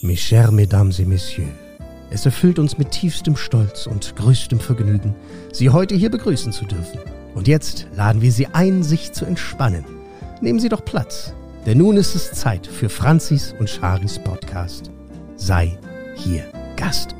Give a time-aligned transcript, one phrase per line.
[0.00, 1.50] Mes chers Mesdames et Messieurs,
[2.10, 5.12] es erfüllt uns mit tiefstem Stolz und größtem Vergnügen,
[5.52, 7.00] Sie heute hier begrüßen zu dürfen.
[7.34, 9.84] Und jetzt laden wir Sie ein, sich zu entspannen.
[10.40, 11.34] Nehmen Sie doch Platz,
[11.66, 14.92] denn nun ist es Zeit für Franzis und Charis Podcast.
[15.34, 15.76] Sei
[16.14, 16.44] hier
[16.76, 17.16] Gast.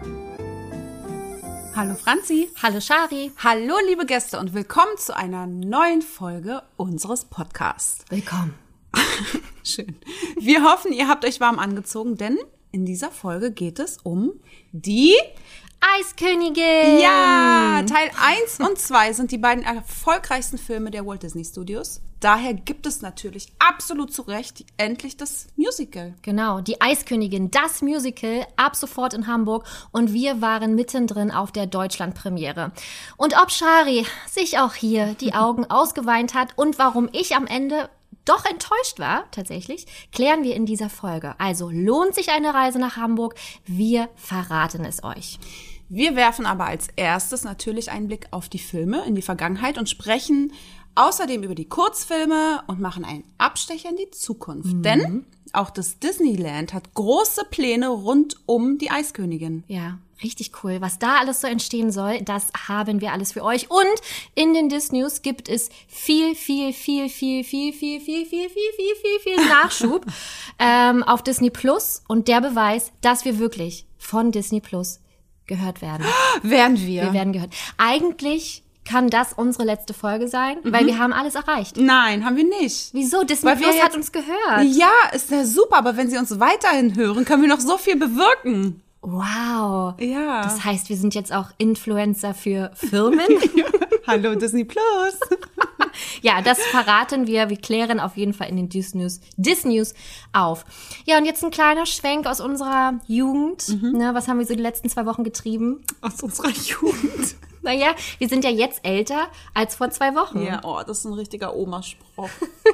[1.75, 2.49] Hallo Franzi.
[2.63, 3.33] Hallo Shari.
[3.43, 8.05] Hallo liebe Gäste und willkommen zu einer neuen Folge unseres Podcasts.
[8.09, 8.55] Willkommen.
[9.65, 9.97] Schön.
[10.39, 12.39] Wir hoffen, ihr habt euch warm angezogen, denn
[12.71, 14.33] in dieser Folge geht es um
[14.73, 15.15] die
[15.81, 17.01] Eiskönigin.
[17.01, 22.01] Ja, Teil 1 und 2 sind die beiden erfolgreichsten Filme der Walt Disney Studios.
[22.21, 26.15] Daher gibt es natürlich absolut zu Recht endlich das Musical.
[26.23, 31.67] Genau, die Eiskönigin, das Musical, ab sofort in Hamburg und wir waren mittendrin auf der
[31.67, 32.73] Deutschlandpremiere.
[33.17, 37.89] Und ob Shari sich auch hier die Augen ausgeweint hat und warum ich am Ende
[38.29, 41.35] doch enttäuscht war, tatsächlich, klären wir in dieser Folge.
[41.39, 43.35] Also lohnt sich eine Reise nach Hamburg?
[43.65, 45.39] Wir verraten es euch.
[45.91, 49.89] Wir werfen aber als erstes natürlich einen Blick auf die Filme in die Vergangenheit und
[49.89, 50.53] sprechen
[50.99, 54.75] außerdem über die Kurzfilme und machen einen Abstecher in die Zukunft.
[54.75, 54.83] Mhm.
[54.83, 59.65] Denn auch das Disneyland hat große Pläne rund um die Eiskönigin.
[59.69, 60.81] Ja, richtig cool.
[60.81, 63.71] Was da alles so entstehen soll, das haben wir alles für euch.
[63.71, 63.87] Und
[64.35, 68.97] in den Disnews gibt es viel, viel, viel, viel, viel, viel, viel, viel, viel, viel,
[68.97, 70.05] viel, viel Nachschub
[70.59, 72.03] ähm, auf Disney Plus.
[72.09, 75.01] Und der Beweis, dass wir wirklich von Disney Plus
[75.47, 76.05] gehört werden.
[76.43, 77.05] Werden wir.
[77.05, 77.55] Wir werden gehört.
[77.79, 81.77] Eigentlich kann das unsere letzte Folge sein, weil wir haben alles erreicht.
[81.77, 82.89] Nein, haben wir nicht.
[82.95, 83.23] Wieso?
[83.25, 84.65] Disney Plus hat jetzt- uns gehört.
[84.65, 87.97] Ja, ist ja super, aber wenn sie uns weiterhin hören, können wir noch so viel
[87.97, 88.83] bewirken.
[89.01, 89.95] Wow.
[90.01, 90.43] Ja.
[90.43, 93.21] Das heißt, wir sind jetzt auch Influencer für Firmen.
[94.07, 94.83] Hallo Disney Plus.
[96.23, 97.49] Ja, das verraten wir.
[97.51, 99.95] Wir klären auf jeden Fall in den Disnews, Disnews
[100.33, 100.65] auf.
[101.07, 103.69] Ja, und jetzt ein kleiner Schwenk aus unserer Jugend.
[103.69, 103.99] Mhm.
[103.99, 105.81] Ne, was haben wir so die letzten zwei Wochen getrieben?
[106.01, 107.35] Aus unserer Jugend.
[107.63, 110.43] Naja, wir sind ja jetzt älter als vor zwei Wochen.
[110.43, 112.31] Ja, oh, das ist ein richtiger Omaspruch.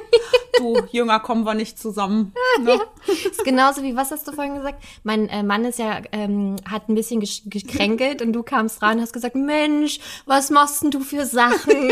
[0.57, 2.33] du, Jünger, kommen wir nicht zusammen.
[2.61, 2.79] Ne?
[3.07, 4.83] ist genauso wie, was hast du vorhin gesagt?
[5.03, 9.03] Mein äh, Mann ist ja, ähm, hat ein bisschen gekränkelt und du kamst rein und
[9.03, 11.91] hast gesagt, Mensch, was machst denn du für Sachen?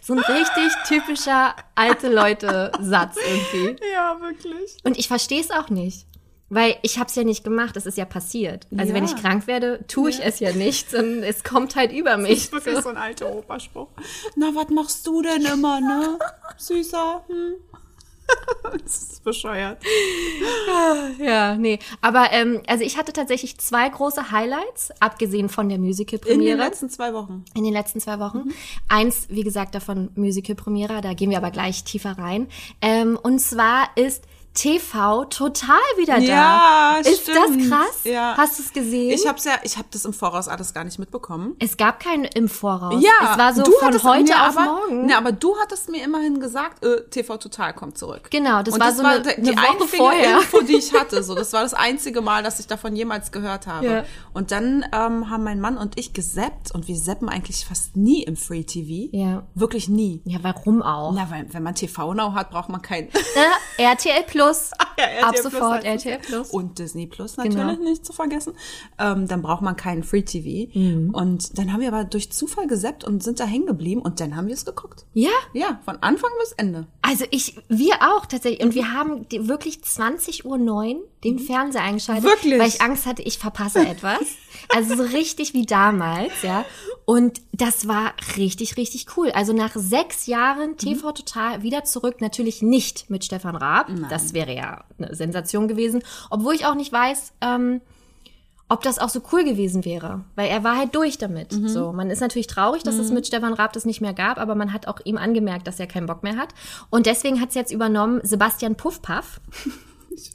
[0.00, 3.84] so ein richtig typischer alte Leute-Satz irgendwie.
[3.94, 4.76] Ja, wirklich.
[4.82, 6.06] Und ich verstehe es auch nicht.
[6.50, 8.66] Weil ich habe es ja nicht gemacht, es ist ja passiert.
[8.76, 8.94] Also Ja.
[8.96, 12.50] wenn ich krank werde, tue ich es ja nicht, sondern es kommt halt über mich.
[12.50, 13.88] Das ist wirklich so ein alter Operspruch.
[14.36, 16.18] Na, was machst du denn immer, ne?
[16.58, 17.24] Süßer.
[17.26, 17.54] Hm?
[18.82, 19.78] das ist bescheuert.
[21.18, 21.78] Ja, nee.
[22.00, 26.56] Aber ähm, also ich hatte tatsächlich zwei große Highlights, abgesehen von der In den Musical-Premiere.
[26.58, 27.44] letzten zwei Wochen.
[27.54, 28.50] in den letzten zwei Wochen.
[28.88, 32.48] Eins, wie gesagt, davon Musical-Premiere, da gehen wir aber gleich tiefer rein.
[32.80, 36.20] Ähm, und zwar ist TV total wieder da.
[36.20, 37.36] Ja, ist stimmt.
[37.60, 38.00] das krass?
[38.04, 38.34] Ja.
[38.36, 39.10] Hast du es gesehen?
[39.10, 41.56] Ich hab's ja, ich hab das im Voraus alles gar nicht mitbekommen.
[41.58, 43.02] es gab keinen im Voraus.
[43.02, 45.06] Ja, es war so du von heute auf aber, morgen.
[45.06, 48.30] Ne, aber du hattest mir immerhin gesagt, äh, TV Total kommt zurück.
[48.30, 50.36] Genau, das Und war so eine- die eine Woche vorher.
[50.38, 51.22] Info, die ich hatte.
[51.24, 53.86] So, das war das einzige Mal, dass ich davon jemals gehört habe.
[53.86, 54.04] Ja.
[54.34, 58.22] Und dann ähm, haben mein Mann und ich gesappt und wir zappen eigentlich fast nie
[58.22, 59.08] im Free TV.
[59.16, 59.42] Ja.
[59.54, 60.20] Wirklich nie.
[60.24, 61.12] ja, warum auch?
[61.14, 63.08] Na, weil wenn man TV Now hat, braucht man kein
[63.78, 64.43] Äh, RTL Plus.
[64.96, 66.04] Ja, RTL Ab Plus sofort es.
[66.04, 66.50] RTL Plus.
[66.50, 67.74] und Disney Plus natürlich Genau.
[67.90, 68.52] nicht zu vergessen.
[68.98, 70.70] Ähm, dann braucht man keinen Free TV.
[70.78, 71.10] Mhm.
[71.12, 74.36] Und dann haben wir aber durch Zufall gesappt und sind da hängen geblieben und dann
[74.36, 75.04] haben wir es geguckt.
[75.14, 76.86] Ja, Ja, von Anfang bis Ende.
[77.02, 78.62] also ich, wir auch tatsächlich.
[78.64, 82.24] Und wir haben wirklich 20.09 Uhr den Fernseher eingeschaltet.
[82.24, 82.58] Wirklich?
[82.60, 84.20] Weil ich Angst hatte, ich verpasse etwas.
[84.68, 86.64] Also so richtig wie damals, ja.
[87.06, 89.30] Und das war richtig, richtig cool.
[89.32, 92.20] Also nach sechs Jahren TV Total wieder zurück.
[92.20, 93.90] Natürlich nicht mit Stefan Raab.
[94.10, 96.02] Das wäre ja eine Sensation gewesen.
[96.30, 97.80] Obwohl ich auch nicht weiß, ähm,
[98.68, 101.52] ob das auch so cool gewesen wäre, weil er war halt durch damit.
[101.52, 104.54] So, man ist natürlich traurig, dass es mit Stefan Raab das nicht mehr gab, aber
[104.54, 106.48] man hat auch ihm angemerkt, dass er keinen Bock mehr hat.
[106.88, 109.40] Und deswegen hat es jetzt übernommen Sebastian Puffpaff.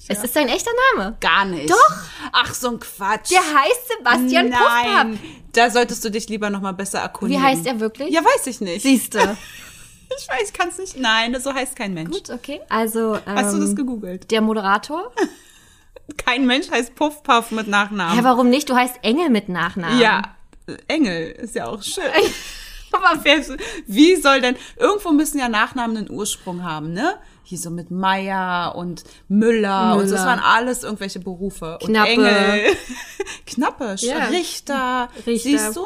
[0.09, 1.15] Es ist sein echter Name.
[1.21, 1.69] Gar nicht.
[1.69, 1.95] Doch.
[2.33, 3.31] Ach, so ein Quatsch.
[3.31, 4.83] Der heißt Sebastian Puffpaff.
[4.83, 5.19] Nein,
[5.53, 7.41] da solltest du dich lieber noch mal besser Wie erkundigen.
[7.41, 8.13] heißt er wirklich?
[8.13, 8.81] Ja, weiß ich nicht.
[8.81, 9.37] Siehste.
[10.21, 10.97] Ich weiß, ich kann es nicht.
[10.97, 12.11] Nein, so heißt kein Mensch.
[12.11, 12.61] Gut, okay.
[12.69, 14.29] Also ähm, Hast du das gegoogelt?
[14.31, 15.11] der Moderator.
[16.17, 18.17] Kein Mensch heißt Puffpuff mit Nachnamen.
[18.17, 18.67] Ja, warum nicht?
[18.69, 19.99] Du heißt Engel mit Nachnamen.
[19.99, 20.23] Ja,
[20.87, 22.03] Engel ist ja auch schön.
[22.91, 23.37] Aber wer,
[23.85, 27.13] wie soll denn, irgendwo müssen ja Nachnamen einen Ursprung haben, ne?
[27.43, 30.25] Hier so mit Meier und Müller, und so, das Müller.
[30.25, 31.77] waren alles irgendwelche Berufe.
[31.83, 32.09] Und Knappe.
[32.09, 32.75] Engel.
[33.45, 34.25] Knappe, Ja.
[34.29, 35.49] Richter, Richter.
[35.49, 35.85] siehst du?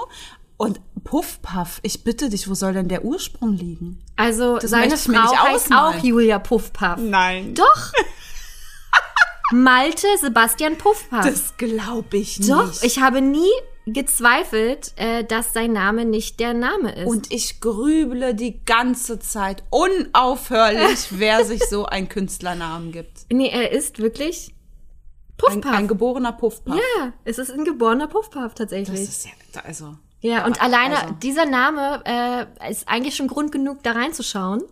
[0.56, 4.00] Und Puffpuff, ich bitte dich, wo soll denn der Ursprung liegen?
[4.16, 6.00] Also seine ich mir Frau heißt ausmalen.
[6.00, 7.00] auch Julia Puffpaff.
[7.00, 7.54] Nein.
[7.56, 7.92] Doch.
[9.52, 11.26] Malte Sebastian Puffpaff.
[11.26, 12.50] Das glaube ich nicht.
[12.50, 13.52] Doch, ich habe nie
[13.86, 17.08] gezweifelt, äh, dass sein Name nicht der Name ist.
[17.08, 23.26] Und ich grüble die ganze Zeit unaufhörlich, wer sich so einen Künstlernamen gibt.
[23.32, 25.74] nee, er ist wirklich Ein, Puffpaff.
[25.74, 26.78] ein geborener Puffpaff.
[26.78, 29.02] ja, es ist ein geborener Puffpaff Das tatsächlich.
[29.02, 29.32] ist ja,
[29.64, 29.98] also.
[30.24, 31.14] Ja, und alleine also.
[31.22, 34.64] dieser Name äh, ist eigentlich schon Grund genug, da reinzuschauen.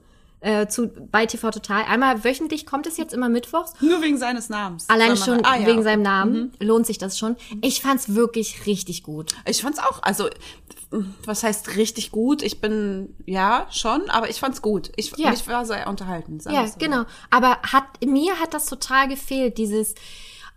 [0.44, 1.84] Äh, zu, bei TV Total.
[1.84, 3.74] Einmal wöchentlich kommt es jetzt immer mittwochs.
[3.80, 4.90] Nur wegen seines Namens.
[4.90, 5.68] Allein Soll man- schon Ah, ja.
[5.68, 7.36] wegen seinem Namen lohnt sich das schon.
[7.62, 9.34] Ich fand's wirklich richtig gut.
[9.46, 10.30] Ich fand's auch, also,
[11.26, 12.42] was heißt richtig gut?
[12.42, 14.92] Ich bin, ja, schon, aber ich fand's gut.
[14.96, 15.32] Ich, Ja.
[15.32, 16.40] ich war sehr unterhalten.
[16.50, 16.74] Ja, so.
[16.80, 17.04] genau.
[17.30, 19.94] Aber hat mir hat das total gefehlt, dieses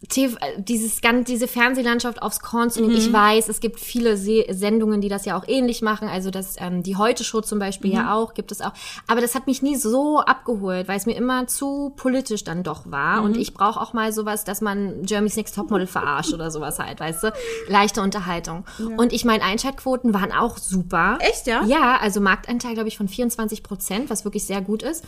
[0.08, 2.96] TV, äh, dieses ganz diese Fernsehlandschaft aufs Korn zu nehmen.
[2.96, 6.08] Ich weiß, es gibt viele Se Sendungen, die das ja auch ähnlich machen.
[6.08, 8.72] Also das ähm, die Heute Show zum Beispiel ja auch gibt es auch.
[9.06, 12.90] Aber das hat mich nie so abgeholt, weil es mir immer zu politisch dann doch
[12.90, 13.22] war.
[13.22, 17.00] Und ich brauche auch mal sowas, dass man Jeremy's Next Topmodel verarscht oder sowas halt,
[17.00, 17.32] weißt du?
[17.68, 18.64] Leichte Unterhaltung.
[18.96, 21.18] Und ich meine, Einschaltquoten waren auch super.
[21.20, 21.64] Echt, ja?
[21.64, 25.04] Ja, also Marktanteil, glaube ich, von 24 Prozent, was wirklich sehr gut ist.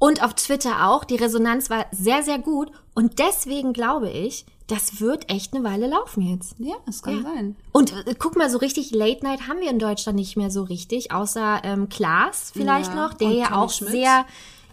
[0.00, 1.04] Und auf Twitter auch.
[1.04, 2.72] Die Resonanz war sehr, sehr gut.
[2.94, 6.54] Und deswegen glaube ich, das wird echt eine Weile laufen jetzt.
[6.58, 7.56] Ja, das kann sein.
[7.72, 10.62] Und äh, guck mal, so richtig Late Night haben wir in Deutschland nicht mehr so
[10.62, 13.90] richtig, außer ähm, Klaas vielleicht Ja, noch, der ja auch Schmidt.
[13.92, 14.24] sehr,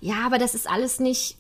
[0.02, 1.37] ja, aber das ist alles nicht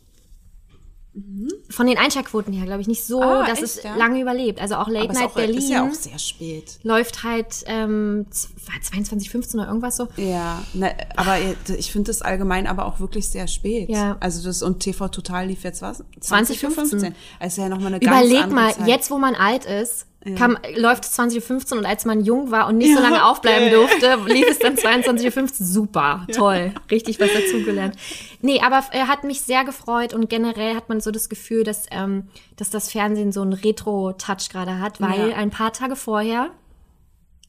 [1.69, 3.95] von den Einschaltquoten her, glaube ich, nicht so, Ah, dass echt, es ja?
[3.95, 4.61] lange überlebt.
[4.61, 6.79] Also auch Late Aber Night auch, Berlin ist ja auch sehr spät.
[6.83, 10.07] läuft halt ähm, z- war 22, 15 oder irgendwas so.
[10.17, 11.37] Ja, ne, aber
[11.77, 13.89] ich finde das allgemein aber auch wirklich sehr spät.
[13.89, 14.17] Ja.
[14.19, 16.03] Also das und TV Total lief jetzt was?
[16.19, 17.15] 2015.
[17.39, 18.87] Also ja noch mal eine ganz Überleg mal, Zeit.
[18.87, 20.05] jetzt wo man alt ist,
[20.35, 23.67] kam, läuft es 2015 und als man jung war und nicht so Ja, lange aufbleiben
[23.67, 23.77] ja, ja.
[23.77, 27.95] durfte, lief es dann 22.15 Super, toll, richtig was dazugelernt.
[28.41, 31.85] Nee, aber er hat mich sehr gefreut und generell hat man so das Gefühl, dass,
[31.91, 32.27] ähm,
[32.57, 35.35] dass das Fernsehen so einen Retro-Touch gerade hat, weil Ja.
[35.37, 36.49] ein paar Tage vorher,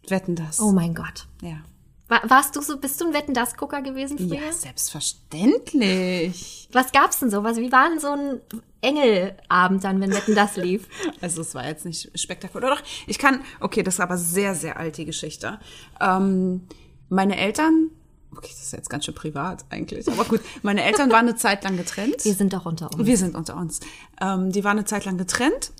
[0.06, 0.60] Wetten das.
[0.60, 1.26] oh mein Gott.
[1.42, 1.56] Ja.
[2.08, 4.40] War, warst du so, bist du ein Wetten-Das-Gucker gewesen früher?
[4.40, 6.68] Ja, selbstverständlich.
[6.72, 7.44] Was gab's denn so?
[7.44, 8.40] Was, wie war denn so ein
[8.80, 10.88] Engelabend dann, wenn Wetten-Das lief?
[11.20, 12.70] Also es war jetzt nicht spektakulär.
[12.70, 15.58] Doch, ich kann, okay, das ist aber sehr, sehr alt, die Geschichte.
[16.00, 16.66] Ähm,
[17.10, 17.90] meine Eltern,
[18.34, 21.64] okay, das ist jetzt ganz schön privat eigentlich, aber gut, meine Eltern waren eine Zeit
[21.64, 22.24] lang getrennt.
[22.24, 23.06] Wir sind doch unter uns.
[23.06, 23.80] Wir sind unter uns.
[24.20, 25.72] Ähm, die waren eine Zeit lang getrennt.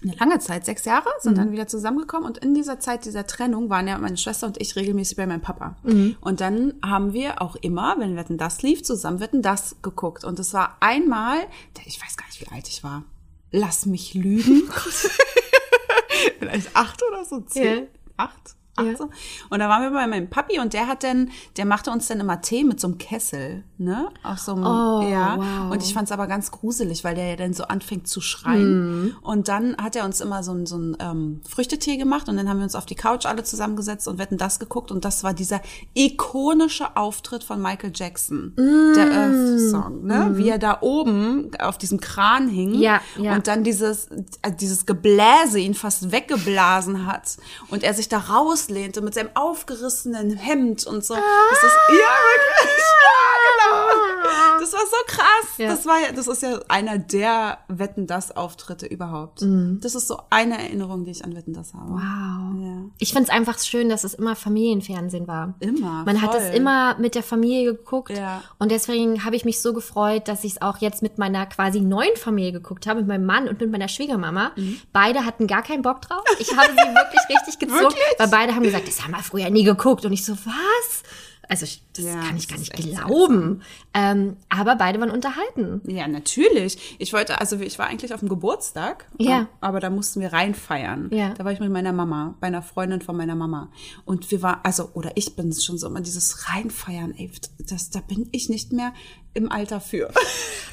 [0.00, 2.24] Eine lange Zeit, sechs Jahre, sind dann wieder zusammengekommen.
[2.24, 5.40] Und in dieser Zeit dieser Trennung waren ja meine Schwester und ich regelmäßig bei meinem
[5.40, 5.76] Papa.
[6.20, 10.22] Und dann haben wir auch immer, wenn Wetten das lief, zusammen Wetten das geguckt.
[10.24, 11.38] Und es war einmal,
[11.84, 13.02] ich weiß gar nicht, wie alt ich war.
[13.50, 14.70] Lass mich lügen.
[16.38, 17.78] Vielleicht acht oder so, zehn.
[17.78, 17.82] Ja.
[18.18, 18.54] Acht.
[18.84, 19.06] Ja.
[19.50, 22.20] Und da waren wir bei meinem Papi und der hat dann, der machte uns dann
[22.20, 24.08] immer Tee mit so einem Kessel, ne?
[24.22, 25.36] Auf so einem, Oh, ja.
[25.36, 25.72] wow.
[25.72, 29.02] Und ich fand's aber ganz gruselig, weil der ja dann so anfängt zu schreien.
[29.04, 29.16] Mhm.
[29.22, 32.48] Und dann hat er uns immer so einen so einen, ähm, Früchtetee gemacht und dann
[32.48, 35.34] haben wir uns auf die Couch alle zusammengesetzt und wetten das geguckt und das war
[35.34, 35.60] dieser
[35.94, 39.12] ikonische Auftritt von Michael Jackson, der Mm.
[39.12, 40.30] Earth-Song, ne?
[40.36, 43.34] Wie er da oben auf diesem Kran hing Ja, ja.
[43.34, 44.06] und dann dieses,
[44.42, 47.36] äh, dieses Gebläse ihn fast weggeblasen hat
[47.68, 48.28] und er sich da
[48.68, 51.14] rauslehnte mit seinem aufgerissenen Hemd und so.
[51.14, 52.84] Das ist, ja, wirklich.
[53.08, 54.60] Ja, genau.
[54.60, 55.58] Das war so krass.
[55.58, 55.68] Ja.
[55.68, 59.42] Das war ja, das ist ja einer der Wetten das Auftritte überhaupt.
[59.80, 61.90] Das ist so eine Erinnerung, die ich an Wetten das habe.
[61.90, 61.94] Mhm.
[61.94, 62.64] Wow.
[62.64, 62.90] Ja.
[62.98, 65.54] Ich find's einfach schön, dass es immer Familienfernsehen war.
[65.60, 66.40] Immer, Man hat voll.
[66.40, 68.10] es immer mit der Familie geguckt.
[68.10, 68.42] Ja.
[68.58, 71.80] Und deswegen habe ich mich so gefreut, dass ich es auch jetzt mit meiner quasi
[71.80, 74.52] neuen Familie geguckt habe, mit meinem Mann und mit meiner Schwiegermama.
[74.56, 74.80] Mhm.
[74.92, 76.22] Beide hatten gar keinen Bock drauf.
[76.38, 78.02] Ich habe sie wirklich richtig gezogen, Wirklich?
[78.18, 80.04] weil beide haben gesagt, das haben wir früher nie geguckt.
[80.04, 81.02] Und ich so, was?
[81.50, 83.62] Also ich- das Ja, kann ich das gar nicht glauben.
[83.94, 85.80] Ähm, aber beide waren unterhalten.
[85.86, 86.96] Ja, natürlich.
[86.98, 89.38] Ich wollte, also ich war eigentlich auf dem Geburtstag, Ja.
[89.40, 91.08] ähm, aber da mussten wir reinfeiern.
[91.10, 91.30] Ja.
[91.32, 93.72] Da war ich mit meiner Mama, bei einer Freundin von meiner Mama.
[94.04, 97.30] Und wir waren, also, oder ich bin schon so immer dieses Reinfeiern, ey,
[97.66, 98.92] das, da bin ich nicht mehr
[99.32, 100.10] im Alter für.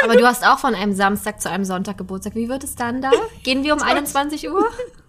[0.04, 2.36] Aber du hast auch von einem Samstag zu einem Sonntag Geburtstag.
[2.36, 3.12] Wie wird es dann da?
[3.44, 4.66] Gehen wir um 21 Uhr?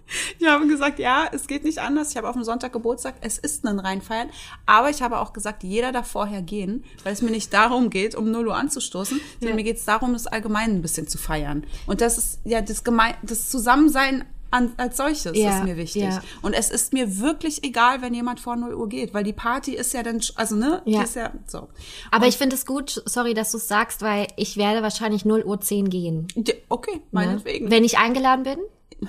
[0.39, 2.11] Ich habe gesagt, ja, es geht nicht anders.
[2.11, 3.15] Ich habe auf dem Sonntag Geburtstag.
[3.23, 4.31] Es ist ein Reinfeiern.
[4.65, 8.15] Aber ich habe auch gesagt, jeder darf vorher gehen, weil es mir nicht darum geht,
[8.15, 11.65] um 0 Uhr anzustoßen, sondern mir geht es darum, das allgemein ein bisschen zu feiern.
[11.87, 16.03] Und das ist ja das, Geme das Zusammensein an, als solches Ja, ist mir wichtig.
[16.05, 16.23] ja.
[16.41, 19.75] Und es ist mir wirklich egal, wenn jemand vor 0 Uhr geht, weil die Party
[19.75, 21.01] ist ja dann, also ne, Ja.
[21.01, 21.69] die ist ja so.
[22.13, 25.43] Aber ich finde es gut, sorry, dass du es sagst, weil ich werde wahrscheinlich 0
[25.43, 26.29] Uhr 10 gehen.
[26.37, 27.01] Ja, Okay, Ne?
[27.11, 27.71] meinetwegen.
[27.73, 28.59] Wenn ich eingeladen bin.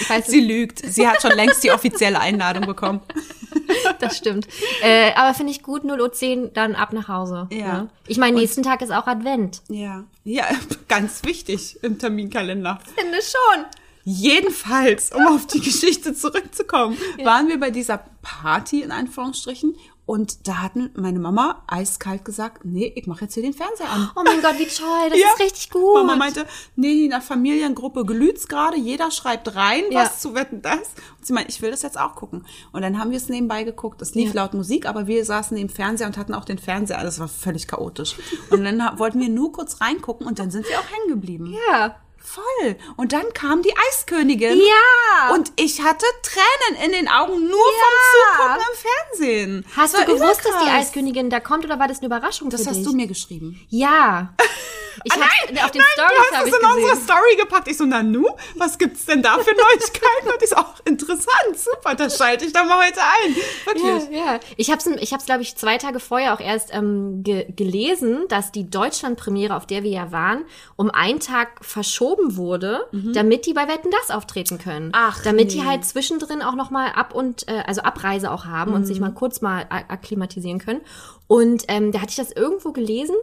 [0.00, 0.80] Ich weiß Sie lügt.
[0.84, 3.00] Sie hat schon längst die offizielle Einladung bekommen.
[4.00, 4.48] das stimmt.
[4.82, 7.48] Äh, aber finde ich gut, 0.10 Uhr dann ab nach Hause.
[7.50, 7.82] Ja.
[7.82, 7.90] Ne?
[8.06, 9.62] Ich meine, nächsten Tag ist auch Advent.
[9.68, 10.04] Ja.
[10.24, 10.46] Ja,
[10.88, 12.80] ganz wichtig im Terminkalender.
[12.96, 13.64] Finde schon.
[14.04, 20.62] Jedenfalls, um auf die Geschichte zurückzukommen, waren wir bei dieser Party in Anführungsstrichen und da
[20.62, 24.10] hatten meine Mama eiskalt gesagt, nee, ich mache jetzt hier den Fernseher an.
[24.16, 25.26] Oh mein Gott, wie toll, das Ja.
[25.34, 25.94] ist richtig gut.
[25.94, 26.44] Mama meinte,
[26.74, 30.00] nee, in der Familiengruppe glüht's gerade, jeder schreibt rein, Ja.
[30.04, 30.78] was zu wetten das.
[31.18, 32.44] Und sie meinte, ich will das jetzt auch gucken.
[32.72, 34.02] Und dann haben wir es nebenbei geguckt.
[34.02, 34.42] Es lief Ja.
[34.42, 36.98] laut Musik, aber wir saßen neben Fernseher und hatten auch den Fernseher.
[36.98, 38.16] Alles war völlig chaotisch.
[38.50, 41.54] Und dann wollten wir nur kurz reingucken und dann sind wir auch hängen geblieben.
[41.70, 41.96] ja.
[42.24, 42.76] Voll.
[42.96, 44.58] Und dann kam die Eiskönigin.
[44.58, 45.34] Ja.
[45.34, 47.78] Und ich hatte Tränen in den Augen nur Ja.
[47.82, 49.66] vom Zugucken im Fernsehen.
[49.76, 50.70] Hast du gewusst, dass die.
[50.70, 52.84] Eiskönigin da kommt oder war das eine Überraschung Das hast dich?
[52.84, 53.60] du mir geschrieben.
[53.68, 54.34] Ja.
[55.04, 55.22] Ich hab's
[55.64, 56.96] auf den Nein, Stories du hast es ich in unsere.
[56.96, 57.68] Story gepackt.
[57.68, 60.28] Ich so, Nanu, was gibt's denn da für Neuigkeiten?
[60.34, 63.36] Und ich so, auch interessant, super, das schalte ich doch mal heute ein.
[63.64, 64.10] Wirklich.
[64.16, 64.40] Ja, ja.
[64.56, 68.26] Ich habe es, ich hab's, glaube ich, zwei Tage vorher auch erst ähm, ge gelesen,
[68.28, 70.44] dass die Deutschlandpremiere, auf der wir ja waren,
[70.76, 74.86] um einen Tag verschoben wurde, damit die bei Wetten das auftreten können.
[74.86, 74.92] Mhm.
[74.94, 75.66] Ach, damit die nee.
[75.66, 79.06] halt zwischendrin auch noch mal ab und äh, also Abreise auch haben und sich Mhm.
[79.06, 80.80] mal kurz mal akklimatisieren können.
[81.26, 83.14] Und ähm, da hatte ich das irgendwo gelesen.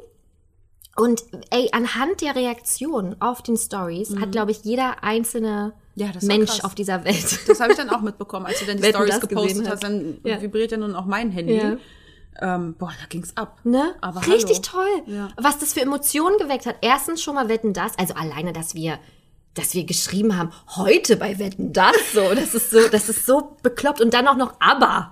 [1.00, 6.06] Und ey, anhand der Reaktion auf den Stories hat, glaube ich, jeder einzelne Mhm.
[6.06, 6.64] Ja, Mensch krass.
[6.64, 7.50] auf dieser Welt.
[7.50, 9.84] Das habe ich dann auch mitbekommen, als du dann die Stories gepostet hast.
[9.84, 10.42] Dann Ja.
[10.42, 11.58] vibriert ja nun auch mein Handy.
[11.58, 11.76] Ja.
[12.42, 13.60] Ähm, boah, da ging's ab.
[13.66, 13.96] Ne?
[14.00, 14.84] Aber Richtig hallo.
[15.06, 15.14] toll.
[15.14, 15.28] Ja.
[15.36, 16.78] Was das für Emotionen geweckt hat.
[16.82, 18.98] Erstens schon mal Wetten das, also alleine, dass wir
[19.56, 23.58] dass wir geschrieben haben, heute bei Wetten das so, das ist so, das ist so
[23.64, 25.12] bekloppt und dann auch noch aber.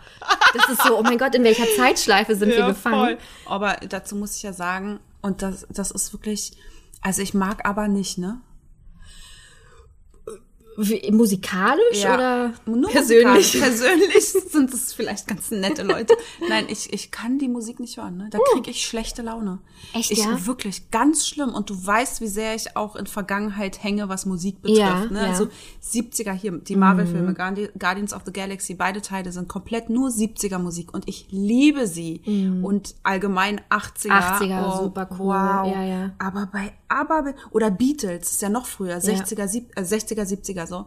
[0.54, 2.96] Das ist so, oh mein Gott, in welcher Zeitschleife sind wir gefangen?
[2.96, 3.18] voll.
[3.46, 6.58] Aber dazu muss ich ja sagen, und das, das ist wirklich,
[7.02, 8.42] also ich mag aber nicht, ne?
[10.80, 13.26] Wie, musikalisch oder Nur persönlich?
[13.56, 13.58] musikalisch.
[13.78, 16.16] Persönlich sind es vielleicht ganz nette Leute.
[16.48, 18.18] Nein, ich, ich kann die Musik nicht hören.
[18.18, 18.30] Ne?
[18.30, 19.54] Da kriege ich schlechte Laune.
[19.94, 19.98] Uh.
[20.00, 20.46] Echt, ich, ja?
[20.46, 21.50] Wirklich, ganz schlimm.
[21.56, 24.80] Und du weißt, wie sehr ich auch in Vergangenheit hänge, was Musik betrifft.
[24.80, 25.22] Ja, ne?
[25.24, 25.28] ja.
[25.30, 25.48] Also
[25.84, 30.60] 70er hier, die Marvel-Filme, Guardi- Guardians of the Galaxy, beide Teile sind komplett nur 70er
[30.60, 30.94] Musik.
[30.94, 32.22] Und ich liebe sie.
[32.62, 34.10] Und allgemein 80er.
[34.40, 35.28] 80er, super cool.
[35.28, 35.74] Wow.
[35.74, 36.12] Ja, ja.
[36.20, 40.86] Aber bei ABBA oder Beatles, ist ja noch früher, 60er, sieb- äh, 60er, 70er so,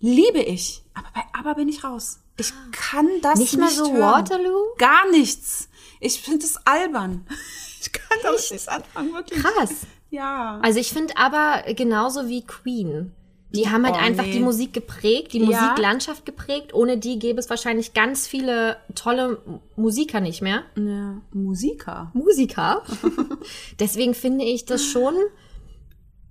[0.00, 0.82] liebe ich.
[0.94, 2.20] Aber bei ABBA bin ich raus.
[2.36, 4.00] Ich kann das Nicht nicht, mal so hören.
[4.00, 4.64] Waterloo?
[4.78, 5.68] Gar nichts.
[6.00, 7.26] Ich finde es albern.
[7.86, 9.42] Ich kann damit nichts anfangen, wirklich.
[9.42, 9.70] Krass.
[10.08, 10.58] Ja.
[10.62, 13.12] Also ich finde aber genauso wie Queen.
[13.50, 14.32] Die haben halt Oh, einfach nee.
[14.32, 15.60] die Musik geprägt, die Ja.
[15.60, 16.72] Musiklandschaft geprägt.
[16.72, 19.42] Ohne die gäbe es wahrscheinlich ganz viele tolle
[19.76, 20.62] Musiker nicht mehr.
[20.76, 21.20] ja.
[21.34, 22.10] Musiker.
[22.14, 22.82] Musiker.
[23.80, 25.14] Deswegen finde ich das schon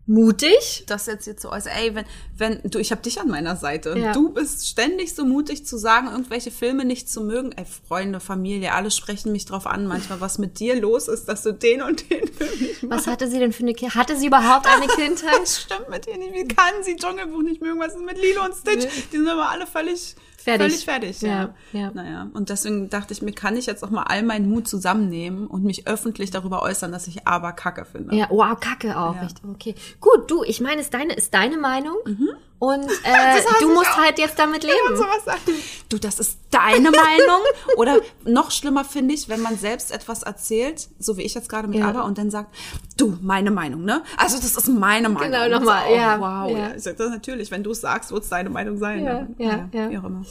[0.06, 0.84] mutig.
[0.88, 1.72] Das jetzt hier zu äußern.
[1.76, 2.06] Ey, wenn,
[2.38, 3.98] wenn, du, ich habe dich an meiner Seite.
[3.98, 4.12] Ja.
[4.12, 7.52] Du bist ständig so mutig zu sagen, irgendwelche Filme nicht zu mögen.
[7.54, 11.44] Ey, Freunde, Familie, alle sprechen mich drauf an, manchmal, was mit dir los ist, dass
[11.44, 14.00] du den und den Film nicht Was hatte sie denn für eine Kindheit?
[14.00, 15.42] Hatte sie überhaupt eine Kindheit?
[15.42, 16.34] Das stimmt mit ihr nicht.
[16.34, 17.80] Wie kann sie Dschungelbuch nicht mögen?
[17.80, 18.86] Was ist mit Lilo und Stitch?
[19.12, 20.68] Die sind aber alle völlig Fertig.
[20.68, 21.54] Völlig fertig, ja.
[21.72, 21.92] Ja, ja.
[21.94, 25.48] Naja, und deswegen dachte ich mir, kann ich jetzt auch mal all meinen Mut zusammennehmen
[25.48, 28.16] und mich öffentlich darüber äußern, dass ich aber Kacke finde.
[28.16, 29.16] Ja, wow, Kacke auch.
[29.16, 29.28] Ja.
[29.50, 29.74] Okay.
[30.02, 31.96] Gut, du, ich meine, ist deine, ist deine Meinung.
[32.64, 33.98] Und äh, du musst auch.
[33.98, 35.06] halt jetzt damit leben.
[35.90, 37.42] Du, das ist deine Meinung.
[37.78, 41.68] Oder noch schlimmer finde ich, wenn man selbst etwas erzählt, so wie ich jetzt gerade
[41.68, 41.90] mit Ja.
[41.90, 42.56] Aber, und dann sagt,
[42.96, 44.02] du, meine Meinung, ne?
[44.16, 45.30] Also das ist meine Meinung.
[45.30, 46.74] Genau, Und so, nochmal, oh, ja, Wow, ja.
[46.74, 47.10] ja.
[47.10, 49.04] Natürlich, wenn du es sagst, wird es deine Meinung sein.
[49.04, 49.90] Ja, Aber, ja, ja.
[49.90, 50.24] Immer.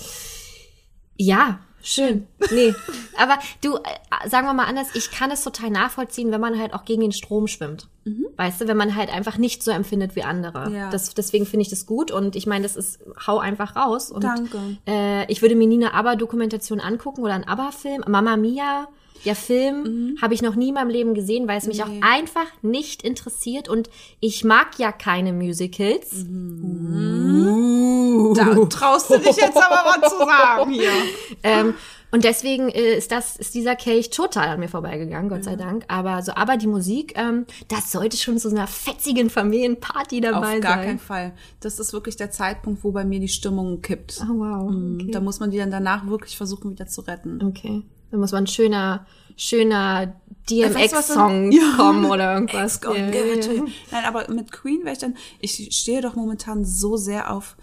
[1.19, 2.27] Ja, schön.
[2.51, 2.75] Nee.
[3.19, 6.75] Aber du, äh, sagen wir mal anders, ich kann es total nachvollziehen, wenn man halt
[6.75, 7.89] auch gegen den Strom schwimmt.
[8.37, 10.69] Weißt du, wenn man halt einfach nicht so empfindet wie andere.
[10.69, 10.75] Mhm.
[10.75, 10.91] Ja.
[10.91, 14.11] Das, deswegen finde ich das gut und ich meine, das ist, hau einfach raus.
[14.11, 14.59] Und, Danke.
[14.89, 18.05] Äh, ich würde mir nie eine ABBA-Dokumentation angucken oder einen ABBA-Film.
[18.09, 18.89] Mama Mia,
[19.25, 21.93] der Film, habe ich noch nie in meinem Leben gesehen, weil es mich Mhm.
[21.95, 22.01] Nee.
[22.03, 23.89] auch einfach nicht interessiert und
[24.21, 26.25] ich mag ja keine Musicals.
[26.25, 28.33] Mhm.
[28.35, 30.91] Da traust du dich jetzt aber was zu sagen hier.
[31.45, 31.75] Ähm,
[32.13, 35.85] und deswegen äh, ist das, ist dieser Kelch total an mir vorbeigegangen, Gott sei Dank.
[35.89, 40.57] Aber so, aber die Musik, ähm, das sollte schon zu so einer fetzigen Familienparty dabei
[40.57, 40.85] Auf gar sein.
[40.87, 41.33] keinen Fall.
[41.61, 44.21] Das ist wirklich der Zeitpunkt, wo bei mir die Stimmung kippt.
[44.23, 44.71] Oh, wow.
[44.71, 44.99] Mhm.
[45.03, 45.11] Okay.
[45.11, 47.43] Da muss man die dann danach wirklich versuchen, wieder zu retten.
[47.43, 47.83] okay.
[48.13, 51.75] Da muss man ein schöner, schöner was DMX-Song Ja.
[51.77, 52.81] kommen oder irgendwas.
[52.85, 53.65] Ja, ja.
[53.91, 57.57] Nein, aber mit Queen wäre ich dann, ich stehe doch momentan so sehr auf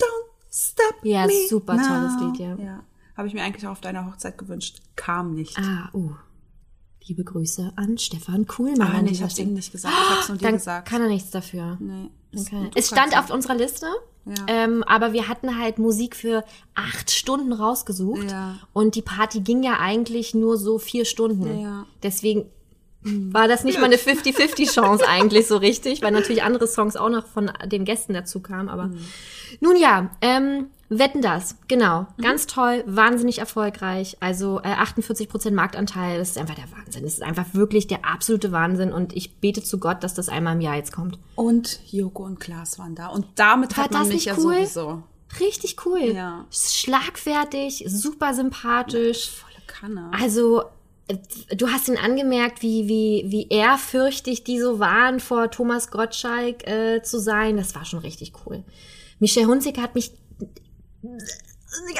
[0.00, 1.82] Don't Stop Ja, Me super now.
[1.88, 2.64] tolles Lied, ja.
[2.64, 2.84] Ja,
[3.16, 4.80] habe ich mir eigentlich auch auf deiner Hochzeit gewünscht.
[4.94, 5.58] Kam nicht.
[5.58, 6.12] Ah, uh.
[7.06, 8.92] Liebe Grüße an Stefan Kuhlmann.
[8.92, 9.48] Ah, nee, ich habe Stelle.
[9.48, 10.88] ihm nicht gesagt, ich habe es nur dir Dann gesagt.
[10.88, 11.76] kann er nichts dafür.
[11.80, 12.10] nee.
[12.74, 13.86] Es stand kannst auf unserer Liste,
[14.28, 14.44] Ja.
[14.48, 16.44] ähm, aber wir hatten halt Musik für
[16.74, 18.56] acht Stunden rausgesucht Ja.
[18.72, 21.60] und die Party ging ja eigentlich nur so vier Stunden.
[21.60, 21.86] Ja.
[22.02, 22.46] Deswegen
[23.02, 27.08] war das nicht mal eine 50-50 Chance eigentlich so richtig, weil natürlich andere Songs auch
[27.08, 28.68] noch von den Gästen dazu kamen.
[28.68, 28.90] Aber
[29.60, 34.16] nun ja, ähm, wetten das, genau, ganz toll, wahnsinnig erfolgreich.
[34.20, 37.02] Also äh, 48% Marktanteil, das ist einfach der Wahnsinn.
[37.02, 40.54] Das ist einfach wirklich der absolute Wahnsinn und ich bete zu Gott, dass das einmal
[40.54, 41.18] im Jahr jetzt kommt.
[41.34, 43.08] Und Joko und Klaas waren da.
[43.08, 44.54] Und damit War hat man das mich nicht ja cool?
[44.54, 45.02] sowieso.
[45.40, 46.12] Richtig cool.
[46.14, 46.46] Ja.
[46.50, 49.30] Schlagfertig, super sympathisch.
[49.30, 50.10] Volle Kanne.
[50.18, 50.62] Also,
[51.08, 51.16] äh,
[51.54, 57.02] du hast ihn angemerkt, wie, wie, wie ehrfürchtig die so waren, vor Thomas Gottschalk äh,
[57.02, 57.58] zu sein.
[57.58, 58.64] Das war schon richtig cool.
[59.18, 60.12] Michelle Hunziker hat mich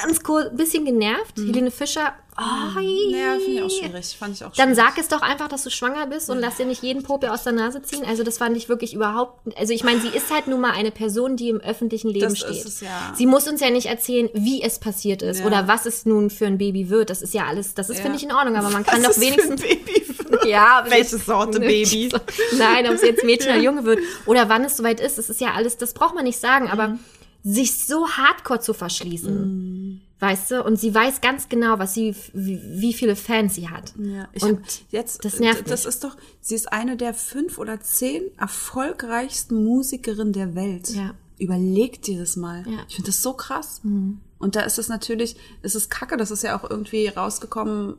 [0.03, 1.37] ganz kurz ein bisschen genervt.
[1.37, 2.43] Helene Fischer, oh,
[2.75, 4.17] Naja, finde ich auch schwierig.
[4.19, 4.77] Fand ich auch dann schwierig.
[4.95, 7.45] sag es doch einfach, dass du schwanger bist und lass dir nicht jeden Popel aus
[7.45, 8.03] der Nase ziehen.
[8.07, 9.57] Also das fand ich wirklich überhaupt.
[9.59, 12.39] Also ich meine, sie ist halt nun mal eine Person, die im öffentlichen Leben Das
[12.39, 12.51] steht.
[12.51, 13.13] ist es, ja.
[13.15, 15.47] Sie muss uns ja nicht erzählen, wie es passiert ist Ja.
[15.47, 17.11] oder was es nun für ein Baby wird.
[17.11, 18.03] Das ist ja alles, das ist Ja.
[18.05, 18.57] finde ich in Ordnung.
[18.57, 22.09] Aber man kann Was doch ist für ein wenigstens Baby ja, Welche Sorte Baby?
[22.59, 25.41] Nein, ob es jetzt Mädchen oder Junge wird oder wann es soweit ist, das ist
[25.43, 27.01] ja alles, das braucht man nicht sagen, aber Mhm.
[27.43, 32.61] Sich so hardcore zu verschließen, weißt du, und sie weiß ganz genau, was sie, wie,
[32.81, 33.95] wie viele Fans sie hat.
[33.99, 35.89] Ja, ich und hab jetzt, das nervt Das mich.
[35.95, 40.89] ist doch, sie ist eine der fünf oder zehn erfolgreichsten Musikerinnen der Welt.
[40.91, 41.15] Ja.
[41.39, 42.65] Überleg dir das mal.
[42.67, 42.73] Ja.
[42.73, 42.79] Mhm.
[42.89, 43.81] Ich finde das so krass.
[43.85, 47.95] Und da ist es natürlich, es ist kacke, das ist ja auch irgendwie rausgekommen,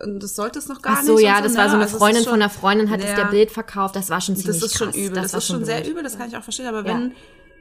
[0.00, 1.24] das sollte es noch gar Ach so, nicht.
[1.24, 1.58] ja, das ne?
[1.58, 3.16] war so eine Also Freundin schon- von einer Freundin, hat es Ja.
[3.16, 4.96] der Bild verkauft, das war schon ziemlich Das ist schon krass.
[4.96, 5.22] übel.
[5.22, 5.90] Das, war ist schon sehr blöd.
[5.92, 6.66] übel, das kann ich auch verstehen.
[6.66, 7.12] Aber wenn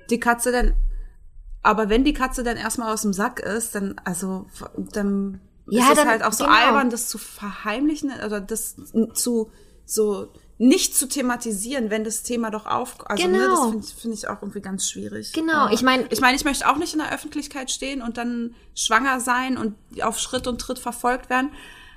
[0.09, 0.73] die Katze dann,
[1.67, 4.45] aber wenn die Katze dann erstmal aus dem Sack ist, dann, also,
[4.93, 6.55] dann Ja, ist es dann- halt auch so genau.
[6.55, 8.75] albern, das zu verheimlichen oder das
[9.13, 9.51] zu,
[9.85, 13.49] so, nicht zu thematisieren, wenn das Thema doch auf, also, ne, Genau.
[13.49, 15.33] das finde find ich auch irgendwie ganz schwierig.
[15.33, 18.17] Genau, Aber ich mein- ich meine, ich möchte auch nicht in der Öffentlichkeit stehen und
[18.17, 21.51] dann schwanger sein und auf Schritt und Tritt verfolgt werden.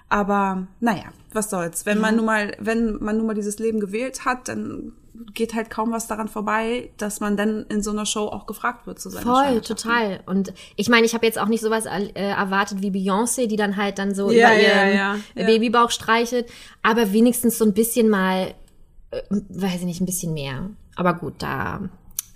[0.09, 1.87] Aber naja, was soll's.
[1.87, 4.93] Wenn man nun mal, wenn man nun mal dieses Leben gewählt hat, dann
[5.35, 8.87] geht halt kaum was daran vorbei, dass man dann in so einer Show auch gefragt
[8.87, 10.21] wird zu seiner Voll, total.
[10.27, 13.77] Und ich meine, ich habe jetzt auch nicht sowas äh, erwartet wie Beyoncé, die dann
[13.77, 15.47] halt dann so Ja, über ja, ihren ja, ja.
[15.47, 16.51] Babybauch streichelt,
[16.83, 18.55] aber wenigstens so ein bisschen mal,
[19.11, 20.71] äh, weiß ich nicht, ein bisschen mehr.
[20.97, 21.81] Aber gut, da,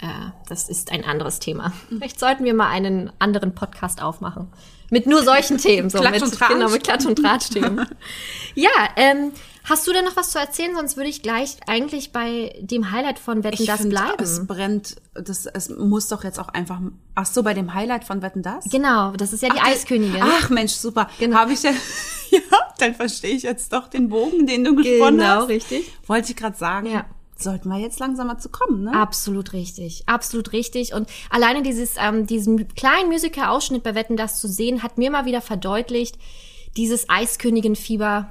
[0.00, 0.06] äh,
[0.48, 1.72] das ist ein anderes Thema.
[1.88, 4.48] Vielleicht sollten wir mal einen anderen Podcast aufmachen.
[4.90, 5.90] Mit nur solchen Themen.
[5.90, 6.52] So, Klatsch mit, und Tratsch.
[6.52, 7.86] Genau, mit Klatsch und Tratsch-Themen.
[8.54, 9.32] ja, ähm,
[9.64, 10.74] hast du denn noch was zu erzählen?
[10.74, 14.22] Sonst würde ich gleich eigentlich bei dem Highlight von Wetten Ich das find, bleiben.
[14.22, 16.80] Es brennt, das, es muss doch jetzt auch einfach,
[17.14, 18.64] ach so, bei dem Highlight von Wetten das?
[18.70, 20.22] Genau, das ist ja die Ach, Eiskönigin.
[20.22, 21.08] Ach Mensch, super.
[21.18, 21.36] Genau.
[21.38, 21.70] Habe ich ja,
[22.30, 22.40] ja,
[22.78, 25.48] dann verstehe ich jetzt doch den Bogen, den du gesponnen Genau, hast.
[25.48, 25.90] richtig.
[26.06, 26.86] Wollte ich gerade sagen.
[26.86, 27.06] Ja.
[27.36, 28.92] Sollten wir jetzt langsam mal zu kommen, ne?
[28.94, 30.94] Absolut richtig, absolut richtig.
[30.94, 35.24] Und alleine dieses, ähm, diesen kleinen Musical-Ausschnitt bei Wetten, das zu sehen, hat mir mal
[35.24, 36.16] wieder verdeutlicht,
[36.76, 38.28] dieses Eiskönigin-Fieber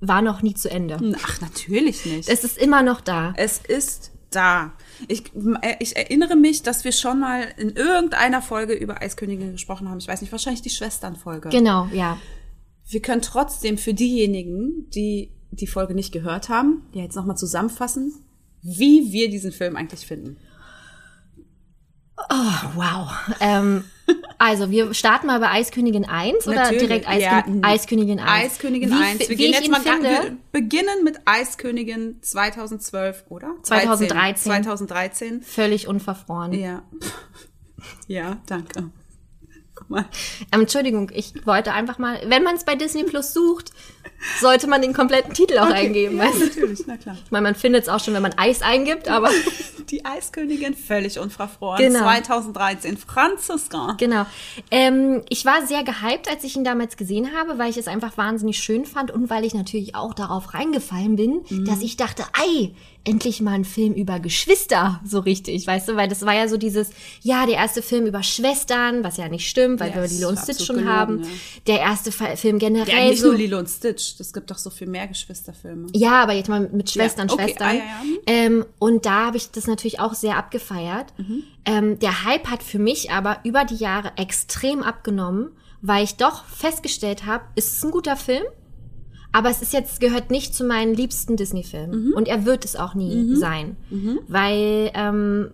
[0.00, 0.98] war noch nie zu Ende.
[1.22, 2.28] Ach, natürlich nicht.
[2.28, 3.32] Es ist immer noch da.
[3.36, 4.72] Es ist da.
[5.08, 5.24] Ich,
[5.62, 9.98] äh, ich erinnere mich, dass wir schon mal in irgendeiner Folge über Eiskönigin gesprochen haben.
[9.98, 11.48] Ich weiß nicht, wahrscheinlich die Schwesternfolge.
[11.48, 12.18] Genau, ja.
[12.88, 18.14] Wir können trotzdem für diejenigen, die die Folge nicht gehört haben, ja jetzt nochmal zusammenfassen,
[18.62, 20.36] wie wir diesen Film eigentlich finden.
[22.74, 23.10] Wow.
[23.40, 23.84] Ähm,
[24.38, 27.68] also, wir starten mal bei Eiskönigin 1 oder Natürlich, direkt Eiskön ja.
[27.68, 28.52] Eiskönigin 1?
[28.52, 29.18] Eiskönigin wie, 1.
[29.28, 33.54] Wir gehen ich jetzt mal finde, wir beginnen mit Eiskönigin 2012, oder?
[33.62, 34.50] 2013.
[34.50, 35.42] 2013.
[35.42, 36.52] völlig unverfroren.
[36.52, 36.82] Ja.
[38.08, 38.90] Ja, danke.
[39.88, 40.04] Guck mal.
[40.52, 43.70] Ähm, Entschuldigung, ich wollte einfach mal, wenn man es bei Disney Plus sucht,
[44.40, 46.16] sollte man den kompletten Titel auch eingeben.
[46.16, 47.16] Ja, weißt natürlich, na klar.
[47.24, 49.30] Ich meine, man findet es auch schon, wenn man Eis eingibt, aber
[49.90, 51.78] Die Eiskönigin völlig unverfroren.
[51.78, 52.00] Genau.
[52.00, 52.96] 2013.
[52.96, 53.94] Franziska.
[53.98, 54.26] genau.
[54.72, 58.16] Ähm, ich war sehr gehypt, als ich ihn damals gesehen habe, weil ich es einfach
[58.16, 61.64] wahnsinnig schön fand und weil ich natürlich auch darauf reingefallen bin, Mhm.
[61.66, 62.72] dass ich dachte, ei,
[63.06, 66.56] endlich mal ein Film über Geschwister, so richtig, weißt du, weil das war ja so
[66.56, 66.90] dieses,
[67.22, 70.38] ja, der erste Film über Schwestern, was ja nicht stimmt, weil Ja, wir Lilo und
[70.38, 71.22] Stitch schon gelogen, haben.
[71.22, 71.28] ja.
[71.68, 73.28] Der erste Film generell Ja, nicht so.
[73.28, 74.16] nur Lilo und Stitch.
[74.18, 75.86] Das gibt doch so viel mehr Geschwisterfilme.
[75.94, 77.44] Ja, aber jetzt mal mit Schwestern, Ja, okay.
[77.44, 77.68] Schwestern.
[77.68, 77.82] Ah, ja.
[78.26, 81.12] Ähm, und da habe ich das natürlich auch sehr abgefeiert.
[81.16, 81.42] Mhm.
[81.64, 85.50] Ähm, der Hype hat für mich aber über die Jahre extrem abgenommen,
[85.82, 88.42] weil ich doch festgestellt habe, es ist ein guter Film,
[89.32, 92.12] aber es ist jetzt gehört nicht zu meinen liebsten Disney-Filmen Mhm.
[92.14, 93.76] und er wird es auch nie sein,
[94.28, 95.50] weil ähm,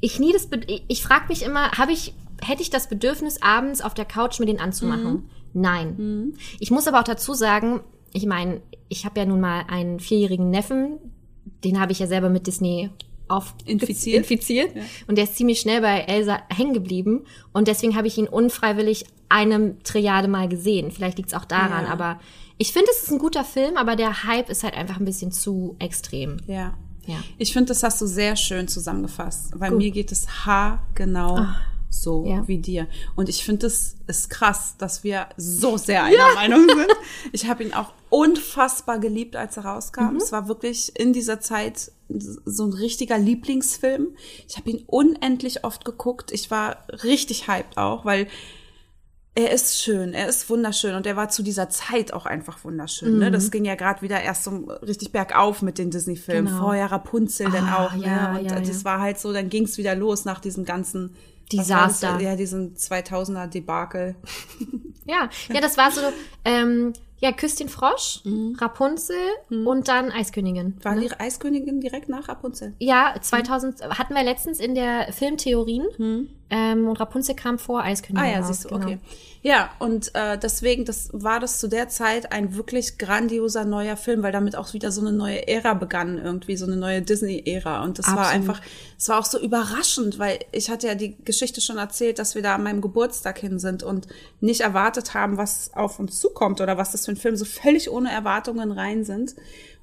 [0.00, 3.42] ich nie das, Be ich, ich frage mich immer, habe ich hätte ich das Bedürfnis
[3.42, 5.12] abends auf der Couch mir den anzumachen?
[5.12, 5.24] Mhm.
[5.52, 6.32] Nein.
[6.58, 7.80] Ich muss aber auch dazu sagen,
[8.14, 10.96] ich meine, ich habe ja nun mal einen vierjährigen Neffen,
[11.64, 12.88] den habe ich ja selber mit Disney
[13.28, 14.16] auf Infiziert.
[14.16, 14.70] infiziert.
[15.06, 17.24] Und der ist ziemlich schnell bei Elsa hängen geblieben.
[17.52, 20.90] Und deswegen habe ich ihn unfreiwillig eine Triade mal gesehen.
[20.90, 21.92] Vielleicht liegt es auch daran, Ja.
[21.92, 22.18] aber
[22.60, 25.32] ich finde, es ist ein guter Film, aber der Hype ist halt einfach ein bisschen
[25.32, 26.36] zu extrem.
[26.46, 26.74] Ja.
[27.06, 27.16] Ja.
[27.38, 31.46] Ich finde, das hast du sehr schön zusammengefasst, weil mir geht es haargenau
[31.88, 32.46] so Ja.
[32.46, 32.86] wie dir.
[33.16, 36.92] Und ich finde, es ist krass, dass wir so sehr einer Meinung sind.
[37.32, 40.16] Ich habe ihn auch unfassbar geliebt, als er rauskam.
[40.16, 41.90] Es war wirklich in dieser Zeit
[42.44, 44.08] so ein richtiger Lieblingsfilm.
[44.46, 46.30] Ich habe ihn unendlich oft geguckt.
[46.30, 48.28] Ich war richtig hyped auch, weil
[49.34, 53.18] er ist schön, er ist wunderschön und er war zu dieser Zeit auch einfach wunderschön.
[53.18, 53.30] Ne?
[53.30, 54.50] Das ging ja gerade wieder erst so
[54.82, 56.46] richtig bergauf mit den Disney-Filmen.
[56.46, 56.64] Genau.
[56.64, 57.94] Vorher Rapunzel dann Ah, auch.
[57.94, 58.40] ja, ne?
[58.40, 58.84] Und ja, das ja.
[58.84, 61.14] war halt so, dann ging es wieder los nach diesem ganzen?
[61.52, 62.20] Desaster.
[62.20, 64.14] Ja, diesen 2000er Debakel.
[65.04, 66.00] Ja, ja, das war so,
[66.44, 68.20] ähm, ja, Küss den Frosch,
[68.58, 69.16] Rapunzel
[69.50, 70.76] und dann Eiskönigin.
[70.82, 71.00] War ne?
[71.02, 72.74] die Eiskönigin direkt nach Rapunzel?
[72.78, 78.28] Ja, 2000 hatten wir letztens in der Filmtheorien ähm, und Rapunzel kam vor Eiskönigin.
[78.28, 78.84] Ah ja, siehst du, genau.
[78.84, 78.98] okay.
[79.42, 84.22] Ja, und äh, deswegen, das war das zu der Zeit ein wirklich grandioser neuer Film,
[84.22, 87.82] weil damit auch wieder so eine neue Ära begann, irgendwie so eine neue Disney-Ära.
[87.82, 88.34] Und das war Absolut.
[88.34, 88.60] einfach,
[88.98, 92.42] es war auch so überraschend, weil ich hatte ja die Geschichte schon erzählt, dass wir
[92.42, 94.08] da an meinem Geburtstag hin sind und
[94.40, 97.90] nicht erwartet haben, was auf uns zukommt oder was das für ein Film, so völlig
[97.90, 99.34] ohne Erwartungen rein sind.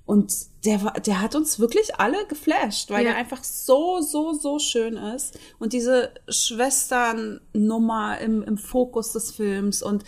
[0.08, 0.34] Und
[0.66, 3.12] der war, der hat uns wirklich alle geflasht, weil Ja.
[3.12, 5.38] der einfach so, so, so schön ist.
[5.60, 10.04] Und diese Schwesternnummer im, im Fokus des Films und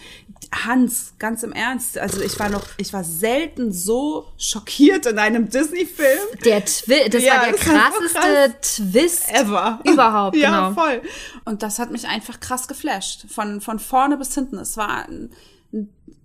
[0.51, 5.49] Hans, ganz im Ernst, also ich war noch, ich war selten so schockiert in einem
[5.49, 9.79] Disney-Film Der Twi das Ja, war der das krasseste Twist ever.
[9.83, 10.81] überhaupt, ja, genau.
[10.81, 11.01] voll.
[11.45, 13.25] Und das hat mich einfach krass geflasht.
[13.29, 14.57] Von, von vorne bis hinten.
[14.57, 15.31] Es war ein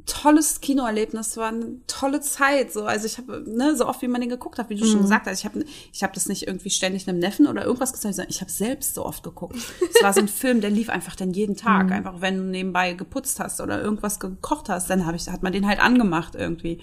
[0.06, 2.72] tolles Kinoerlebnis, war eine tolle Zeit.
[2.72, 4.98] So, also ich habe, ne, so oft wie man den geguckt hat, wie du schon
[4.98, 5.02] Mhm.
[5.04, 8.14] gesagt hast, ich habe ich hab das nicht irgendwie ständig einem Neffen oder irgendwas gesagt,
[8.14, 9.56] sondern ich habe selbst so oft geguckt.
[9.94, 11.58] Es war so ein Film, der lief einfach dann jeden Mhm.
[11.58, 11.90] Tag.
[11.90, 15.52] Einfach wenn du nebenbei geputzt hast oder irgendwas gekocht hast, dann hab ich, hat man
[15.52, 16.80] den halt angemacht irgendwie.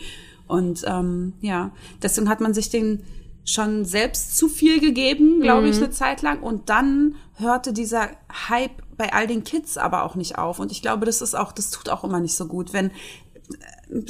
[0.48, 3.04] Und ähm, ja, deswegen hat man sich den
[3.46, 6.42] schon selbst zu viel gegeben, glaube ich, eine Zeit lang.
[6.44, 8.10] Und dann hörte dieser
[8.50, 10.60] Hype bei all den Kids aber auch nicht auf.
[10.60, 14.02] Und ich glaube, das ist auch, das tut auch immer nicht so gut, wenn äh,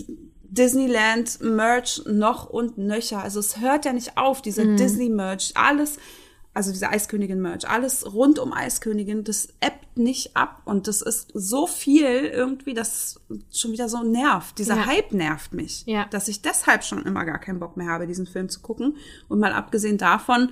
[0.44, 3.24] Disneyland Merch noch und nöcher.
[3.24, 5.98] Also es hört ja nicht auf, dieser Disney Merch, alles,
[6.54, 11.30] also diese Eiskönigin Merch, alles rund um Eiskönigin, das ebbt nicht ab und das ist
[11.34, 14.60] so viel irgendwie, dass es schon wieder so nervt.
[14.60, 14.86] Dieser Ja.
[14.88, 16.06] Hype nervt mich, Ja.
[16.12, 18.98] dass ich deshalb schon immer gar keinen Bock mehr habe, diesen Film zu gucken.
[19.30, 20.50] Und mal abgesehen davon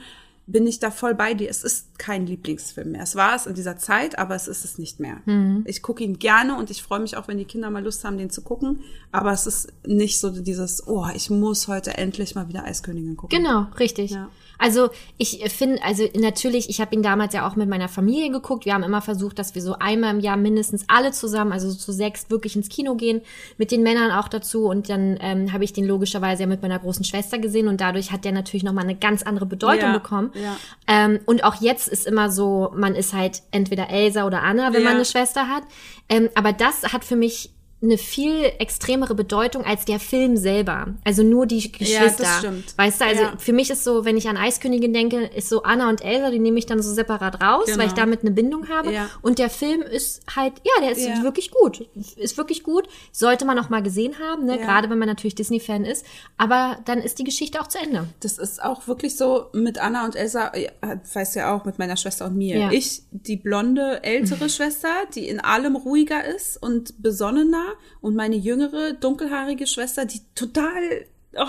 [0.51, 1.49] bin ich da voll bei dir.
[1.49, 3.03] Es ist kein Lieblingsfilm mehr.
[3.03, 5.17] Es war es in dieser Zeit, aber es ist es nicht mehr.
[5.25, 5.63] Mhm.
[5.65, 8.17] Ich gucke ihn gerne und ich freue mich auch, wenn die Kinder mal Lust haben,
[8.17, 8.81] den zu gucken.
[9.11, 13.37] Aber es ist nicht so dieses, oh, ich muss heute endlich mal wieder Eiskönigin gucken.
[13.37, 14.11] Genau, richtig.
[14.11, 14.29] Ja.
[14.59, 18.65] Also ich finde, also natürlich, ich habe ihn damals ja auch mit meiner Familie geguckt.
[18.65, 21.77] Wir haben immer versucht, dass wir so einmal im Jahr mindestens alle zusammen, also so
[21.77, 23.21] zu sechs, wirklich ins Kino gehen,
[23.57, 24.65] mit den Männern auch dazu.
[24.65, 28.11] Und dann ähm, habe ich den logischerweise ja mit meiner großen Schwester gesehen und dadurch
[28.11, 30.31] hat der natürlich nochmal eine ganz andere Bedeutung Ja, bekommen.
[30.41, 30.57] Ja.
[30.87, 34.81] Ähm, und auch jetzt ist immer so, man ist halt entweder Elsa oder Anna, wenn
[34.81, 34.87] Ja.
[34.87, 35.63] man eine Schwester hat.
[36.09, 40.95] Ähm, aber das hat für mich eine viel extremere Bedeutung als der Film selber.
[41.05, 42.25] Also nur die Geschwister.
[42.39, 42.77] stimmt.
[42.77, 43.33] Weißt du, also Ja.
[43.37, 46.39] für mich ist so, wenn ich an Eiskönigin denke, ist so Anna und Elsa, die
[46.39, 47.77] nehme ich dann so separat raus, Genau.
[47.79, 48.91] weil ich damit eine Bindung habe.
[48.91, 49.09] Ja.
[49.21, 51.23] Und der Film ist halt, ja, der ist Ja.
[51.23, 51.87] wirklich gut.
[52.17, 52.87] Ist wirklich gut.
[53.13, 54.57] Sollte man auch mal gesehen haben, ne?
[54.59, 54.65] Ja.
[54.65, 56.05] gerade wenn man natürlich Disney-Fan ist.
[56.37, 58.07] Aber dann ist die Geschichte auch zu Ende.
[58.19, 60.69] Das ist auch wirklich so mit Anna und Elsa, ja,
[61.13, 62.57] weißt ja auch, mit meiner Schwester und mir.
[62.57, 62.71] Ja.
[62.71, 67.67] Ich, die blonde, ältere Schwester, die in allem ruhiger ist und besonnener
[68.01, 71.05] und meine jüngere, dunkelhaarige Schwester, die total
[71.35, 71.45] oh,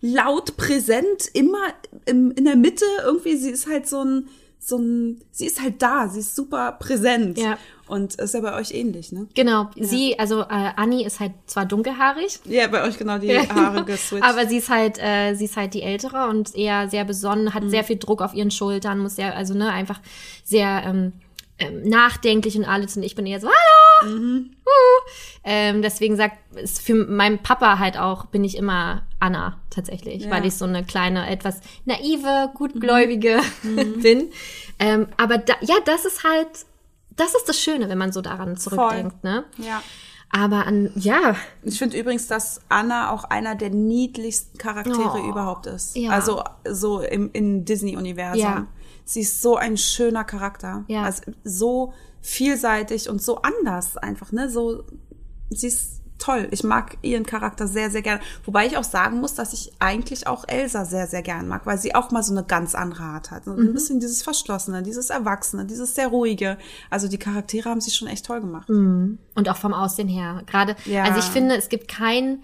[0.00, 1.58] laut präsent, immer
[2.06, 5.82] im, in der Mitte irgendwie, sie ist halt so ein, so ein, sie ist halt
[5.82, 7.38] da, sie ist super präsent.
[7.38, 7.58] Ja.
[7.86, 9.26] Und ist ja bei euch ähnlich, ne?
[9.34, 9.68] Genau.
[9.78, 13.84] Sie, also äh, Annie ist halt zwar dunkelhaarig, Ja, bei euch genau die Ja, Haare
[13.84, 14.24] geswitcht.
[14.24, 17.52] Aber sie ist halt, äh, sie ist halt die ältere und eher sehr besonnen, Mhm.
[17.54, 20.00] hat sehr viel Druck auf ihren Schultern, muss sehr, also ne, einfach
[20.44, 21.12] sehr ähm,
[21.58, 22.96] ähm, nachdenklich und alles.
[22.96, 24.16] Und ich bin eher so, hallo!
[24.16, 24.50] Mhm.
[24.66, 25.10] Uh.
[25.44, 30.30] Ähm, deswegen sagt, ist für meinen Papa halt auch, bin ich immer Anna tatsächlich, Ja.
[30.30, 34.00] weil ich so eine kleine, etwas naive, gutgläubige Mhm.
[34.02, 34.30] bin.
[34.78, 36.48] Ähm, aber da, ja, das ist halt,
[37.16, 39.44] das ist das Schöne, wenn man so daran zurückdenkt, ne?
[39.58, 39.82] ja.
[40.36, 45.66] Aber an, ja, Ich finde übrigens, dass Anna auch einer der niedlichsten Charaktere Oh, überhaupt
[45.66, 45.94] ist.
[45.96, 46.10] ja.
[46.10, 48.40] Also so im, im Disney-Universum.
[48.40, 48.66] Ja.
[49.04, 50.84] Sie ist so ein schöner Charakter.
[50.88, 51.02] Ja.
[51.04, 54.50] Also so vielseitig und so anders einfach, ne?
[54.50, 54.82] So,
[55.50, 56.48] sie ist toll.
[56.52, 58.20] Ich mag ihren Charakter sehr, sehr gerne.
[58.44, 61.78] Wobei ich auch sagen muss, dass ich eigentlich auch Elsa sehr, sehr gern mag, weil
[61.78, 63.44] sie auch mal so eine ganz andere Art hat.
[63.44, 66.56] So Ein bisschen dieses Verschlossene, dieses Erwachsene, dieses sehr ruhige.
[66.90, 68.68] Also die Charaktere haben sie schon echt toll gemacht.
[68.68, 70.42] Und auch vom Aussehen her.
[70.46, 71.02] Gerade, Ja.
[71.04, 72.42] also ich finde, es gibt kein,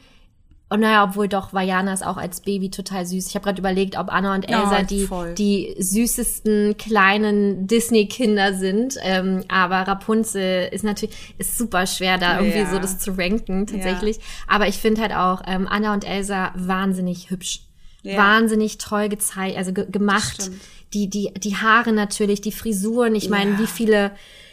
[0.72, 3.26] oh naja, obwohl doch, Vajana ist auch als Baby total süß.
[3.26, 5.34] Ich habe gerade überlegt, ob Anna und Elsa Ja, die, voll.
[5.34, 8.94] die süßesten kleinen Disney-Kinder sind.
[9.02, 12.70] Ähm, aber Rapunzel ist natürlich, ist super schwer, da irgendwie Ja.
[12.70, 14.18] so das zu ranken, tatsächlich.
[14.46, 17.62] Aber ich finde halt auch ähm, Anna und Elsa wahnsinnig hübsch.
[18.02, 18.16] Ja.
[18.16, 20.50] Wahnsinnig toll gezeigt, also ge gemacht.
[20.94, 23.14] Die, die, die Haare natürlich, die Frisuren.
[23.14, 23.58] Ich meine, Ja.
[23.58, 24.10] wie viele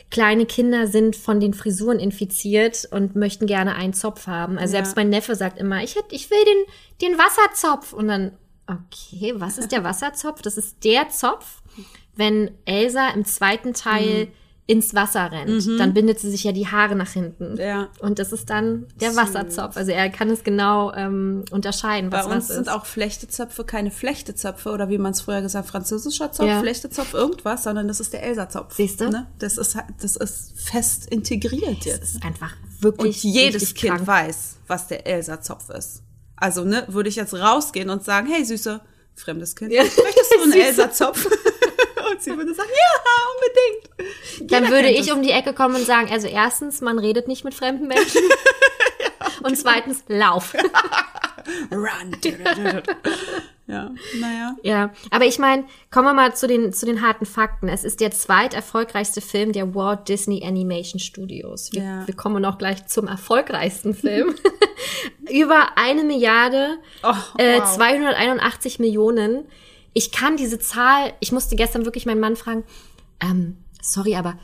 [0.09, 4.57] kleine Kinder sind von den Frisuren infiziert und möchten gerne einen Zopf haben.
[4.57, 4.83] Also Ja.
[4.83, 7.93] selbst mein Neffe sagt immer, ich hätte, ich will den, den Wasserzopf.
[7.93, 8.31] Und dann,
[8.67, 10.41] okay, was ist der Wasserzopf?
[10.41, 11.61] Das ist der Zopf,
[12.15, 14.31] wenn Elsa im zweiten Teil Mhm.
[14.69, 15.79] Ins Wasser rennt.
[15.79, 17.55] Dann bindet sie sich ja die Haare nach hinten.
[17.57, 17.87] Ja.
[17.99, 19.17] Und das ist dann der Süß.
[19.17, 19.77] Wasserzopf.
[19.77, 23.91] Also er kann es genau ähm, unterscheiden, Bei was uns was sind auch Flechtezöpfe keine
[23.91, 26.59] Flechtezöpfe oder wie man es früher gesagt hat, französischer Zopf, Ja.
[26.59, 28.75] Flechtezopf, irgendwas, sondern das ist der Elsa-Zopf.
[28.75, 29.09] Siehst du?
[29.09, 29.27] Ne?
[29.39, 32.15] Das, ist, das ist fest integriert das jetzt.
[32.15, 34.07] ist einfach Und wirklich jedes richtig Kind krank.
[34.07, 36.03] weiß, was der Elsa-Zopf ist.
[36.35, 38.81] Also, ne, würde ich jetzt rausgehen und sagen, hey, Süße,
[39.15, 39.81] fremdes Kind, Ja.
[39.83, 40.51] möchtest du einen.
[40.61, 41.25] Elsa-Zopf?
[42.21, 44.51] sie würde sagen, ja, unbedingt.
[44.51, 45.13] Dann Jeder würde kennt ich es.
[45.13, 48.21] um die Ecke kommen und sagen, also erstens, man redet nicht mit fremden Menschen.
[49.43, 50.53] Und zweitens, lauf.
[51.71, 52.17] Run.
[53.67, 54.55] ja, naja.
[54.63, 57.69] Ja, aber ich meine, kommen wir mal zu den, zu den harten Fakten.
[57.69, 61.71] Es ist der zweiterfolgreichste Film der Walt Disney Animation Studios.
[61.71, 62.07] Wir, Ja.
[62.07, 64.35] wir kommen auch gleich zum erfolgreichsten Film.
[65.29, 67.75] Über eine Milliarde, Oh, äh, wow.
[67.75, 69.45] 281 Millionen.
[69.93, 72.63] Ich kann diese Zahl, ich musste gestern wirklich meinen Mann fragen,
[73.19, 74.37] ähm, sorry, aber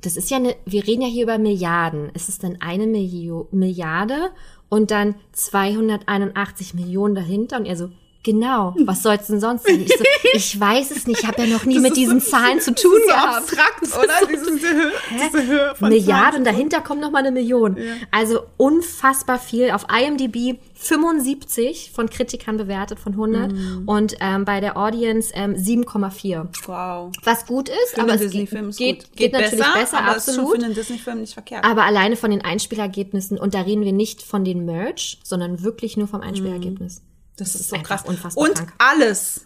[0.00, 2.10] das ist ja eine, wir reden ja hier über Milliarden.
[2.10, 4.30] Ist es denn eine Millio Milliarde
[4.68, 7.56] und dann 281 Millionen dahinter?
[7.56, 7.90] Und er so,
[8.26, 9.80] genau, was soll's denn sonst sein?
[9.80, 12.28] Ich, so, ich weiß es nicht, ich habe ja noch nie Das mit diesen so-
[12.30, 13.36] Zahlen zu tun so gehabt.
[13.38, 14.12] abstrakt, Das oder?
[14.20, 16.44] so- Diese, diese, diese Milliarden, 20.
[16.44, 17.76] dahinter kommt noch mal eine Million.
[18.10, 19.70] Also unfassbar viel.
[19.70, 23.82] Auf IMDb 75 von Kritikern bewertet von 100 Mhm.
[23.86, 26.46] und ähm, bei der Audience ähm, 7,4.
[26.66, 27.12] Wow.
[27.24, 29.16] Was gut ist, Für aber es geht, geht, gut.
[29.16, 30.58] geht, natürlich besser, aber ist schon absolut.
[30.58, 31.64] für einen Disney-Film nicht verkehrt.
[31.64, 35.96] Aber alleine von den Einspielergebnissen, und da reden wir nicht von den Merch, sondern wirklich
[35.96, 37.02] nur vom Einspielergebnis.
[37.36, 38.04] Das, ist so einfach krass.
[38.06, 38.72] unfassbar Und krank.
[38.78, 39.42] alles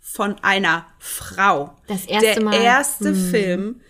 [0.00, 1.76] von einer Frau.
[1.86, 2.54] Das erste Der Mal.
[2.56, 2.62] Hm.
[2.62, 3.80] erste Film.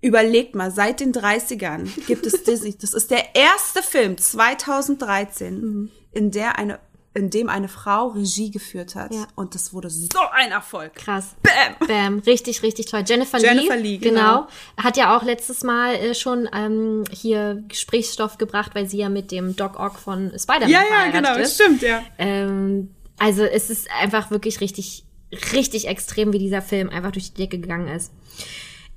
[0.00, 2.76] Überlegt mal, seit den 30ern gibt es Disney.
[2.76, 5.90] Das ist der erste Film 2013, Hm.
[6.12, 6.78] in der eine,
[7.14, 9.14] in dem eine Frau Regie geführt hat.
[9.14, 9.26] Ja.
[9.36, 10.94] Und das wurde so ein Erfolg.
[10.96, 11.36] Krass.
[11.42, 11.88] Bam!
[11.88, 13.04] Bam, richtig, richtig toll.
[13.06, 14.20] Jennifer, Jennifer Lee, Lee, genau.
[14.20, 14.48] genau.
[14.76, 19.30] Hat ja auch letztes Mal äh, schon ähm, hier Gesprächsstoff gebracht, weil sie ja mit
[19.30, 21.54] dem Doc Ock von Spider-Man Ja, ja, genau, ist.
[21.54, 22.02] stimmt, ja.
[22.18, 25.04] Ähm, also es ist einfach wirklich richtig,
[25.52, 28.12] richtig extrem, wie dieser Film einfach durch die Decke gegangen ist.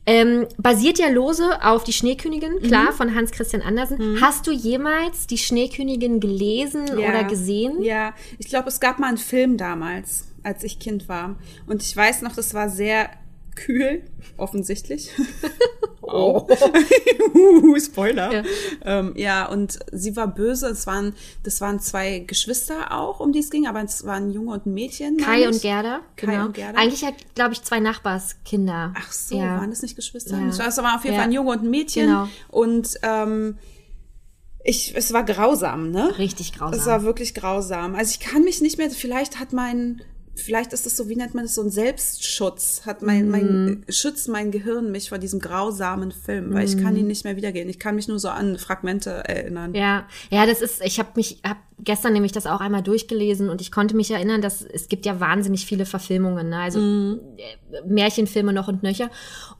[0.09, 2.61] Ähm, basiert ja lose auf Die Schneekönigin, Mhm.
[2.61, 4.19] klar, von Hans Christian Andersen.
[4.21, 7.09] Hast du jemals Die Schneekönigin gelesen Ja.
[7.09, 7.83] oder gesehen?
[7.83, 11.35] Ja, ich glaube, es gab mal einen Film damals, als ich Kind war.
[11.67, 13.09] Und ich weiß noch, das war sehr
[13.55, 14.03] kühl,
[14.37, 15.11] offensichtlich.
[16.07, 16.47] Oh.
[17.37, 18.33] Uh, Spoiler.
[18.33, 18.43] Ja.
[18.83, 20.67] Ähm, ja, und sie war böse.
[20.67, 24.31] Es waren, das waren zwei Geschwister auch, um die es ging, aber es waren ein
[24.31, 25.17] Junge und ein Mädchen.
[25.17, 25.61] Kai und.
[25.61, 26.45] Gerda, Kai genau.
[26.45, 26.79] und Gerda.
[26.79, 28.93] Eigentlich hat, glaube ich, zwei Nachbarskinder.
[28.97, 29.59] Ach so, ja.
[29.59, 30.39] waren das nicht Geschwister?
[30.39, 30.47] Ja.
[30.47, 31.21] Es war auf jeden Ja.
[31.21, 32.07] Fall ein Junge und ein Mädchen.
[32.07, 32.27] Genau.
[32.49, 33.57] Und ähm,
[34.63, 36.17] ich, es war grausam, ne?
[36.17, 36.79] Richtig grausam.
[36.79, 37.95] Es war wirklich grausam.
[37.95, 40.01] Also ich kann mich nicht mehr, vielleicht hat mein,
[40.37, 43.31] vielleicht ist es so, wie nennt man das, so ein Selbstschutz, hat mein, Mhm.
[43.31, 46.99] mein, schützt mein Gehirn mich vor diesem grausamen Film, weil ich kann Mhm.
[47.01, 47.69] ihn nicht mehr wiedergehen.
[47.69, 49.73] Ich kann mich nur so an Fragmente erinnern.
[49.75, 53.61] Ja, ja, das ist, ich habe mich, hab gestern nämlich das auch einmal durchgelesen und
[53.61, 56.59] ich konnte mich erinnern, dass es gibt ja wahnsinnig viele Verfilmungen, ne?
[56.59, 59.09] also äh, Märchenfilme noch und nöcher.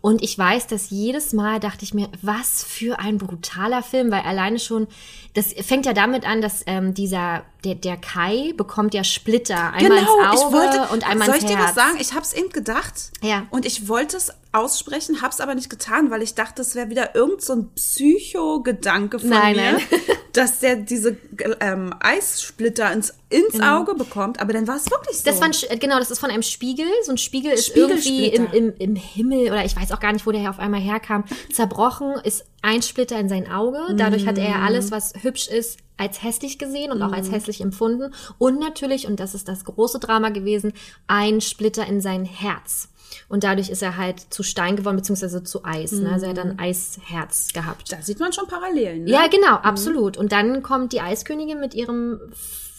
[0.01, 4.21] Und ich weiß, dass jedes Mal dachte ich mir, was für ein brutaler Film, weil
[4.21, 4.87] alleine schon,
[5.35, 9.99] das fängt ja damit an, dass ähm, dieser, der, der Kai bekommt ja Splitter, einmal
[9.99, 11.69] ins Auge ich wollte, und einmal soll ins ich dir Herz.
[11.69, 11.97] was sagen?
[11.99, 13.11] Ich habe es eben gedacht.
[13.21, 13.45] Ja.
[13.51, 16.89] Und ich wollte es aussprechen, habe es aber nicht getan, weil ich dachte, es wäre
[16.89, 19.81] wieder irgend so ein Psycho-Gedanke von Nein, mir, nein.
[20.37, 21.17] dass der diese
[21.59, 24.39] ähm, Eissplitter ins, ins Auge bekommt.
[24.39, 25.23] Aber dann war es wirklich so.
[25.23, 25.31] Genau.
[25.33, 26.85] Das war ein, Sch- genau, das ist von einem Spiegel.
[27.03, 30.25] So ein Spiegel ist irgendwie im, im, im Himmel oder ich weiß auch gar nicht,
[30.27, 31.23] wo der auf einmal herkam.
[31.51, 33.79] Zerbrochen ist ein Splitter in sein Auge.
[33.95, 38.13] Dadurch hat er alles, was hübsch ist, als hässlich gesehen und auch als hässlich empfunden.
[38.37, 40.73] Und natürlich, und das ist das große Drama gewesen,
[41.07, 42.89] ein Splitter in sein Herz.
[43.29, 45.91] Und dadurch ist er halt zu Stein geworden, beziehungsweise zu Eis.
[45.91, 46.11] Ne?
[46.11, 47.91] Also er hat dann Eisherz gehabt.
[47.91, 49.03] Da sieht man schon Parallelen.
[49.03, 49.11] Ne?
[49.11, 50.17] Ja, genau, absolut.
[50.17, 52.19] Und dann kommt die Eiskönigin mit ihrem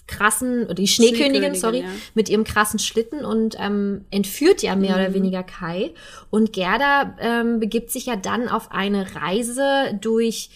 [0.08, 1.88] krassen, oder die Schneekönigin, Schneekönigin, sorry, ja.
[2.14, 5.92] mit ihrem krassen Schlitten und ähm, entführt ja mehr oder weniger Kai.
[6.30, 10.50] Und Gerda ähm, begibt sich ja dann auf eine Reise durch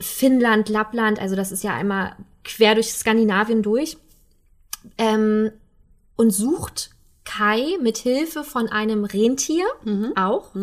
[0.00, 3.96] Finnland, Lappland, also das ist ja einmal quer durch Skandinavien durch,
[4.98, 5.50] ähm,
[6.16, 6.90] und sucht
[7.36, 9.64] Kai mit Hilfe von einem Rentier
[10.16, 10.54] auch.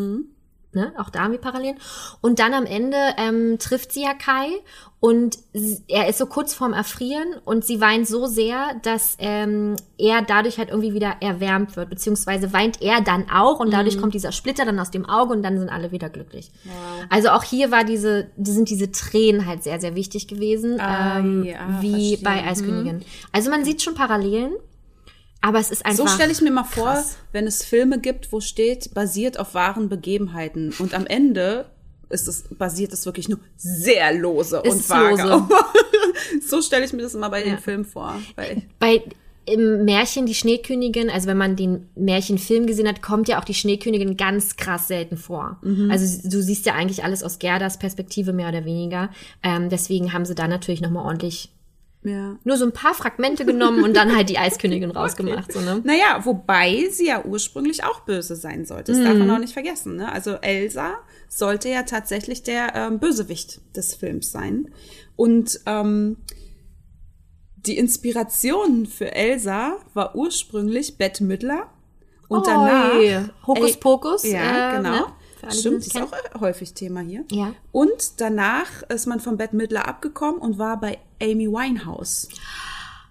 [0.74, 1.78] Ne, auch da haben wir Parallelen.
[2.22, 4.48] Und dann am Ende ähm, trifft sie ja Kai
[5.00, 9.76] und sie, er ist so kurz vorm Erfrieren und sie weint so sehr, dass ähm,
[9.98, 14.14] er dadurch halt irgendwie wieder erwärmt wird, beziehungsweise weint er dann auch und dadurch kommt
[14.14, 16.52] dieser Splitter dann aus dem Auge und dann sind alle wieder glücklich.
[17.10, 21.20] Also auch hier war diese, die sind diese Tränen halt sehr, sehr wichtig gewesen, Ah,
[21.20, 22.24] ähm, ja, wie verstehe.
[22.24, 23.04] bei Eiskönigin.
[23.32, 24.52] Also man sieht schon Parallelen,
[25.48, 26.06] aber es ist einfach.
[26.06, 27.18] So stelle ich mir mal vor, krass.
[27.32, 30.74] wenn es Filme gibt, wo steht, basiert auf wahren Begebenheiten.
[30.80, 31.66] Und am Ende
[32.10, 35.24] ist es, basiert es wirklich nur sehr lose Ist und vage.
[35.24, 35.48] lose.
[36.50, 37.52] so stelle ich mir das immer bei Ja.
[37.56, 38.16] den Filmen vor.
[38.80, 39.02] Bei
[39.46, 43.54] im Märchen die Schneekönigin, also wenn man den Märchenfilm gesehen hat, kommt ja auch die
[43.54, 45.62] Schneekönigin ganz krass selten vor.
[45.90, 49.10] Also du siehst ja eigentlich alles aus Gerdas Perspektive mehr oder weniger.
[49.44, 51.50] Ähm, deswegen haben sie da natürlich noch mal ordentlich
[52.04, 52.38] ja.
[52.44, 55.52] nur so ein paar Fragmente genommen und dann halt die Eiskönigin rausgemacht.
[55.52, 55.82] So, ne?
[55.84, 58.92] Naja, wobei sie ja ursprünglich auch böse sein sollte.
[58.92, 59.06] Das Mhm.
[59.06, 59.96] darf man auch nicht vergessen.
[59.98, 60.12] Ne?
[60.12, 60.96] Also Elsa
[61.28, 64.70] sollte ja tatsächlich der ähm, Bösewicht des Films sein.
[65.16, 66.18] Und ähm,
[67.58, 71.70] die Inspiration für Elsa war ursprünglich Bette Midler.
[72.30, 72.94] Und danach.
[72.96, 74.24] Oi, Hokus Pokus.
[74.24, 74.90] Ja, äh, genau.
[74.92, 75.06] ne?
[75.38, 76.08] Für alle, die Stimmt, das ist kennen.
[76.34, 77.24] auch häufig Thema hier.
[77.32, 77.54] Ja.
[77.72, 82.28] Und danach ist man von Bette Midler abgekommen und war bei Amy Winehouse.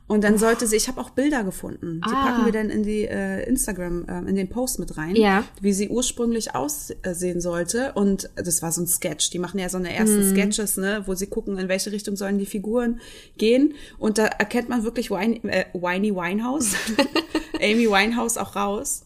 [0.08, 2.26] Und dann sollte sie, ich habe auch Bilder gefunden, die Ah.
[2.26, 5.42] packen wir dann in die äh, Instagram, äh, in den Post mit rein, Ja.
[5.60, 7.92] wie sie ursprünglich aussehen sollte.
[7.94, 9.30] Und das war so ein Sketch.
[9.30, 10.30] Die machen ja so eine ersten Mhm.
[10.30, 13.00] Sketches, ne, wo sie gucken, in welche Richtung sollen die Figuren
[13.36, 13.74] gehen.
[13.98, 16.74] Und da erkennt man wirklich Wine, äh, Winey Winehouse,
[17.60, 19.02] Amy Winehouse auch raus.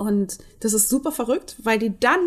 [0.00, 2.20] Und das ist super verrückt, weil die dann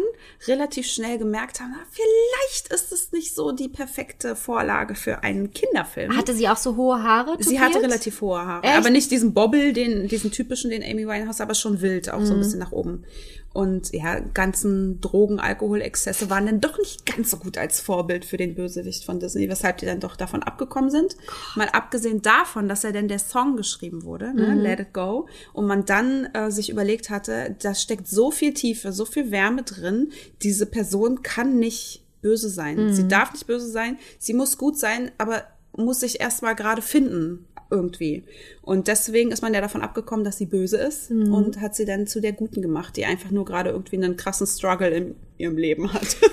[0.48, 5.52] relativ schnell gemerkt haben, na, vielleicht ist es nicht so die perfekte Vorlage für einen
[5.54, 6.16] Kinderfilm.
[6.16, 7.36] Hatte sie auch so hohe Haare?
[7.40, 7.62] Sie tupiert?
[7.64, 8.78] hatte relativ hohe Haare, Echt?
[8.78, 12.26] aber nicht diesen Bobbel, den, diesen typischen, den Amy Winehouse, aber schon wild, auch Mhm.
[12.28, 13.06] so ein bisschen nach oben.
[13.54, 18.38] Und ja, ganzen Drogen, Alkoholexzesse waren dann doch nicht ganz so gut als Vorbild für
[18.38, 21.16] den Bösewicht von Disney, weshalb die dann doch davon abgekommen sind.
[21.56, 24.62] Mal abgesehen davon, dass er denn der Song geschrieben wurde, ne, Mhm.
[24.62, 28.92] Let It Go, und man dann äh, sich überlegt hatte, da steckt so viel Tiefe,
[28.92, 30.12] so viel Wärme drin,
[30.42, 32.88] diese Person kann nicht böse sein.
[32.88, 32.94] Mhm.
[32.94, 35.44] Sie darf nicht böse sein, sie muss gut sein, aber
[35.76, 38.24] muss sich erstmal gerade finden irgendwie.
[38.62, 41.34] Und deswegen ist man ja davon abgekommen, dass sie böse ist Mhm.
[41.34, 44.48] und hat sie dann zu der Guten gemacht, die einfach nur gerade irgendwie einen krassen
[44.48, 46.16] Struggle in ihrem Leben hat.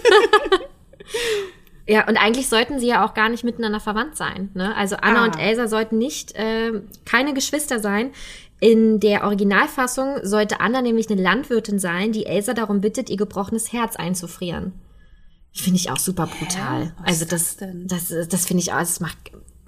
[1.87, 4.51] Ja, und eigentlich sollten sie ja auch gar nicht miteinander verwandt sein.
[4.55, 4.77] Ne?
[4.77, 5.25] Also Anna Ah.
[5.25, 8.13] und Elsa sollten nicht äh, keine Geschwister sein.
[8.61, 13.73] In der Originalfassung sollte Anna nämlich eine Landwirtin sein, die Elsa darum bittet, ihr gebrochenes
[13.73, 14.73] Herz einzufrieren.
[15.53, 16.95] Finde ich auch super brutal.
[16.99, 19.17] Was Also das, das das, das, finde ich auch, das macht,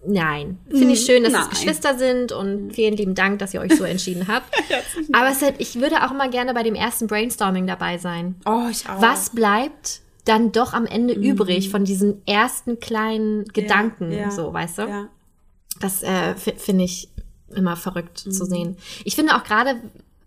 [0.07, 0.59] nein.
[0.69, 1.49] Finde ich schön, dass es nein.
[1.51, 4.47] Geschwister sind und vielen lieben Dank, dass ihr euch so entschieden habt.
[5.13, 8.35] Aber es hat, ich würde auch mal gerne bei dem ersten Brainstorming dabei sein.
[8.47, 9.01] Oh, ich auch.
[9.01, 14.13] Was bleibt dann doch am Ende übrig von diesen ersten kleinen Gedanken, Mhm.
[14.13, 14.83] ja, so, weißt du?
[14.83, 15.09] Ja.
[15.81, 17.09] Das äh, fi- finde ich
[17.55, 18.31] immer verrückt Mhm.
[18.33, 18.77] zu sehen.
[19.05, 19.81] Ich finde auch gerade,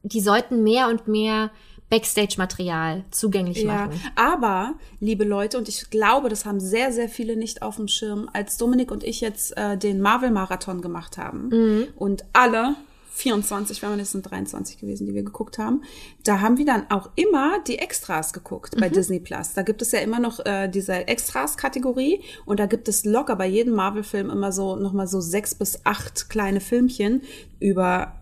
[0.04, 1.50] die sollten mehr und mehr
[1.96, 4.02] Backstage-Material zugänglich Ja, machen.
[4.16, 8.30] aber, liebe Leute, und ich glaube, das haben sehr, sehr viele nicht auf dem Schirm,
[8.34, 11.88] als Dominik und ich jetzt äh, den Marvel-Marathon gemacht haben Mhm.
[11.96, 12.76] und alle
[13.18, 15.84] 24, wenn man es sind 23 gewesen, die wir geguckt haben,
[16.26, 18.82] da haben wir dann auch immer die Extras geguckt Mhm.
[18.82, 19.54] bei Disney Plus.
[19.54, 23.48] Da gibt es ja immer noch äh, diese Extras-Kategorie und da gibt es locker bei
[23.48, 27.22] jedem Marvel-Film immer so nochmal so sechs bis acht kleine Filmchen
[27.62, 28.16] über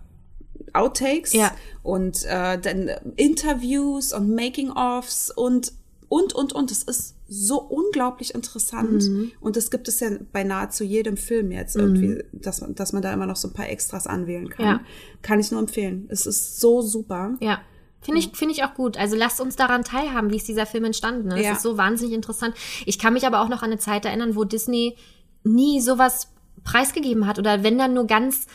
[0.74, 1.52] Outtakes Ja.
[1.84, 5.74] und äh, dann Interviews und Making-ofs und
[6.10, 9.32] und und und es ist so unglaublich interessant Mhm.
[9.40, 13.02] und das gibt es ja bei nahezu jedem Film jetzt irgendwie, dass man dass man
[13.02, 14.66] da immer noch so ein paar Extras anwählen kann.
[14.66, 14.80] Ja.
[15.24, 16.06] Kann ich nur empfehlen.
[16.10, 17.36] Es ist so super.
[17.40, 17.62] Ja.
[18.02, 18.98] Finde ich, finde ich auch gut.
[18.98, 21.30] Also lasst uns daran teilhaben, wie ist dieser Film entstanden.
[21.30, 21.36] ne?
[21.38, 21.52] Das Ja.
[21.54, 22.54] ist so wahnsinnig interessant.
[22.86, 24.98] Ich kann mich aber auch noch an eine Zeit erinnern, wo Disney
[25.46, 26.28] nie sowas
[26.66, 28.46] preisgegeben hat oder wenn dann nur ganz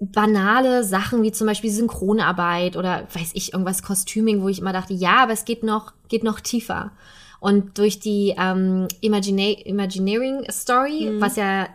[0.00, 4.92] banale Sachen wie zum Beispiel Synchronarbeit oder weiß ich irgendwas Kostüming, wo ich immer dachte,
[4.94, 6.92] ja, aber es geht noch geht noch tiefer.
[7.40, 11.68] Und durch die ähm, Imagina Imagineering Story, was ja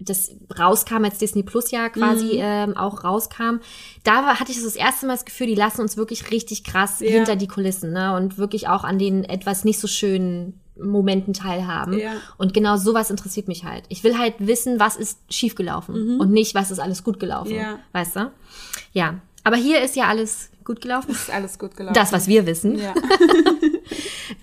[0.00, 2.40] das rauskam, als Disney Plus ja quasi Mhm.
[2.40, 3.58] ähm, auch rauskam,
[4.04, 7.00] da war, hatte ich das erste Mal das Gefühl, die lassen uns wirklich richtig krass
[7.00, 7.10] Ja.
[7.10, 8.14] hinter die Kulissen ne?
[8.16, 11.98] und wirklich auch an den etwas nicht so schönen Momenten teilhaben.
[11.98, 12.12] Ja.
[12.36, 13.84] Und genau sowas interessiert mich halt.
[13.88, 17.52] Ich will halt wissen, was ist schiefgelaufen und nicht, was ist alles gut gelaufen.
[17.52, 17.58] Mhm.
[17.58, 17.78] Ja.
[17.92, 18.30] Weißt du?
[18.92, 19.14] Ja.
[19.44, 21.10] Aber hier ist ja alles gut gelaufen.
[21.12, 21.94] Ist alles gut gelaufen.
[21.94, 22.78] Das, was wir wissen.
[22.78, 22.94] Ja.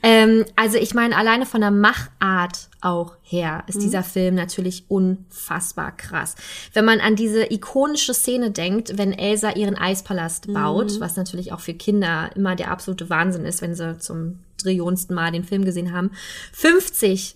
[0.03, 3.69] Ähm, also ich meine, alleine von der Machart auch her Mhm.
[3.69, 6.35] ist dieser Film natürlich unfassbar krass.
[6.73, 10.53] Wenn man an diese ikonische Szene denkt, wenn Elsa ihren Eispalast Mhm.
[10.53, 15.15] baut, was natürlich auch für Kinder immer der absolute Wahnsinn ist, wenn sie zum trillionsten
[15.15, 16.11] Mal den Film gesehen haben.
[16.53, 17.35] 50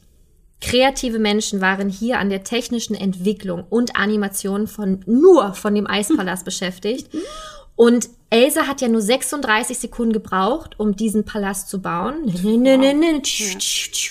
[0.62, 6.46] kreative Menschen waren hier an der technischen Entwicklung und Animation von nur von dem Eispalast
[6.46, 7.10] beschäftigt.
[7.76, 12.28] Und Elsa hat ja nur 36 Sekunden gebraucht, um diesen Palast zu bauen.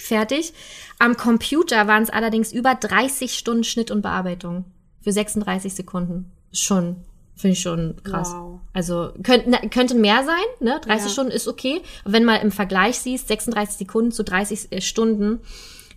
[0.00, 0.54] Fertig.
[0.98, 4.64] Am Computer waren es allerdings über 30 Stunden Schnitt und Bearbeitung.
[5.02, 6.32] Für 36 Sekunden.
[6.50, 6.96] Schon,
[7.36, 8.32] finde ich schon krass.
[8.32, 8.57] Wow.
[8.72, 10.80] Also könnten könnten mehr sein, ne?
[10.84, 11.12] 30 Ja.
[11.12, 11.80] Stunden ist okay.
[12.04, 15.40] Aber wenn mal im Vergleich siehst, 36 Sekunden zu 30 Stunden,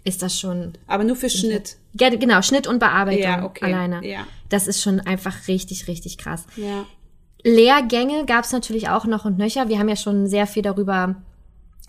[0.03, 1.77] ist das schon Aber nur für Schnitt.
[1.99, 3.65] ja, genau, Schnitt und Bearbeitung Ja, okay.
[3.65, 4.05] alleine.
[4.07, 4.25] Ja.
[4.49, 6.45] Das ist schon einfach richtig, richtig krass.
[6.55, 6.85] Ja.
[7.43, 9.67] Lehrgänge gab es natürlich auch noch und nöcher.
[9.69, 11.15] Wir haben ja schon sehr viel darüber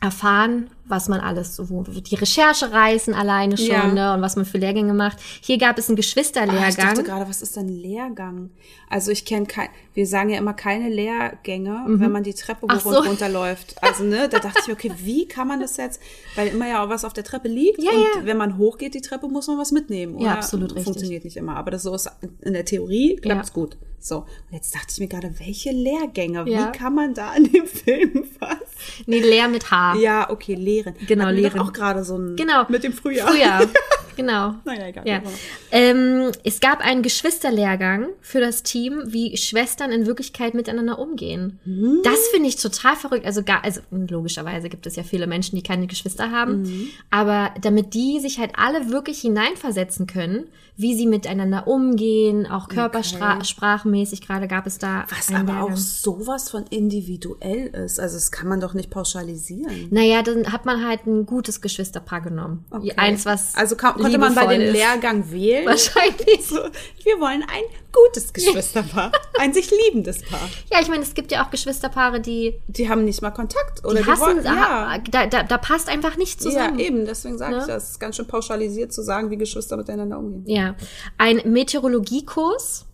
[0.01, 3.87] erfahren, was man alles so, wo die Recherchereisen alleine schon, Ja.
[3.87, 5.19] ne, und was man für Lehrgänge macht.
[5.41, 7.05] Hier gab es einen Ah, ich dachte Geschwisterlehrgang.
[7.05, 8.51] gerade, was ist denn Lehrgang?
[8.91, 12.01] Also ich kenne kein, wir sagen ja immer keine Lehrgänge, Mhm.
[12.01, 12.99] wenn man die Treppe hoch so.
[12.99, 13.83] und runter läuft.
[13.83, 16.01] Also ne, da dachte ich, okay, wie kann man das jetzt?
[16.35, 18.27] Weil immer ja auch was auf der Treppe liegt Ja, und ja.
[18.27, 20.15] wenn man hochgeht die Treppe, muss man was mitnehmen.
[20.19, 20.39] Ja, oder?
[20.39, 20.85] absolut richtig.
[20.85, 22.11] Funktioniert nicht immer, aber das so ist
[22.43, 23.55] in der Theorie klappt's Ja.
[23.55, 23.77] gut.
[24.05, 26.45] So, und jetzt dachte ich mir gerade, welche Lehrgänge?
[26.51, 26.73] Ja.
[26.75, 28.59] Wie kann man da an dem Film was?
[29.07, 29.95] nee, Lehr mit H.
[29.99, 30.95] Ja, okay, Lehren.
[31.07, 31.61] Genau, Lehren.
[31.61, 32.65] auch gerade so ein Genau.
[32.69, 33.29] mit dem Frühjahr.
[33.29, 33.63] Frühjahr.
[34.17, 34.55] genau.
[34.65, 35.07] Naja, egal.
[35.07, 35.23] Ja.
[35.71, 41.59] Ähm, es gab einen Geschwisterlehrgang für das Team, wie Schwestern in Wirklichkeit miteinander umgehen.
[41.65, 42.01] Mhm.
[42.05, 43.27] Das finde ich total verrückt.
[43.27, 46.63] Also, gar, also logischerweise gibt es ja viele Menschen, die keine Geschwister haben.
[46.63, 46.89] Mhm.
[47.11, 50.47] Aber damit die sich halt alle wirklich hineinversetzen können,
[50.77, 54.23] wie sie miteinander umgehen, auch körpersprachmäßig.
[54.23, 55.77] Gerade gab es da Was aber auch Lehrgang.
[55.77, 58.01] sowas von individuell ist.
[58.01, 59.89] Also das kann man doch nicht pauschalisieren.
[59.91, 62.65] Naja, dann hat man halt ein gutes Geschwisterpaar genommen.
[62.71, 62.95] Okay.
[62.97, 64.73] Eins, was also kann, konnte man bei dem ist.
[64.73, 65.67] Lehrgang wählen.
[65.67, 66.47] Wahrscheinlich.
[66.47, 70.49] So, wir wollen ein gutes Geschwisterpaar, ein sich liebendes Paar.
[70.73, 74.01] Ja, ich meine, es gibt ja auch Geschwisterpaare, die Die haben nicht mal Kontakt oder
[74.03, 74.99] die hassen, wollen, ja.
[75.11, 76.79] da, da, da passt einfach nicht Ja, zusammen.
[76.79, 77.67] eben, deswegen sage ich Ne?
[77.69, 77.85] das.
[77.85, 80.45] Es ist ganz schön pauschalisiert zu sagen, wie Geschwister miteinander umgehen.
[80.47, 80.75] Ja.
[81.19, 82.87] Ein Meteorologiekurs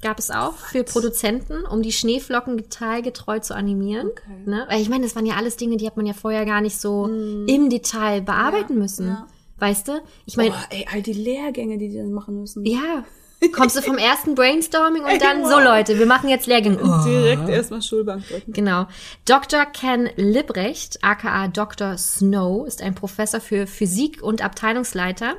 [0.00, 4.08] gab es auch für Produzenten, um die Schneeflocken detailgetreu zu animieren.
[4.08, 4.42] Okay.
[4.46, 4.66] Ne?
[4.68, 6.80] Weil ich meine, das waren ja alles Dinge, die hat man ja vorher gar nicht
[6.80, 9.06] so im Detail bearbeiten müssen.
[9.06, 9.26] ja.
[9.62, 10.02] Weißt du?
[10.26, 12.66] Ich meine, Boah, ey, all die Lehrgänge, die die dann machen müssen.
[12.66, 13.04] ja.
[13.50, 15.50] Kommst du vom ersten Brainstorming und dann, wow.
[15.50, 16.78] so Leute, wir machen jetzt Lehrgänge.
[16.82, 17.04] Oh.
[17.04, 18.52] Direkt erstmal Schulbank drücken.
[18.52, 18.86] Genau.
[19.24, 19.66] Dr.
[19.66, 21.98] Ken Librecht, aka Dr.
[21.98, 25.34] Snow, ist ein Professor für Physik und Abteilungsleiter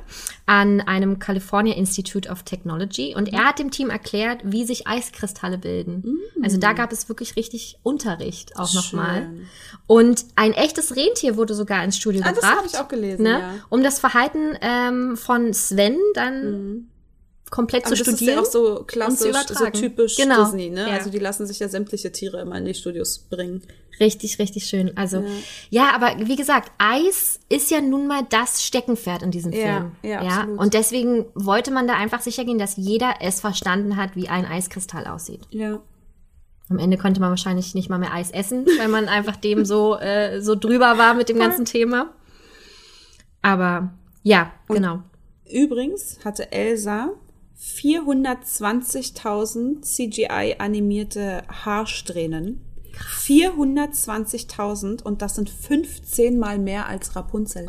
[0.46, 3.14] an einem California Institute of Technology.
[3.16, 6.18] Und er hat dem Team erklärt, wie sich Eiskristalle bilden.
[6.42, 9.30] Also da gab es wirklich richtig Unterricht auch nochmal.
[9.86, 12.56] Und ein echtes Rentier wurde sogar ins Studio Ah, das gebracht.
[12.56, 13.30] habe ich auch gelesen, ne?
[13.40, 13.54] ja.
[13.70, 16.88] Um das Verhalten ähm, von Sven dann
[17.50, 18.36] komplett Aber zu das ist studieren.
[18.38, 20.44] ja auch so und klassisch, so typisch Genau.
[20.44, 20.88] Disney, ne?
[20.88, 20.96] Ja.
[20.96, 23.62] Also die lassen sich ja sämtliche Tiere immer in die Studios bringen.
[24.00, 24.96] Richtig, richtig schön.
[24.96, 25.22] Also,
[25.70, 25.92] ja.
[25.94, 29.92] aber wie gesagt, Eis ist ja nun mal das Steckenpferd in diesem Ja, Film.
[30.02, 30.58] ja, absolut.
[30.58, 34.46] Und deswegen wollte man da einfach sicher gehen, dass jeder es verstanden hat, wie ein
[34.46, 35.42] Eiskristall aussieht.
[35.50, 35.80] Ja.
[36.70, 39.96] Am Ende konnte man wahrscheinlich nicht mal mehr Eis essen, weil man einfach dem so,
[39.96, 42.10] äh, so drüber war mit dem ganzen Thema.
[43.42, 43.92] Aber
[44.22, 45.02] ja, genau.
[45.48, 47.10] Übrigens hatte Elsa
[47.64, 52.60] 420.000 CGI-animierte Haarsträhnen.
[53.26, 57.66] 420.000 und das sind 15 mal mehr als Rapunzel.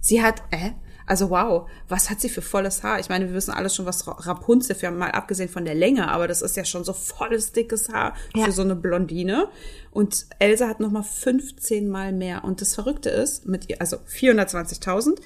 [0.00, 0.70] Sie hat, äh,
[1.06, 2.98] also wow, was hat sie für volles Haar?
[3.00, 6.08] Ich meine, wir wissen alle schon, was Ra- Rapunzel für, mal abgesehen von der Länge,
[6.08, 8.46] aber das ist ja schon so volles, dickes Haar Ja.
[8.46, 9.48] für so eine Blondine.
[9.90, 12.44] Und Elsa hat nochmal 15 mal mehr.
[12.44, 15.18] Und das Verrückte ist, mit ihr, also 420.000,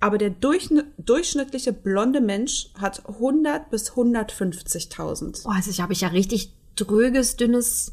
[0.00, 5.42] aber der durchschn- durchschnittliche blonde Mensch hat 100 bis 150.000.
[5.46, 7.92] Oh, also ich habe ich ja richtig dröges, dünnes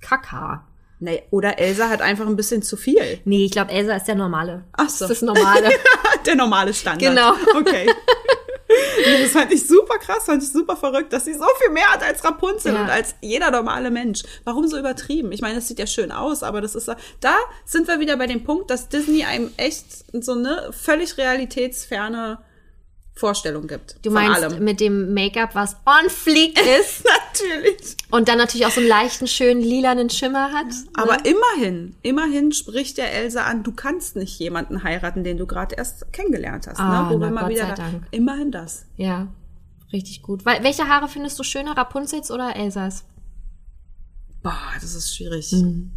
[0.00, 0.66] Kackhaar.
[1.00, 3.20] Nee, oder Elsa hat einfach ein bisschen zu viel.
[3.24, 4.64] Nee, ich glaube, Elsa ist der normale.
[4.72, 5.06] Ach so.
[5.06, 5.70] Das ist das Normale.
[6.24, 7.00] Der normale Standard.
[7.14, 7.32] Genau.
[7.58, 7.86] Okay.
[9.22, 12.02] Das fand ich super krass, fand ich super verrückt, dass sie so viel mehr hat
[12.02, 12.82] als Rapunzel Ja.
[12.82, 14.22] und als jeder normale Mensch.
[14.44, 15.32] Warum so übertrieben?
[15.32, 16.88] Ich meine, das sieht ja schön aus, aber das ist,
[17.20, 22.38] da sind wir wieder bei dem Punkt, dass Disney einem echt so eine völlig realitätsferne
[23.16, 23.96] Vorstellung gibt.
[24.04, 24.64] Du meinst allem.
[24.64, 27.96] mit dem Make-up, was on fleek ist Natürlich.
[28.10, 30.66] und dann natürlich auch so einen leichten, schönen lilanen Schimmer hat.
[30.94, 35.76] Aber immerhin, immerhin spricht der Elsa an, du kannst nicht jemanden heiraten, den du gerade
[35.76, 36.80] erst kennengelernt hast.
[36.80, 37.14] Ah, ne?
[37.14, 38.06] Wo na, wir mal Gott wieder sei da- Dank.
[38.10, 38.84] Immerhin das.
[38.96, 39.28] Ja,
[39.92, 40.44] richtig gut.
[40.44, 43.04] Weil, welche Haare findest du schöner, Rapunzels oder Elsas?
[44.42, 45.52] Boah, das ist schwierig.
[45.52, 45.92] Mhm.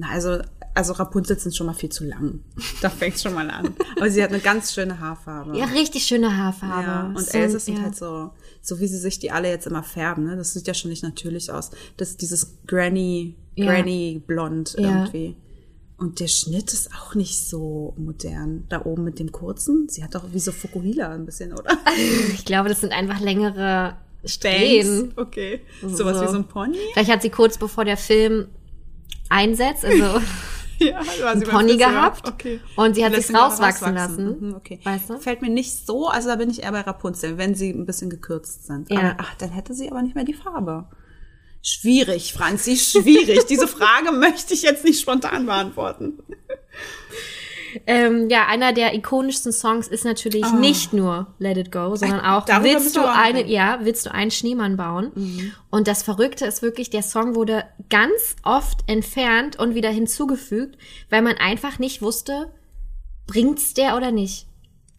[0.00, 0.38] Na, also,
[0.74, 2.40] also Rapunzel sind schon mal viel zu lang.
[2.80, 3.74] Da fängt schon mal an.
[3.96, 5.58] Aber sie hat eine ganz schöne Haarfarbe.
[5.58, 6.86] Ja, richtig schöne Haarfarbe.
[6.88, 7.82] Ja, und Elsa sind ja.
[7.82, 8.30] halt so,
[8.62, 10.36] so wie sie sich die alle jetzt immer färben, ne?
[10.36, 11.70] Das sieht ja schon nicht natürlich aus.
[11.98, 13.66] Das ist dieses Granny, Ja.
[13.66, 15.02] Granny Blond Ja.
[15.04, 15.36] irgendwie.
[15.98, 18.64] Und der Schnitt ist auch nicht so modern.
[18.70, 19.86] Da oben mit dem kurzen.
[19.90, 21.76] Sie hat doch wie so Fukuhila ein bisschen, oder?
[22.32, 25.12] Ich glaube, das sind einfach längere Strähnen.
[25.16, 25.60] Okay.
[25.82, 26.22] Sowas So.
[26.22, 26.78] wie so ein Pony?
[26.94, 28.46] Vielleicht hat sie kurz bevor der Film
[29.30, 30.20] einsetzt, also
[30.78, 32.58] Ja, war ein sie beim Pony gehabt Okay.
[32.76, 33.94] und sie hat sich rauswachsen.
[33.94, 34.36] lassen.
[34.40, 34.80] Mhm, okay.
[34.82, 35.18] Weißt du?
[35.18, 38.08] Fällt mir nicht so, also da bin ich eher bei Rapunzel, wenn sie ein bisschen
[38.08, 38.90] gekürzt sind.
[38.90, 38.98] Ja.
[38.98, 40.86] Aber, ach, dann hätte sie aber nicht mehr die Farbe.
[41.62, 43.44] Schwierig, Franzi, schwierig.
[43.44, 46.18] Diese Frage möchte ich jetzt nicht spontan beantworten.
[47.86, 52.44] Ähm, ja, einer der ikonischsten Songs ist natürlich nicht nur Let It Go, sondern auch
[52.44, 53.50] darüber willst du wir auch eine, reden.
[53.50, 55.52] ja, willst du einen Schneemann bauen?
[55.70, 60.76] Und das Verrückte ist wirklich, der Song wurde ganz oft entfernt und wieder hinzugefügt,
[61.08, 62.52] weil man einfach nicht wusste,
[63.26, 64.46] bringt's der oder nicht.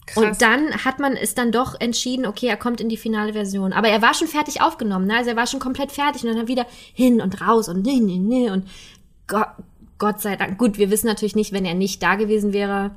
[0.07, 0.23] Krass.
[0.23, 3.71] Und dann hat man es dann doch entschieden, okay, er kommt in die finale Version.
[3.71, 5.17] Aber er war schon fertig aufgenommen, ne?
[5.17, 8.17] Also er war schon komplett fertig und dann wieder hin und raus und ne, ne,
[8.17, 8.67] ne und
[9.27, 9.47] Gott,
[10.01, 10.57] Gott sei Dank.
[10.57, 12.95] Gut, wir wissen natürlich nicht, wenn er nicht da gewesen wäre,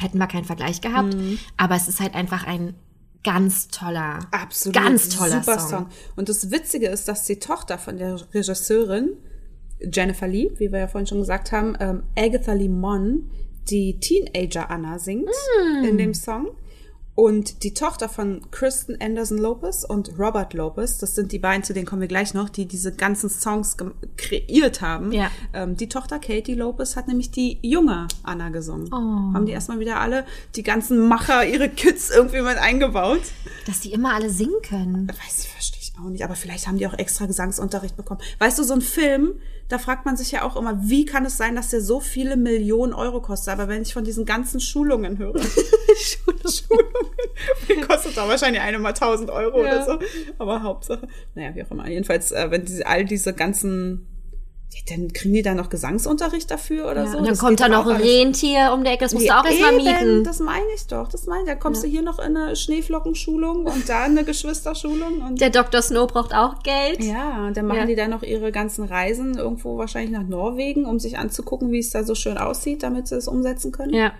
[0.00, 1.14] hätten wir keinen Vergleich gehabt.
[1.14, 1.38] Mhm.
[1.56, 2.74] Aber es ist halt einfach ein
[3.22, 4.74] ganz toller, Absolut.
[4.74, 5.68] ganz toller super Song.
[5.68, 5.86] Song.
[6.16, 9.10] Und das Witzige ist, dass die Tochter von der Regisseurin,
[9.92, 13.30] Jennifer Lee, wie wir ja vorhin schon gesagt haben, ähm, Agatha Lee Mon,
[13.70, 15.84] die Teenager Anna singt Hm.
[15.84, 16.48] in dem Song.
[17.18, 21.74] Und die Tochter von Kristen Anderson Lopez und Robert Lopez, das sind die beiden, zu
[21.74, 23.76] denen kommen wir gleich noch, die diese ganzen Songs
[24.16, 25.10] kreiert haben.
[25.10, 25.28] Ja.
[25.52, 28.86] Ähm, die Tochter Katie Lopez hat nämlich die junge Anna gesungen.
[28.92, 29.34] Oh.
[29.34, 33.22] Haben die erstmal wieder alle, die ganzen Macher, ihre Kids irgendwie mit eingebaut.
[33.66, 35.08] dass die immer alle singen können.
[35.08, 36.24] Weiß ich, verstehe auch nicht.
[36.24, 38.20] Aber vielleicht haben die auch extra Gesangsunterricht bekommen.
[38.38, 39.34] Weißt du, so ein Film,
[39.68, 42.36] da fragt man sich ja auch immer, wie kann es sein, dass der so viele
[42.36, 43.52] Millionen Euro kostet?
[43.52, 45.38] Aber wenn ich von diesen ganzen Schulungen höre.
[45.98, 46.92] Schulungen.
[47.68, 49.82] Die kostet da wahrscheinlich eine mal 1000 Euro Ja.
[49.82, 49.98] oder so.
[50.38, 51.88] Aber Hauptsache, naja, wie auch immer.
[51.88, 54.06] Jedenfalls, äh, wenn diese, all diese ganzen,
[54.88, 57.18] dann kriegen die da noch Gesangsunterricht dafür oder Ja, so.
[57.18, 58.00] und dann Das kommt da noch ein.
[58.00, 60.24] Rentier um die Ecke, das musst du auch erstmal mieten.
[60.24, 61.08] Das meine ich doch.
[61.08, 61.48] Das meine ich.
[61.48, 65.82] Da kommst du hier noch in eine Schneeflockenschulung und da eine Geschwisterschulung und Der Dr.
[65.82, 67.02] Snow braucht auch Geld.
[67.04, 67.86] ja, und dann machen Ja.
[67.86, 71.90] die dann noch ihre ganzen Reisen irgendwo wahrscheinlich nach Norwegen, um sich anzugucken, wie es
[71.90, 73.92] da so schön aussieht, damit sie es umsetzen können.
[73.94, 74.12] ja.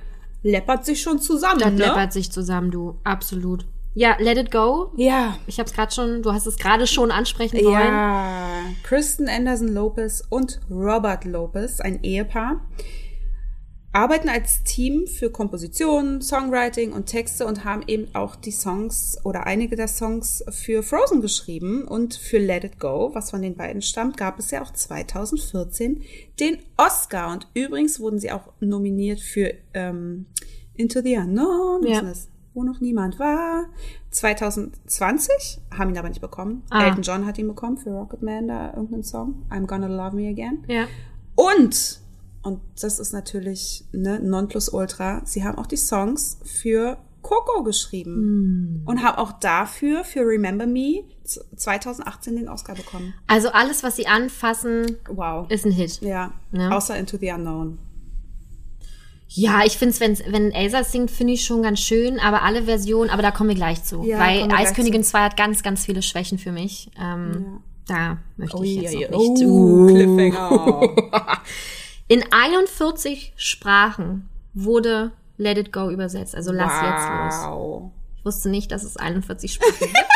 [0.44, 1.78] Läppert sich schon zusammen, Das ne?
[1.78, 2.94] läppert sich zusammen, du.
[3.02, 3.64] Absolut.
[3.94, 4.92] Ja, Let It Go.
[4.96, 5.36] Ja.
[5.46, 7.72] Ich habe es gerade schon, du hast es gerade schon ansprechen wollen.
[7.74, 12.60] Ja, Kristen Anderson Lopez und Robert Lopez, ein Ehepaar,
[13.92, 19.46] arbeiten als Team für Komposition, Songwriting und Texte und haben eben auch die Songs oder
[19.46, 23.82] einige der Songs für Frozen geschrieben und für Let It Go, was von den beiden
[23.82, 26.02] stammt, gab es ja auch 2014
[26.38, 30.26] den Oscar und übrigens wurden sie auch nominiert für ähm,
[30.74, 31.94] Into the Unknown, Ja.
[32.00, 32.28] Business,
[32.58, 33.66] wo noch niemand war.
[34.10, 36.64] 2020 haben ihn aber nicht bekommen.
[36.70, 36.86] Ah.
[36.86, 39.46] Elton John hat ihn bekommen für Rocketman, da irgendeinen Song.
[39.50, 40.64] I'm Gonna Love Me Again.
[40.66, 40.86] Ja.
[41.36, 42.00] Und,
[42.42, 48.82] und das ist natürlich ne, Nonplusultra, sie haben auch die Songs für Coco geschrieben.
[48.86, 53.14] Und haben auch dafür, für Remember Me, z- 2018 den Oscar bekommen.
[53.26, 55.48] Also alles, was sie anfassen, Wow.
[55.50, 56.00] ist ein Hit.
[56.00, 56.70] Ja, Ja.
[56.70, 57.78] außer Into the Unknown.
[59.30, 63.10] Ja, ich finde es, wenn Elsa singt, finde ich schon ganz schön, aber alle Versionen,
[63.10, 64.02] aber da kommen wir gleich zu.
[64.02, 66.90] Ja, weil Eiskönigin 2 hat ganz, ganz viele Schwächen für mich.
[66.98, 69.44] Ähm, Da möchte ich jetzt noch oh, nicht.
[69.44, 69.86] Uh.
[69.86, 71.42] Cliffhanger.
[72.08, 77.50] In 41 Sprachen wurde Let It Go übersetzt, also lass jetzt los.
[77.50, 77.90] wow.
[78.16, 79.92] Ich wusste nicht, dass es 41 Sprachen gibt.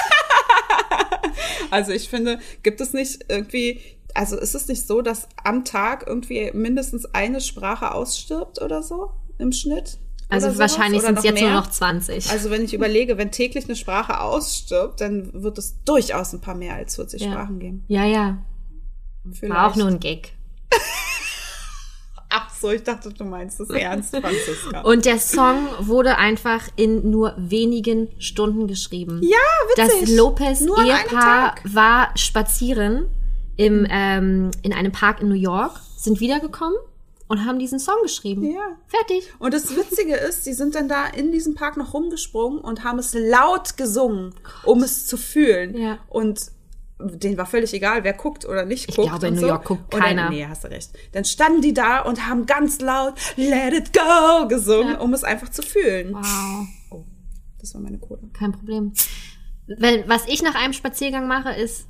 [1.70, 3.80] Also ich finde, gibt es nicht irgendwie,
[4.14, 9.10] also ist es nicht so, dass am Tag irgendwie mindestens eine Sprache ausstirbt oder so
[9.38, 9.98] im Schnitt?
[10.28, 11.58] Also wahrscheinlich sind es jetzt nur mehr?
[11.60, 12.30] noch 20.
[12.30, 16.54] Also wenn ich überlege, wenn täglich eine Sprache ausstirbt, dann wird es durchaus ein paar
[16.54, 17.32] mehr als 40 Ja.
[17.32, 17.84] Sprachen geben.
[17.88, 18.38] ja, ja.
[19.30, 19.54] Vielleicht.
[19.54, 20.32] War auch nur ein Gag.
[22.34, 24.80] Ach so, ich dachte, du meinst es ernst, Franziska.
[24.84, 29.20] Und der Song wurde einfach in nur wenigen Stunden geschrieben.
[29.22, 29.36] ja,
[29.76, 30.16] Das witzig.
[30.16, 31.74] Lopez Nur an einem Ehepaar Tag.
[31.74, 33.10] war spazieren
[33.56, 36.76] im, ähm, in einem Park in New York, sind wiedergekommen
[37.28, 38.44] und haben diesen Song geschrieben.
[38.50, 38.76] Ja.
[38.88, 39.24] Fertig.
[39.38, 42.98] Und das Witzige ist, die sind dann da in diesem Park noch rumgesprungen und haben
[42.98, 44.34] es laut gesungen,
[44.64, 45.76] um es zu fühlen.
[45.76, 45.98] Ja.
[46.08, 46.50] Und
[46.98, 49.08] denen war völlig egal, wer guckt oder nicht Ich guckt.
[49.08, 49.46] glaube, in New so.
[49.48, 50.24] York guckt keiner.
[50.24, 50.90] Dann, nee, hast du recht.
[51.12, 55.00] Dann standen die da und haben ganz laut Let It Go gesungen, Ja.
[55.00, 56.14] um es einfach zu fühlen.
[56.14, 56.66] Wow.
[56.90, 57.04] Oh,
[57.60, 58.20] das war meine Kohle.
[58.32, 58.92] Kein Problem.
[59.66, 61.86] Wenn, was ich nach einem Spaziergang mache, ist,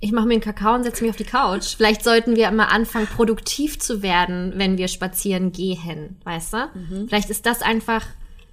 [0.00, 1.74] ich mache mir einen Kakao und setze mich auf die Couch.
[1.76, 6.70] Vielleicht sollten wir mal anfangen, produktiv zu werden, wenn wir spazieren gehen, weißt du?
[7.08, 8.04] Vielleicht ist das einfach,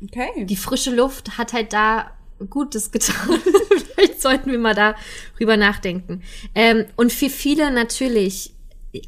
[0.03, 0.45] Okay.
[0.45, 2.11] die frische Luft hat halt da
[2.49, 3.39] Gutes getan.
[3.95, 4.95] Vielleicht sollten wir mal da
[5.37, 6.21] drüber nachdenken.
[6.53, 8.53] Ähm, und für viele natürlich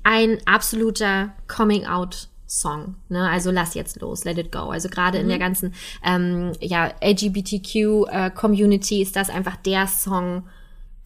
[0.03, 2.29] ein absoluter Coming-out.
[2.49, 3.29] Song, ne?
[3.29, 4.69] Also lass jetzt los, let it go.
[4.69, 10.43] Also gerade in der ganzen ähm, ja, LGBTQ-Community ist das einfach der Song,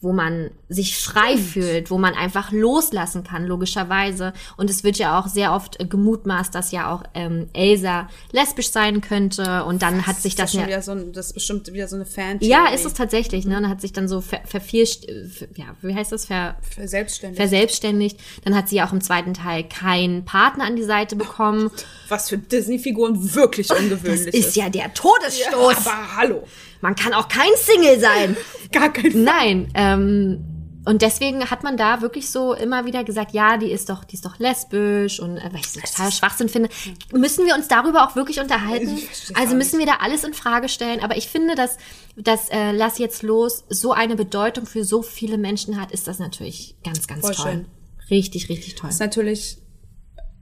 [0.01, 4.33] wo man sich frei fühlt, wo man einfach loslassen kann, logischerweise.
[4.57, 8.71] Und es wird ja auch sehr oft äh, gemutmaßt, dass ja auch ähm, Elsa lesbisch
[8.71, 9.63] sein könnte.
[9.63, 10.63] Und dann hat sich das ist ja ja.
[10.63, 13.45] schon wieder so ein, das ist bestimmt wieder so eine fan Ja, ist es tatsächlich,
[13.45, 13.53] ne?
[13.53, 16.25] Dann hat sich dann so ver, vervielscht, äh, ja, wie heißt das?
[16.25, 17.37] Ver, Selbstständig.
[17.37, 18.19] verselbstständigt.
[18.43, 21.69] Dann hat sie ja auch im zweiten Teil keinen Partner an die Seite bekommen.
[22.09, 25.85] Was für Disney-Figuren wirklich ungewöhnlich Das ist ja der Todesstoß.
[25.85, 26.47] Aber hallo.
[26.81, 28.37] Man kann auch kein Single sein.
[28.71, 29.21] Gar kein Fall.
[29.21, 30.51] Nein, ähm,
[30.83, 34.15] und deswegen hat man da wirklich so immer wieder gesagt, ja, die ist doch, die
[34.15, 36.69] ist doch lesbisch und äh, weil ich das total Schwachsinn finde.
[37.13, 38.97] Müssen wir uns darüber auch wirklich unterhalten?
[39.35, 41.01] Also müssen wir da alles in Frage stellen.
[41.01, 41.77] Aber ich finde, dass,
[42.17, 46.17] dass äh, Lass jetzt los so eine Bedeutung für so viele Menschen hat, ist das
[46.17, 47.51] natürlich ganz, ganz Voll toll.
[47.51, 47.65] schön.
[48.09, 48.89] Richtig, richtig toll.
[48.89, 49.59] ist natürlich,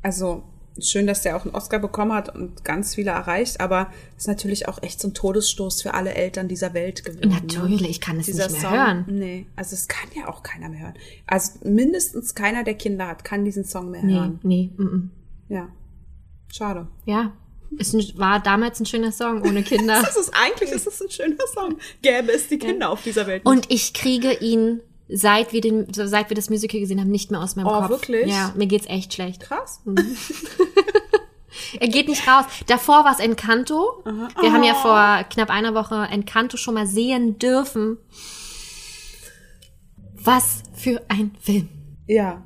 [0.01, 0.43] also
[0.81, 4.67] schön, dass der auch einen Oscar bekommen hat und ganz viele erreicht, aber ist natürlich
[4.67, 7.29] auch echt so ein Todesstoß für alle Eltern dieser Welt gewesen.
[7.29, 7.87] Natürlich, ne?
[7.89, 9.05] ich kann es Dieser nicht mehr Song, hören.
[9.07, 10.93] Nee, also es kann ja auch keiner mehr hören.
[11.27, 14.39] Also mindestens keiner, der Kinder hat, kann diesen Song mehr Nee, hören.
[14.43, 15.11] nee, mm, mm.
[15.49, 15.69] Ja.
[16.51, 16.87] Schade.
[17.05, 17.31] ja.
[17.77, 20.01] Es war damals ein schöner Song ohne Kinder.
[20.01, 21.77] Das ist eigentlich ist es ein schöner Song.
[22.01, 23.45] Gäbe es die Kinder auf dieser Welt.
[23.45, 23.51] nicht.
[23.53, 27.41] Und ich kriege ihn, seit wir, den, seit wir das Musical gesehen haben, nicht mehr
[27.41, 27.89] aus meinem Oh, Kopf.
[27.89, 28.27] wirklich?
[28.31, 29.41] Ja, mir geht's echt schlecht.
[29.41, 29.81] krass.
[31.79, 32.45] Er geht nicht raus.
[32.67, 34.01] Davor war es Encanto.
[34.39, 34.81] Wir haben ja Oh.
[34.81, 37.97] vor knapp einer Woche Encanto schon mal sehen dürfen.
[40.13, 41.69] Was für ein Film.
[42.07, 42.43] Ja.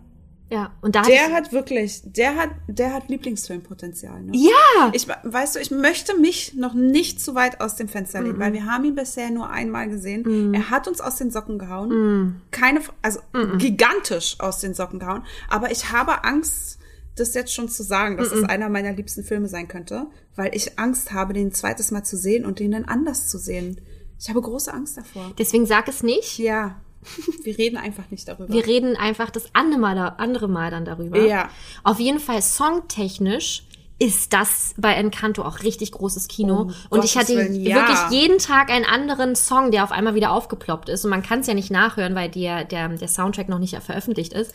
[0.53, 4.21] Ja, und da Der hat wirklich, der hat, der hat Lieblingsfilmpotenzial.
[4.21, 4.33] Ne?
[4.35, 8.37] ja, Ich, weißt du, ich möchte mich noch nicht zu weit aus dem Fenster lehnen,
[8.37, 10.53] weil wir haben ihn bisher nur einmal gesehen.
[10.53, 12.39] Er hat uns aus den Socken gehauen.
[12.51, 13.19] Keine, also
[13.57, 15.23] gigantisch aus den Socken gehauen.
[15.49, 16.77] Aber ich habe Angst,
[17.15, 20.77] das jetzt schon zu sagen, dass es einer meiner liebsten Filme sein könnte, weil ich
[20.77, 23.81] Angst habe, den ein zweites Mal zu sehen und den dann anders zu sehen.
[24.19, 25.33] Ich habe große Angst davor.
[25.39, 26.37] deswegen sag es nicht.
[26.37, 26.79] Ja,
[27.43, 28.53] wir reden einfach nicht darüber.
[28.53, 31.19] Wir reden einfach das andere Mal, andere Mal dann darüber.
[31.19, 31.49] Ja.
[31.83, 33.63] Auf jeden Fall songtechnisch
[33.99, 36.63] ist das bei Encanto auch richtig großes Kino.
[36.63, 37.75] Um und ich Gottes hatte Willen, ja.
[37.75, 41.05] wirklich jeden Tag einen anderen Song, der auf einmal wieder aufgeploppt ist.
[41.05, 44.33] Und man kann es ja nicht nachhören, weil der, der, der Soundtrack noch nicht veröffentlicht
[44.33, 44.53] ist.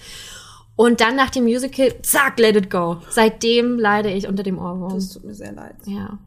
[0.76, 2.98] Und dann nach dem Musical, zack, let it go.
[3.08, 4.94] Seitdem leide ich unter dem Ohrwurm.
[4.94, 5.76] das tut mir sehr leid.
[5.86, 6.18] Ja.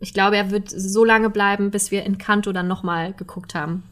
[0.00, 3.82] Ich glaube, er wird so lange bleiben, bis wir Encanto dann nochmal geguckt haben.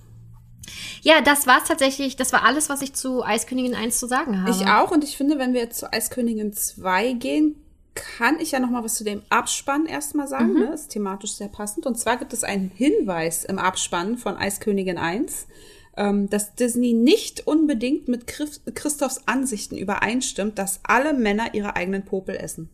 [1.02, 2.16] Ja, das war's tatsächlich.
[2.16, 4.50] Das war alles, was ich zu Eiskönigin 1 zu sagen habe.
[4.50, 7.56] Ich auch und ich finde, wenn wir jetzt zu Eiskönigin 2 gehen,
[7.94, 10.52] kann ich ja noch mal was zu dem Abspann erstmal sagen.
[10.52, 10.60] Mhm.
[10.60, 10.74] Ne?
[10.74, 11.86] Ist thematisch sehr passend.
[11.86, 15.48] Und zwar gibt es einen Hinweis im Abspann von Eiskönigin 1, ähm,
[15.96, 22.36] dass Disney nicht unbedingt mit Christ Christophs Ansichten übereinstimmt, dass alle Männer ihre eigenen Popel
[22.36, 22.68] essen.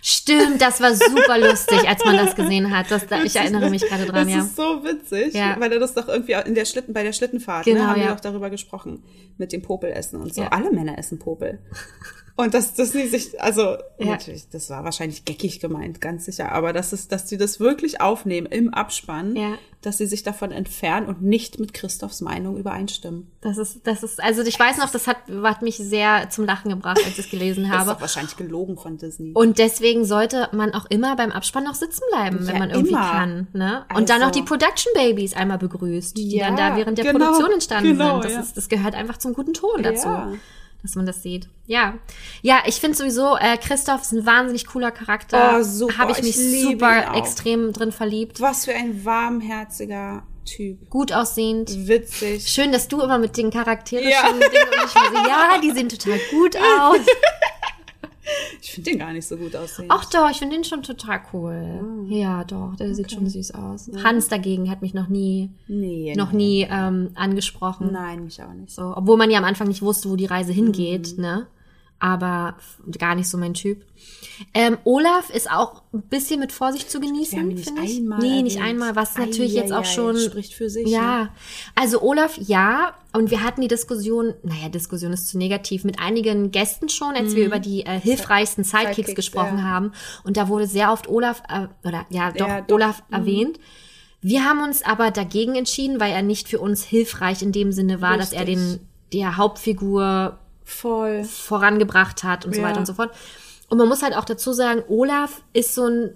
[0.00, 2.90] Stimmt, das war super lustig, als man das gesehen hat.
[2.90, 4.42] Das, da, ich erinnere mich gerade dran, das ja.
[4.42, 5.56] ist so witzig, Ja.
[5.58, 8.06] weil er das doch irgendwie in der Schlitten, bei der Schlittenfahrt, Genau, ne, haben ja.
[8.08, 9.02] wir doch darüber gesprochen,
[9.38, 10.42] mit dem Popelessen und so.
[10.42, 10.48] Ja.
[10.48, 11.58] Alle Männer essen Popel.
[12.40, 13.62] Und dass das nicht sich, also
[13.98, 14.06] Ja.
[14.12, 18.00] natürlich, das war wahrscheinlich geckig gemeint, ganz sicher, aber dass es, dass sie das wirklich
[18.00, 19.54] aufnehmen im Abspann, Ja.
[19.82, 23.28] dass sie sich davon entfernen und nicht mit Christophs Meinung übereinstimmen.
[23.40, 26.68] Das ist, das ist, also ich weiß noch, das hat, hat mich sehr zum Lachen
[26.70, 28.00] gebracht, als ich es gelesen Das ist habe.
[28.02, 29.32] wahrscheinlich gelogen von Disney.
[29.34, 32.90] Und deswegen sollte man auch immer beim Abspann noch sitzen bleiben, wenn Ja, man irgendwie
[32.90, 33.10] immer.
[33.10, 33.48] kann.
[33.52, 33.84] Ne?
[33.96, 37.18] Und dann Also- noch die Production Babies einmal begrüßt, die dann da während der genau,
[37.26, 38.32] Produktion entstanden genau, sind.
[38.36, 40.08] Das, ist, das gehört einfach zum guten Ton dazu.
[40.82, 41.48] Dass man das sieht.
[41.66, 41.94] Ja.
[42.40, 45.58] Ja, ich finde sowieso, äh, Christoph ist ein wahnsinnig cooler Charakter.
[45.58, 45.98] Oh, super.
[45.98, 48.40] Habe ich mich Ich super extrem drin verliebt.
[48.40, 50.88] Was für ein warmherziger Typ.
[50.88, 51.88] Gut aussehend.
[51.88, 52.48] Witzig.
[52.48, 54.32] Schön, dass du immer mit den charakterischen Ja.
[54.32, 57.00] Dingen und ich so, ja, die sehen total gut aus.
[58.68, 59.86] Ich finde den gar nicht so gut aussehen.
[59.88, 62.06] Ach doch, ich finde den schon total cool.
[62.10, 63.90] Ja, doch, der sieht schon süß aus.
[64.04, 66.14] Hans dagegen hat mich noch nie, nee.
[66.14, 67.90] noch nie ähm, angesprochen.
[67.92, 68.70] Nein, mich auch nicht.
[68.70, 71.46] So, obwohl man ja am Anfang nicht wusste, wo die Reise hingeht, ne?
[72.00, 72.56] Aber
[72.98, 73.84] gar nicht so mein Typ.
[74.54, 77.38] Ähm, Olaf ist auch ein bisschen mit Vorsicht zu genießen.
[77.38, 77.98] Finde ich.
[77.98, 78.70] einmal Nee, nicht erwähnt.
[78.70, 80.16] einmal, was Ei, natürlich ei, jetzt auch ei, schon.
[80.16, 81.30] spricht für sich, Ja, ne?
[81.74, 82.94] also Olaf, ja.
[83.12, 87.34] Und wir hatten die Diskussion, naja, Diskussion ist zu negativ, mit einigen Gästen schon, als
[87.34, 89.64] wir über die äh, hilfreichsten Sidekicks, Sidekicks, gesprochen ja.
[89.64, 89.92] haben.
[90.24, 92.74] Und da wurde sehr oft Olaf, äh, oder ja, doch, Ja, doch.
[92.76, 93.58] Olaf erwähnt.
[94.20, 98.00] Wir haben uns aber dagegen entschieden, weil er nicht für uns hilfreich in dem Sinne
[98.00, 98.56] war, dass er Richtig.
[98.56, 100.38] den der Hauptfigur
[100.68, 101.24] Voll.
[101.24, 102.68] vorangebracht hat und so Ja.
[102.68, 103.10] weiter und so fort.
[103.68, 106.14] Und man muss halt auch dazu sagen, Olaf ist so ein,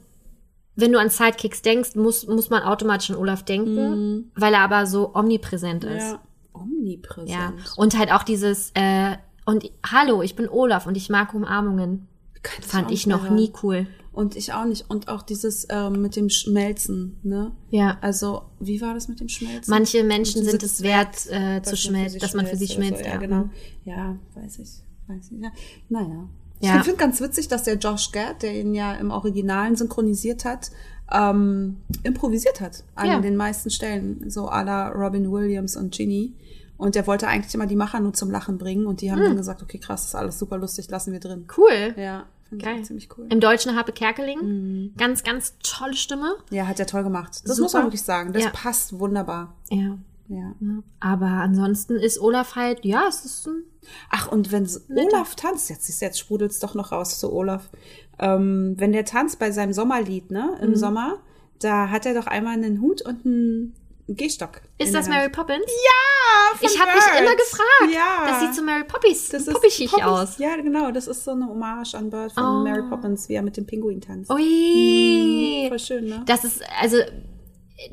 [0.76, 4.86] wenn du an Sidekicks denkst, muss, muss man automatisch an Olaf denken, weil er aber
[4.86, 5.92] so omnipräsent ist.
[5.92, 5.98] Mhm.
[5.98, 6.20] Ja.
[6.54, 7.30] Omnipräsent.
[7.30, 7.52] Ja.
[7.76, 12.06] Und halt auch dieses, äh, und hallo, ich bin Olaf und ich mag Umarmungen.
[12.42, 13.86] Kann das Fand ich noch nie cool.
[14.12, 14.90] Und ich auch nicht.
[14.90, 17.52] Und auch dieses ähm, mit dem Schmelzen, ne?
[17.70, 17.96] Ja.
[18.02, 19.70] Also, wie war das mit dem Schmelzen?
[19.70, 22.98] Manche Menschen sind es wert, äh, zu schmelzen, dass man für sie oder schmilzt.
[23.00, 23.04] So.
[23.06, 23.16] Ja, ja.
[23.18, 23.50] genau.
[23.84, 24.70] Ja, weiß ich.
[25.06, 25.40] Weiß ich.
[25.40, 25.50] Ja.
[25.88, 26.28] Naja.
[26.60, 26.76] Ja.
[26.76, 30.70] Ich finde ganz witzig, dass der Josh Gad, der ihn ja im Originalen synchronisiert hat,
[31.10, 33.20] ähm, improvisiert hat an Ja.
[33.20, 34.30] den meisten Stellen.
[34.30, 36.34] So à la Robin Williams und Ginny.
[36.76, 38.86] Und der wollte eigentlich immer die Macher nur zum Lachen bringen.
[38.86, 39.26] Und die haben Hm.
[39.28, 41.46] dann gesagt, okay, krass, ist alles super lustig, lassen wir drin.
[41.56, 41.94] Cool.
[41.96, 42.26] Ja,
[42.58, 42.80] finde Geil.
[42.80, 43.26] ich ziemlich cool.
[43.30, 44.92] Im Deutschen Harpe Kerkeling.
[44.96, 46.34] Ganz, ganz tolle Stimme.
[46.50, 47.40] Ja, hat er toll gemacht.
[47.44, 47.62] Das Super.
[47.62, 48.32] muss man wirklich sagen.
[48.32, 48.50] Das Ja.
[48.50, 49.54] passt wunderbar.
[49.70, 49.98] Ja.
[50.28, 50.54] Ja.
[51.00, 53.64] Aber ansonsten ist Olaf halt, ja, es ist ein
[54.10, 57.68] Ach, und wenn Olaf tanzt, jetzt jetzt sprudelt's doch noch raus zu Olaf.
[58.18, 60.64] Ähm, wenn der tanzt bei seinem Sommerlied, ne, Mhm.
[60.64, 61.18] im Sommer,
[61.58, 63.74] da hat er doch einmal einen Hut und einen
[64.08, 64.60] Gehstock.
[64.78, 65.28] Ist das Mary.
[65.30, 65.64] Poppins?
[65.66, 67.94] Ja, Ich habe mich immer gefragt.
[67.94, 68.26] Ja.
[68.28, 70.06] Das sieht so Mary Poppins das ist poppischig Poppins.
[70.08, 70.38] aus.
[70.38, 72.62] Ja, genau, das ist so eine Hommage an Bird von Oh.
[72.64, 74.30] Mary Poppins, wie er mit dem Pinguin tanzt.
[74.30, 75.66] Ui.
[75.68, 76.22] Voll schön, ne?
[76.26, 76.96] Das ist, also,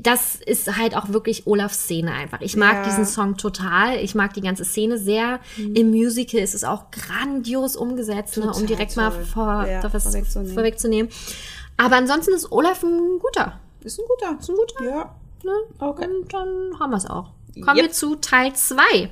[0.00, 2.40] das ist halt auch wirklich Olafs Szene einfach.
[2.40, 2.84] Ich mag Ja.
[2.84, 3.96] diesen Song total.
[3.98, 5.40] Ich mag die ganze Szene sehr.
[5.56, 9.24] Im Musical ist es auch grandios umgesetzt, ne, um direkt mal toll.
[9.24, 10.54] vor, Ja, vorwegzunehmen.
[10.54, 11.10] vorwegzunehmen.
[11.76, 13.58] Aber ansonsten ist Olaf ein guter.
[13.82, 14.36] Ist ein guter.
[14.38, 14.84] Ist ein guter.
[14.84, 15.14] Ja.
[15.44, 15.52] Ne?
[15.78, 16.06] Okay.
[16.06, 17.30] Und dann haben wir es auch.
[17.54, 17.86] Kommen Yep.
[17.86, 19.10] wir zu Teil 2.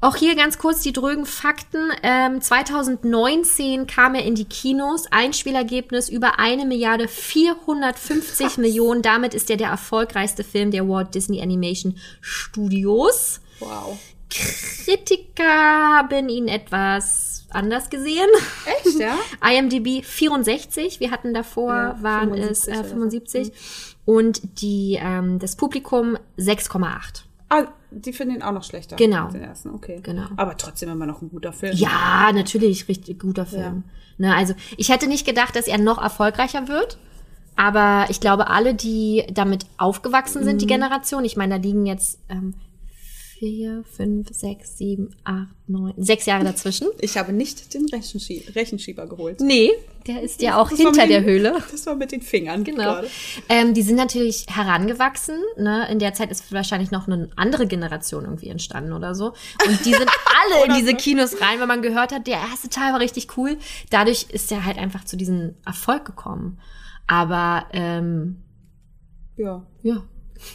[0.00, 1.90] Auch hier ganz kurz die drögen Fakten.
[2.02, 5.06] Ähm, 2019 kam er in die Kinos.
[5.12, 9.02] Einspielergebnis über eine Milliarde 450 Millionen.
[9.02, 13.40] Damit ist er der erfolgreichste Film der Walt Disney Animation Studios.
[13.60, 13.96] Wow.
[14.28, 18.28] Kritiker haben ihn etwas anders gesehen.
[18.84, 19.16] Echt, ja?
[19.50, 22.94] IMDb 64, wir hatten davor, Ja, waren 75 es äh, oder so.
[22.94, 23.52] 75.
[24.04, 27.22] Und die, ähm, das Publikum 6,8.
[27.48, 28.96] Ah, die finden ihn auch noch schlechter.
[28.96, 29.28] Genau.
[29.28, 30.00] Den ersten, okay.
[30.02, 30.26] Genau.
[30.36, 31.76] Aber trotzdem immer noch ein guter Film.
[31.76, 33.84] Ja, natürlich, richtig guter Film.
[34.18, 36.98] Ne, also ich hätte nicht gedacht, dass er noch erfolgreicher wird.
[37.54, 42.18] Aber ich glaube, alle, die damit aufgewachsen sind, die Generation, ich meine, da liegen jetzt
[42.30, 42.54] ähm,
[43.42, 46.86] vier, fünf, sechs, sieben, acht, neun, sechs Jahre dazwischen.
[47.00, 49.40] Ich habe nicht den Rechenschie Rechenschieber geholt.
[49.40, 49.72] Nee,
[50.06, 51.56] der ist ja auch Das hinter der den- Höhle.
[51.72, 52.62] Das war mit den Fingern.
[52.62, 53.00] Genau.
[53.48, 55.34] Ähm, die sind natürlich herangewachsen.
[55.58, 55.88] Ne?
[55.90, 59.30] In der Zeit ist wahrscheinlich noch eine andere Generation irgendwie entstanden oder so.
[59.66, 60.06] Und die sind
[60.54, 63.56] alle in diese Kinos rein, weil man gehört hat, der erste Teil war richtig cool.
[63.90, 66.60] Dadurch ist er halt einfach zu diesem Erfolg gekommen.
[67.08, 68.36] Aber ähm,
[69.36, 69.66] Ja.
[69.82, 70.04] ja,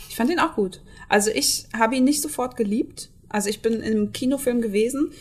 [0.10, 0.82] Ich fand ihn auch gut.
[1.10, 3.10] Also ich habe ihn nicht sofort geliebt.
[3.30, 5.12] Also ich bin im Kinofilm gewesen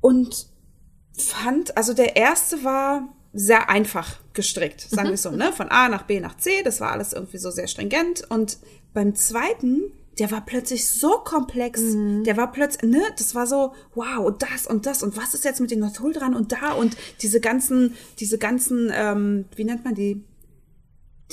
[0.00, 0.48] und
[1.16, 5.52] fand, also der erste war sehr einfach gestrickt, sagen wir so, ne?
[5.52, 8.24] Von A nach B nach C, das war alles irgendwie so sehr stringent.
[8.28, 8.58] Und
[8.92, 11.82] beim zweiten, der war plötzlich so komplex,
[12.24, 15.44] der war plötzlich, ne, das war so, wow, und das und das und was ist
[15.44, 19.84] jetzt mit dem Hole dran und da und diese ganzen, diese ganzen, ähm, wie nennt
[19.84, 20.22] man die?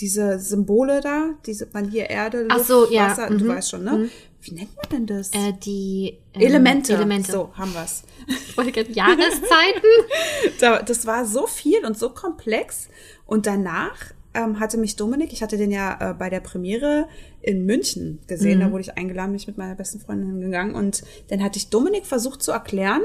[0.01, 3.83] Diese Symbole da, diese man hier Erde, Luft, so, ja, Wasser, du mhm, weißt schon,
[3.83, 4.09] ne?
[4.41, 5.29] Wie nennt man denn das?
[5.29, 6.93] äh, die ähm, Elemente.
[6.93, 7.31] Elemente.
[7.31, 8.03] So, haben wir's.
[8.27, 9.89] Ich wollte gerade Jahreszeiten.
[10.59, 12.87] Da- Das war so viel und so komplex.
[13.27, 13.95] Und danach
[14.33, 17.07] ähm, hatte mich Dominik, ich hatte den ja äh, bei der Premiere
[17.41, 18.63] in München gesehen, Mhm.
[18.63, 21.69] da wurde ich eingeladen, bin ich mit meiner besten Freundin hingegangen und dann hatte ich
[21.69, 23.01] Dominik versucht zu erklären,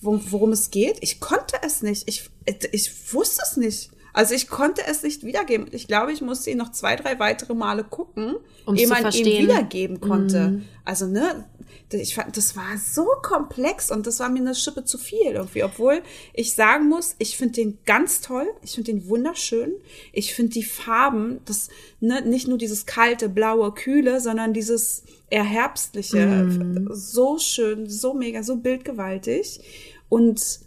[0.00, 0.98] wo, worum es geht.
[1.00, 2.08] Ich konnte es nicht.
[2.08, 2.30] Ich,
[2.72, 3.90] ich wusste es nicht.
[4.16, 5.66] Also ich konnte es nicht wiedergeben.
[5.72, 9.42] Ich glaube, ich musste ihn noch zwei, drei weitere Male gucken, Um's ehe man ihn
[9.42, 10.62] wiedergeben konnte.
[10.86, 11.44] Also ne,
[11.92, 15.64] ich fand, das war so komplex und das war mir eine Schippe zu viel irgendwie.
[15.64, 16.00] Obwohl
[16.32, 18.46] ich sagen muss, ich finde den ganz toll.
[18.62, 19.74] Ich finde den wunderschön.
[20.14, 21.68] Ich finde die Farben, das
[22.00, 28.42] ne, nicht nur dieses kalte, blaue, kühle, sondern dieses eher herbstliche, so schön, so mega,
[28.42, 29.60] so bildgewaltig
[30.08, 30.64] und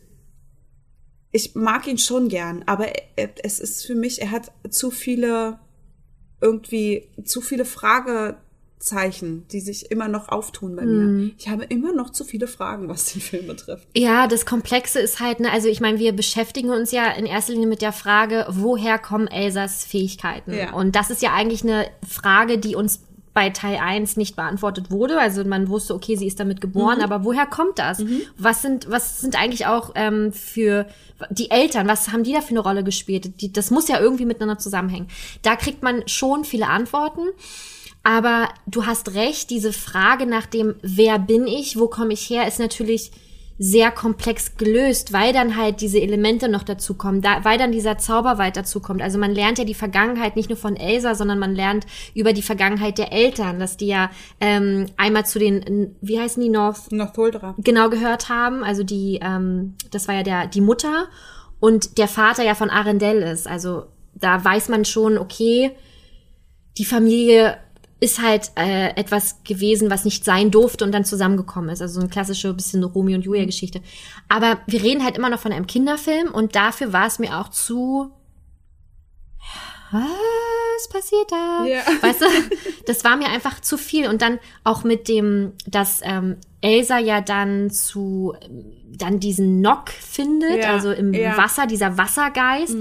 [1.31, 5.59] ich mag ihn schon gern, aber er- es ist für mich, er hat zu viele,
[6.41, 8.37] irgendwie, zu viele Frage,
[8.81, 11.31] Zeichen, die sich immer noch auftun bei mir.
[11.37, 13.85] Ich habe immer noch zu viele Fragen, was den Film betrifft.
[13.93, 17.51] Ja, das Komplexe ist halt, ne, also ich meine, wir beschäftigen uns ja in erster
[17.51, 20.53] Linie mit der Frage, woher kommen Elsas Fähigkeiten?
[20.53, 20.71] Ja.
[20.71, 23.01] Und das ist ja eigentlich eine Frage, die uns
[23.33, 25.19] bei Teil 1 nicht beantwortet wurde.
[25.19, 27.99] Also man wusste, okay, sie ist damit geboren, aber woher kommt das?
[28.37, 30.87] Was sind, was sind eigentlich auch ähm, für
[31.29, 33.41] die Eltern, was haben die da für eine Rolle gespielt?
[33.41, 35.07] Die, das muss ja irgendwie miteinander zusammenhängen.
[35.41, 37.21] Da kriegt man schon viele Antworten.
[38.03, 42.47] Aber du hast recht, diese Frage nach dem, wer bin ich, wo komme ich her,
[42.47, 43.11] ist natürlich
[43.61, 48.55] sehr komplex gelöst, weil dann halt diese Elemente noch dazukommen, da, weil dann dieser Zauberwald
[48.55, 49.01] dazukommt.
[49.01, 51.85] Also man lernt ja die Vergangenheit nicht nur von Elsa, sondern man lernt
[52.15, 56.47] über die Vergangenheit der Eltern, dass die ja ähm, einmal zu den, wie heißen die,
[56.47, 57.55] North, Northuldra.
[57.57, 58.63] genau gehört haben.
[58.63, 61.07] Also die, ähm, das war ja der die Mutter
[61.59, 63.45] und der Vater ja von Arendelle ist.
[63.45, 65.71] Also da weiß man schon, okay,
[66.77, 67.57] die Familie
[67.99, 71.81] ist halt äh, etwas gewesen, was nicht sein durfte und dann zusammengekommen ist.
[71.81, 73.81] Also so eine klassische bisschen Romeo und Julia Geschichte.
[74.29, 77.49] Aber wir reden halt immer noch von einem Kinderfilm und dafür war es mir auch
[77.49, 78.11] zu
[79.91, 81.65] was passiert da?
[81.65, 81.81] Ja.
[82.01, 82.25] Weißt du,
[82.85, 84.07] das war mir einfach zu viel.
[84.07, 88.35] Und dann auch mit dem, dass ähm, Elsa ja dann zu
[88.85, 91.37] dann diesen Nock findet, Ja, also im ja.
[91.37, 92.75] Wasser, dieser Wassergeist.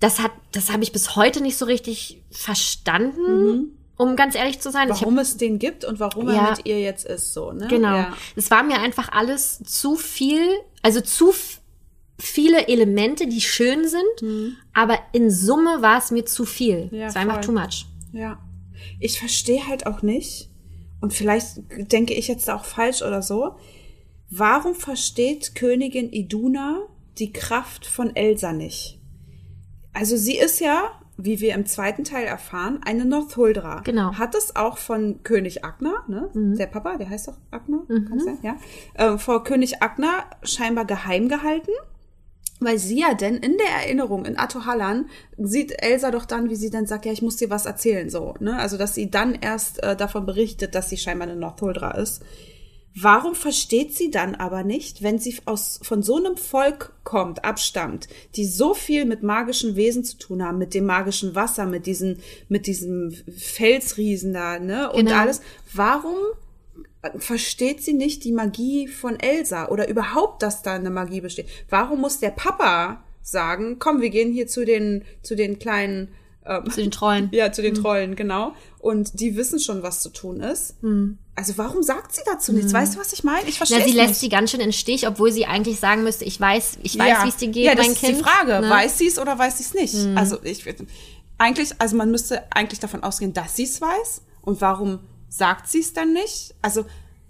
[0.00, 4.70] Das hat, das habe ich bis heute nicht so richtig verstanden, um ganz ehrlich zu
[4.70, 4.88] sein.
[4.88, 6.34] Ich hab- Warum es den gibt und warum Ja.
[6.46, 7.66] er mit ihr jetzt ist, so, ne?
[7.68, 7.96] Genau.
[7.96, 8.12] Ja.
[8.36, 10.42] Es war mir einfach alles zu viel,
[10.82, 11.32] also zu
[12.18, 16.86] viele Elemente, die schön sind, aber in Summe war es mir zu viel.
[16.90, 16.96] Mhm.
[16.98, 17.86] Ja, es war einfach too much.
[18.12, 18.38] Ja.
[19.00, 20.50] Ich verstehe halt auch nicht,
[21.00, 21.58] und vielleicht
[21.92, 23.56] denke ich jetzt auch falsch oder so,
[24.30, 26.80] warum versteht Königin Iduna
[27.18, 28.98] die Kraft von Elsa nicht?
[29.92, 33.80] Also sie ist ja, wie wir im zweiten Teil erfahren, eine Northuldra.
[33.84, 34.14] Genau.
[34.14, 36.30] Hat es auch von König Agnar, ne?
[36.56, 38.56] Der Papa, der heißt doch Agnar, kann sein, ja?
[38.94, 41.70] Äh, vor König Agnar scheinbar geheim gehalten.
[42.60, 45.06] Weil sie ja denn in der Erinnerung in Atohallan
[45.36, 48.34] sieht Elsa doch dann, wie sie dann sagt, ja, ich muss dir was erzählen, so,
[48.38, 48.58] ne?
[48.58, 52.22] Also, dass sie dann erst äh, davon berichtet, dass sie scheinbar eine Northuldra ist.
[52.96, 58.08] Warum versteht sie dann aber nicht, wenn sie aus, von so einem Volk kommt, abstammt,
[58.36, 62.20] die so viel mit magischen Wesen zu tun haben, mit dem magischen Wasser, mit diesen,
[62.48, 64.92] mit diesem Felsriesen da, ne?
[64.92, 65.18] Und Genau.
[65.18, 65.40] alles.
[65.72, 66.16] Warum
[67.18, 71.48] versteht sie nicht die Magie von Elsa oder überhaupt, dass da eine Magie besteht.
[71.68, 76.08] Warum muss der Papa sagen, komm, wir gehen hier zu den, zu den kleinen,
[76.46, 77.28] ähm, Zu den Trollen.
[77.32, 78.52] ja, zu den Trollen, genau.
[78.78, 80.74] Und die wissen schon, was zu tun ist.
[81.34, 82.72] Also warum sagt sie dazu nichts?
[82.72, 83.48] Weißt du, was ich meine?
[83.48, 84.18] Ich verstehe Na, sie lässt nicht.
[84.20, 87.24] sie ganz schön in Stich, obwohl sie eigentlich sagen müsste, ich weiß, ich weiß, ja.
[87.24, 88.18] wie es dir geht, Ja, das mein ist Kind.
[88.18, 88.60] die Frage.
[88.60, 88.68] ne?
[88.70, 90.16] Weiß sie es oder weiß sie es nicht?
[90.16, 90.64] Also ich
[91.38, 94.22] eigentlich, also man müsste eigentlich davon ausgehen, dass sie es weiß.
[94.42, 96.54] Und warum sagt sie es dann nicht?
[96.62, 96.84] Also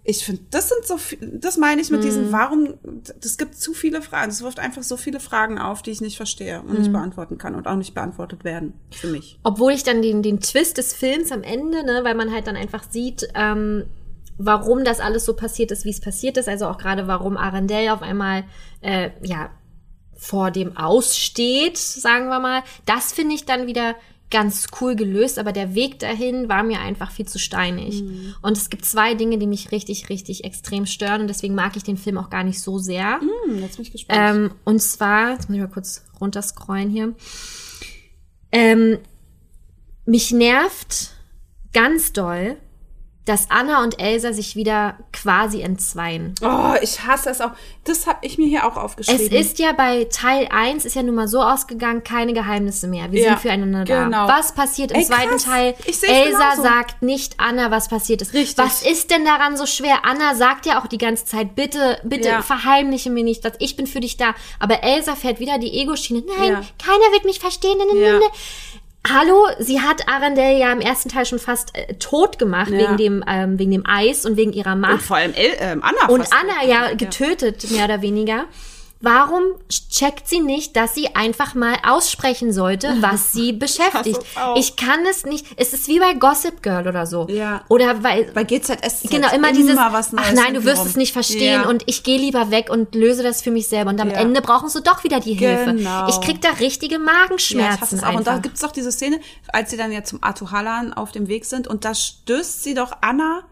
[0.07, 2.05] ich finde, das sind so, viel- das meine ich mit Mhm.
[2.05, 2.75] diesen, warum,
[3.21, 4.31] das gibt zu viele Fragen.
[4.31, 7.55] Es wirft einfach so viele Fragen auf, die ich nicht verstehe und nicht beantworten kann
[7.55, 9.39] und auch nicht beantwortet werden für mich.
[9.43, 12.57] Obwohl ich dann den, den Twist des Films am Ende, ne, weil man halt dann
[12.57, 13.85] einfach sieht, ähm,
[14.37, 16.49] warum das alles so passiert ist, wie es passiert ist.
[16.49, 18.45] Also auch gerade, warum Arendelle auf einmal,
[18.83, 19.51] äh, ja,
[20.17, 22.63] vor dem aussteht, sagen wir mal.
[22.85, 23.95] Das finde ich dann wieder
[24.35, 28.03] ganz cool gelöst, aber der Weg dahin war mir einfach viel zu steinig.
[28.43, 31.85] Und es gibt zwei Dinge, die mich richtig, richtig extrem stören und deswegen mag ich
[31.85, 33.21] den Film auch gar nicht so sehr.
[33.21, 34.37] Hm, jetzt bin ich gespannt.
[34.37, 37.15] Ähm, und zwar, jetzt muss ich mal kurz runterscrollen hier.
[38.51, 38.99] Ähm,
[40.05, 41.11] mich nervt
[41.73, 42.57] ganz doll,
[43.27, 46.35] dass Anna und Elsa sich wieder quasi entzweien.
[46.43, 47.53] oh, ich hasse es auch.
[47.85, 49.33] Das habe ich mir hier auch Es aufgeschrieben.
[49.37, 53.11] ist ja bei Teil 1 ist ja nun mal so ausgegangen, keine Geheimnisse mehr.
[53.13, 54.05] Wir Ja, sind füreinander da.
[54.05, 54.29] genau.
[54.29, 55.39] Was passiert im Ey, zweiten.
[55.39, 55.75] Teil?
[55.87, 56.63] Ich Elsa genauso.
[56.63, 58.35] sagt nicht Anna, was passiert ist.
[58.35, 58.59] Richtig.
[58.65, 60.05] Was ist denn daran so schwer?
[60.05, 62.43] Anna sagt ja auch die ganze Zeit, bitte, bitte Ja.
[62.43, 64.35] verheimliche mir nicht, dass ich bin für dich da.
[64.59, 66.23] Aber Elsa fährt wieder die Ego-Schiene.
[66.39, 66.63] Nein, Ja.
[66.83, 67.79] keiner wird mich verstehen.
[67.97, 68.21] Ja.
[69.07, 72.79] Hallo, sie hat Arendelle ja im ersten Teil schon fast äh, tot gemacht Ja.
[72.79, 75.03] wegen dem ähm, wegen dem Eis und wegen ihrer und Macht.
[75.03, 76.09] vor allem El, ähm, Anna.
[76.13, 76.27] Und.
[76.33, 78.45] Anna ja getötet, mehr oder weniger.
[79.05, 84.19] Warum checkt sie nicht, dass sie einfach mal aussprechen sollte, was sie beschäftigt?
[84.57, 85.47] Ich kann es nicht.
[85.57, 87.27] Es ist wie bei Gossip Girl oder so.
[87.29, 87.63] Ja.
[87.69, 91.13] Oder bei Bei GZS Genau, immer, dieses, was ach Neues nein, du wirst es nicht
[91.13, 91.69] verstehen Ja.
[91.69, 93.91] und ich gehe lieber weg und löse das für mich selber.
[93.91, 94.17] Und am Ja.
[94.17, 95.75] Ende brauchen sie doch wieder die Hilfe.
[95.75, 96.09] Genau.
[96.09, 98.15] Ich krieg da richtige Ja, ich Magenschmerzen auch.
[98.15, 99.21] Und da gibt's doch diese Szene,
[99.53, 102.93] als sie dann ja zum Atuhalan auf dem Weg sind und da stößt sie doch
[103.01, 103.43] Anna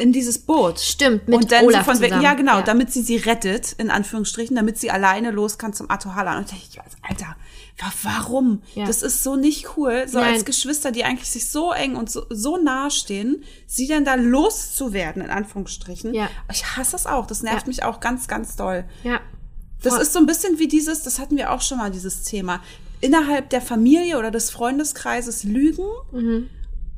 [0.00, 0.80] in dieses Boot.
[0.80, 2.22] Stimmt, mit und dann Olaf so von zusammen.
[2.22, 2.62] ja genau, Ja.
[2.62, 6.38] damit sie sie rettet, in Anführungsstrichen, damit sie alleine los kann zum Atohala.
[6.38, 7.36] Und ich, Alter,
[7.78, 8.62] wa- warum?
[8.74, 8.86] Ja.
[8.86, 10.04] Das ist so nicht cool.
[10.08, 10.34] So Nein.
[10.34, 14.14] als Geschwister, die eigentlich sich so eng und so, so nahe stehen, sie dann da
[14.16, 16.14] loszuwerden, in Anführungsstrichen.
[16.14, 16.28] Ja.
[16.52, 17.26] Ich hasse das auch.
[17.26, 17.68] Das nervt Ja.
[17.68, 18.84] mich auch ganz, ganz doll.
[19.04, 19.20] Ja.
[19.82, 20.02] Das Voll.
[20.02, 22.60] ist so ein bisschen wie dieses, das hatten wir auch schon mal, dieses Thema.
[23.00, 26.48] Innerhalb der Familie oder des Freundeskreises Lügen Mhm.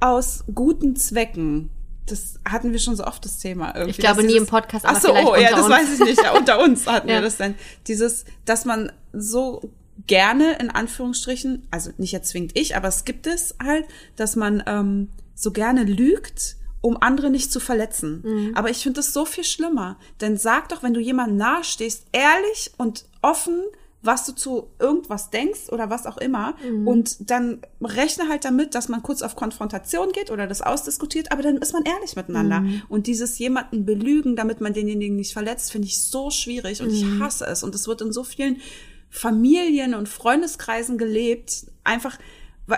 [0.01, 1.71] aus guten Zwecken.
[2.07, 3.91] Das hatten wir schon so oft das Thema irgendwie.
[3.93, 5.71] Ich glaube nie im Podcast, Ach aber so, vielleicht oh, ja, das uns.
[5.71, 6.23] weiß ich nicht.
[6.23, 7.15] Ja, unter uns hatten Ja.
[7.17, 7.55] wir das dann.
[7.87, 9.71] Dieses, dass man so
[10.07, 13.85] gerne in Anführungsstrichen, also nicht zwingend ich, aber es gibt es halt,
[14.17, 18.23] dass man ähm, so gerne lügt, um andere nicht zu verletzen.
[18.25, 18.57] Mhm.
[18.57, 19.97] Aber ich finde das so viel schlimmer.
[20.21, 23.63] Denn sag doch, wenn du jemandem nahestehst, ehrlich und offen,
[24.03, 26.55] was du zu irgendwas denkst oder was auch immer.
[26.69, 26.89] Mhm.
[26.89, 31.43] Und dann rechne halt damit, dass man kurz auf Konfrontation geht oder das ausdiskutiert, aber
[31.43, 32.61] dann ist man ehrlich miteinander.
[32.61, 32.83] Mhm.
[32.89, 37.05] Und dieses jemanden belügen, damit man denjenigen nicht verletzt, finde ich so schwierig und ich
[37.05, 37.23] Mhm.
[37.23, 37.63] hasse es.
[37.63, 38.61] Und es wird in so vielen
[39.09, 41.67] Familien und Freundeskreisen gelebt.
[41.85, 42.19] Einfach,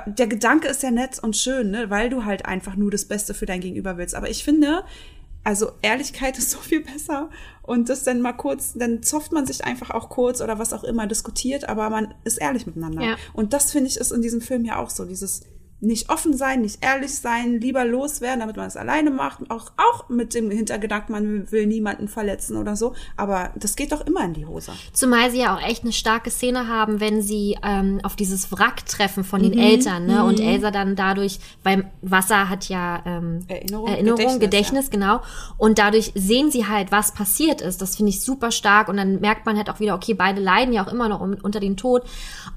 [0.07, 1.89] der Gedanke ist ja nett und schön, ne?
[1.91, 4.14] weil du halt einfach nur das Beste für dein Gegenüber willst.
[4.14, 4.85] Aber ich finde,
[5.45, 7.31] also Ehrlichkeit ist so viel besser.
[7.67, 10.85] Und das dann mal kurz, dann zofft man sich einfach auch kurz oder was auch
[10.85, 13.03] immer diskutiert, aber man ist ehrlich miteinander.
[13.03, 13.17] Ja.
[13.33, 15.07] Und das finde ich ist in diesem Film ja auch so.
[15.07, 15.43] Dieses
[15.85, 19.51] nicht offen sein, nicht ehrlich sein, lieber loswerden, damit man es alleine macht.
[19.51, 22.95] Auch, auch mit dem Hintergedanken, man will niemanden verletzen oder so.
[23.16, 24.72] Aber das geht doch immer in die Hose.
[24.93, 28.87] Zumal sie ja auch echt eine starke Szene haben, wenn sie ähm, auf dieses Wrack
[28.87, 29.51] treffen von Mhm.
[29.51, 30.24] den Eltern, ne?
[30.24, 35.20] Und Elsa dann dadurch, weil Wasser hat ja ähm, Erinnerung, Erinnerung Gedächtnis, Gedächtnis, genau.
[35.59, 37.82] Und dadurch sehen sie halt, was passiert ist.
[37.82, 38.89] Das finde ich super stark.
[38.89, 41.35] Und dann merkt man halt auch wieder, okay, beide leiden ja auch immer noch um,
[41.43, 42.03] unter dem Tod.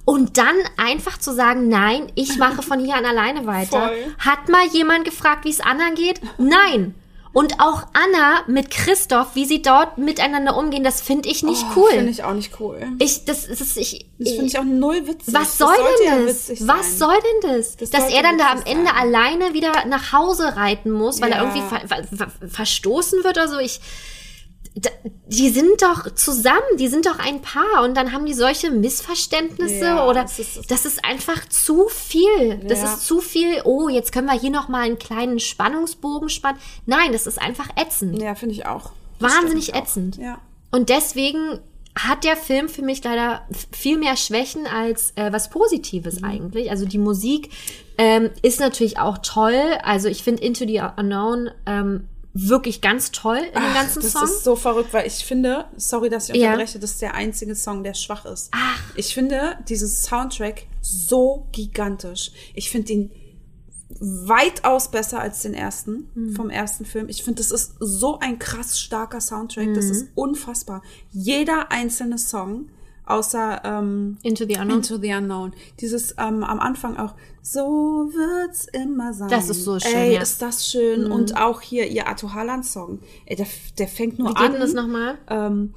[0.06, 3.88] Und dann einfach zu sagen, nein, ich mache von hier an alleine weiter.
[3.88, 4.16] Voll.
[4.20, 6.22] Hat mal jemand gefragt, wie es Anna geht?
[6.38, 6.96] Nein.
[7.34, 11.90] Und auch Anna mit Christoph, wie sie dort miteinander umgehen, das finde ich nicht cool.
[11.92, 12.82] Finde ich auch nicht cool.
[12.98, 15.34] Ich, das, das ist, ich, Das finde ich auch null witzig.
[15.36, 16.50] was Das soll sollte denn ja das?
[16.50, 17.14] witzig Was soll
[17.44, 17.76] denn das?
[17.78, 18.96] Das Dass er dann da am Ende sein.
[18.98, 21.54] alleine wieder nach Hause reiten muss, weil er Ja.
[21.54, 23.60] irgendwie ver ver ver verstoßen wird oder so.
[23.60, 23.82] Ich,
[25.28, 29.86] die sind doch zusammen, die sind doch ein Paar und dann haben die solche Missverständnisse
[29.86, 32.58] Ja, oder es ist- das ist einfach zu viel.
[32.68, 32.86] Das Ja.
[32.94, 33.62] ist zu viel.
[33.66, 36.60] Oh, jetzt können wir hier noch mal einen kleinen Spannungsbogen spannen.
[36.86, 38.22] Nein, das ist einfach ätzend.
[38.22, 38.92] Ja, finde ich auch.
[39.20, 39.82] Das Wahnsinnig auch.
[39.82, 40.18] ätzend.
[40.18, 40.40] Ja.
[40.72, 41.60] Und deswegen
[41.98, 46.70] hat der Film für mich leider viel mehr Schwächen als äh, was Positives eigentlich.
[46.70, 47.50] Also die Musik
[47.98, 49.60] ähm, ist natürlich auch toll.
[49.82, 52.08] Also ich finde Into the Unknown ähm,
[52.40, 54.24] wirklich ganz toll in dem Ach, ganzen das Song.
[54.26, 56.48] ist so verrückt, weil ich finde, sorry, dass ich Ja.
[56.52, 58.52] unterbreche, das ist der einzige Song, der schwach ist.
[58.96, 62.32] Ich finde dieses Soundtrack so gigantisch.
[62.54, 63.12] Ich finde ihn
[64.00, 66.36] weitaus besser als den ersten, Mhm.
[66.36, 67.10] vom ersten Film.
[67.10, 69.74] Ich finde, das ist so ein krass starker Soundtrack.
[69.74, 69.92] Das Mhm.
[69.92, 70.84] ist unfassbar.
[71.12, 72.70] Jeder einzelne Song,
[73.10, 74.78] außer ähm, Into the Unknown.
[74.78, 75.54] Into the Unknown.
[75.80, 79.30] Dieses ähm, am Anfang auch, so wird's immer sein.
[79.30, 80.20] Das ist so schön, Ey, ja.
[80.20, 80.24] Mhm.
[80.24, 81.12] ist das schön.
[81.12, 83.00] Und auch hier ihr Ato Haaland-Song.
[83.26, 83.48] Ey, der,
[83.78, 84.52] der fängt nur Wie geht an.
[84.54, 85.18] denn das nochmal?
[85.30, 85.74] Ähm,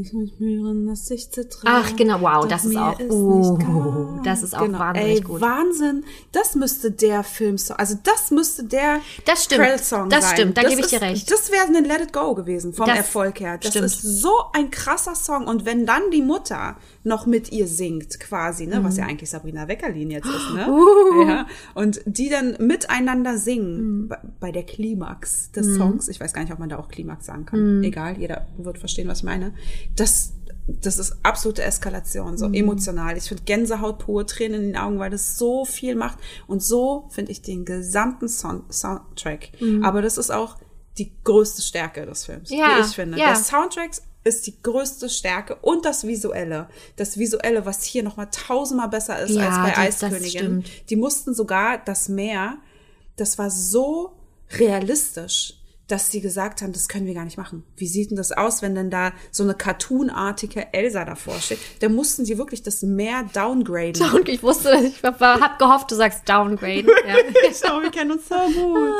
[0.00, 1.62] ich muss spüren, dass ich zittere.
[1.64, 4.26] Ach, genau, wow, das ist auch- uh, kalt.
[4.26, 5.40] das ist auch wahnsinnig Ey, gut.
[5.40, 6.04] Wahnsinn.
[6.32, 9.62] Das müsste der Filmsong, also das müsste der Das stimmt.
[9.62, 10.34] Credit-Song Das sein.
[10.36, 11.30] stimmt, da gebe ich ist- dir recht.
[11.30, 13.58] Das wäre ein Let It Go gewesen vom Das Erfolg her.
[13.58, 13.86] Das stimmt.
[13.86, 15.46] ist so ein krasser Song.
[15.46, 16.76] Und wenn dann die Mutter
[17.06, 18.84] noch mit ihr singt, quasi, ne, Mhm.
[18.84, 20.66] was ja eigentlich Sabrina Weckerlin jetzt ist, ne?
[20.70, 20.84] Uh.
[21.28, 21.46] Ja.
[21.74, 23.38] Und die dann miteinander Mhm.
[23.38, 26.08] singen bei, bei der Klimax des Songs.
[26.08, 27.78] Ich weiß gar nicht, ob man da auch Klimax sagen kann.
[27.78, 27.82] Mhm.
[27.84, 29.54] Egal, jeder wird verstehen, was ich meine.
[29.96, 30.32] Das,
[30.66, 32.36] das ist absolute Eskalation, Mhm.
[32.38, 33.16] so emotional.
[33.18, 36.18] Ich finde Gänsehaut pur, Tränen in den Augen, weil das so viel macht.
[36.46, 39.50] Und so finde ich den gesamten Sound Soundtrack.
[39.82, 40.56] Aber das ist auch
[40.96, 42.56] die größte Stärke des Films, Mhm.
[42.56, 43.18] Ja, wie ich finde.
[43.18, 43.26] ja.
[43.26, 43.90] Der Soundtrack
[44.24, 46.68] ist die größte Stärke und das Visuelle.
[46.96, 50.64] Das Visuelle, was hier nochmal tausendmal besser ist Ja, als bei Eiskönigin.
[50.88, 52.56] Die mussten sogar das Meer,
[53.16, 54.16] das war so
[54.58, 55.54] realistisch,
[55.88, 57.62] dass sie gesagt haben, das können wir gar nicht machen.
[57.76, 61.58] Wie sieht denn das aus, wenn denn da so eine cartoonartige Elsa davor steht?
[61.80, 64.02] Da mussten sie wirklich das Meer downgraden.
[64.14, 66.86] Und ich wusste, ich hab, gehofft, du sagst Downgrade.
[67.06, 67.16] Ja.
[67.52, 68.94] Schau, wir kennen uns so gut.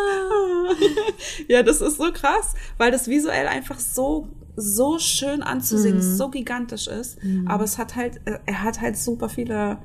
[1.49, 6.29] ja, das ist so krass, weil das visuell einfach so so schön anzusehen, ist, so
[6.31, 7.19] gigantisch ist.
[7.47, 9.79] Aber es hat halt, äh, er hat halt super viele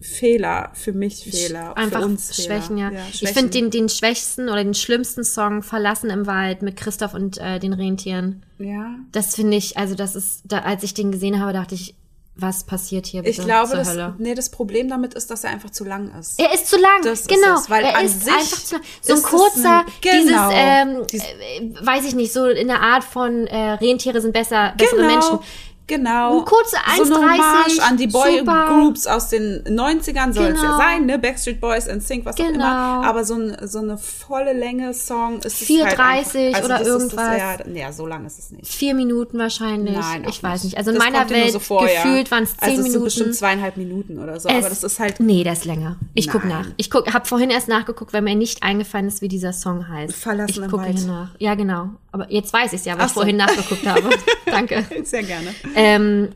[0.00, 2.60] Fehler, für mich Fehler, Einfach für uns Fehler.
[2.60, 2.90] Schwächen, ja.
[3.10, 3.34] Ich Schwächen.
[3.36, 7.58] finde den, den schwächsten oder den schlimmsten Song Verlassen im Wald mit Christoph und äh,
[7.60, 8.44] den Rentieren.
[8.58, 8.96] ja.
[9.12, 11.94] Das finde ich, also das ist, da, als ich den gesehen habe, dachte ich,
[12.34, 14.14] was passiert hier bitte Ich glaube, das, Hölle?
[14.18, 16.40] nee, das Problem damit ist, dass er einfach zu lang ist.
[16.40, 17.56] Er ist zu lang, Das ist genau.
[17.58, 18.84] es, weil er an ist sich einfach zu lang.
[19.02, 20.48] So ein ist kurzer, ein- genau.
[20.48, 24.32] dieses, ähm, Dies- äh, weiß ich nicht, so in der Art von äh, Rentiere sind
[24.32, 25.38] besser, bessere Menschen.
[25.86, 26.38] Genau.
[26.38, 28.06] Ein kurzer So eine 1,30, Hommage an die.
[28.06, 30.76] Boy-Groups aus den 90ern soll es ja Genau.
[30.78, 31.18] sein, ne?
[31.18, 32.54] Backstreet Boys and Sync, was auch Genau.
[32.54, 33.04] immer.
[33.04, 37.38] Aber so, ein, so eine volle Länge Song ist es 4,30 halt einfach, oder irgendwas.
[37.38, 38.66] Ja, ja, so lang ist es nicht.
[38.72, 39.96] Vier Minuten wahrscheinlich.
[39.96, 40.76] Nein, auch ich weiß nicht.
[40.78, 42.02] Also in Das meiner Welt so vor, ja.
[42.02, 42.92] gefühlt waren es zehn also es Minuten.
[42.92, 44.48] sind bestimmt zweieinhalb Minuten oder so.
[44.48, 45.96] Es- aber das ist halt Nee, das ist länger.
[46.14, 46.50] Ich guck Nein.
[46.62, 46.66] nach.
[46.76, 50.14] Ich guck, hab vorhin erst nachgeguckt, weil mir nicht eingefallen ist, wie dieser Song heißt.
[50.14, 51.30] Verlassen ich gucke nach.
[51.38, 51.90] Ja, genau.
[52.14, 53.20] Aber jetzt weiß ich ja, weil Ach ich so.
[53.20, 54.10] vorhin nachgeguckt habe.
[54.46, 54.84] Danke.
[55.04, 55.54] sehr gerne.
[55.74, 56.30] Ähm,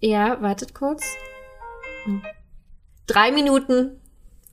[0.00, 1.04] ja, wartet kurz.
[2.04, 2.22] Hm.
[3.06, 4.00] Drei Minuten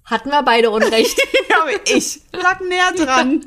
[0.05, 1.20] hatten wir beide Unrecht.
[1.62, 3.45] Aber ich lag näher dran.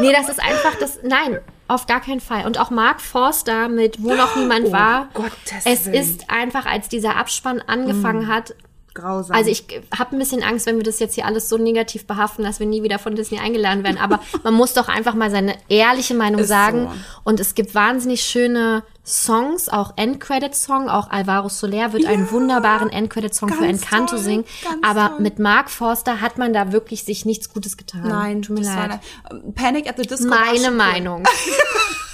[0.00, 1.00] nee, das ist einfach das.
[1.02, 1.38] Nein,
[1.68, 2.46] auf gar keinen Fall.
[2.46, 5.08] Und auch Mark Forster mit Wo noch niemand Oh, war.
[5.14, 5.94] Gottes es Willen.
[5.94, 8.54] ist einfach, als dieser Abspann angefangen hat,
[8.94, 9.36] Grausam.
[9.36, 9.64] Also ich
[9.96, 12.66] habe ein bisschen Angst, wenn wir das jetzt hier alles so negativ behaften, dass wir
[12.66, 13.98] nie wieder von Disney eingeladen werden.
[13.98, 16.88] Aber man muss doch einfach mal seine ehrliche Meinung Ist sagen.
[16.90, 17.20] so.
[17.24, 20.88] Und es gibt wahnsinnig schöne Songs, auch Endcredit-Song.
[20.88, 24.44] Auch Alvaro Soler wird einen wunderbaren Endcredit-Song für Encanto toll, singen.
[24.82, 25.20] Aber toll.
[25.20, 28.02] mit Mark Forster hat man da wirklich sich nichts Gutes getan.
[28.06, 29.00] Nein, tut mir leid.
[29.30, 30.28] da- Panic at the Disco.
[30.28, 30.70] Meine.
[30.70, 31.24] Meinung.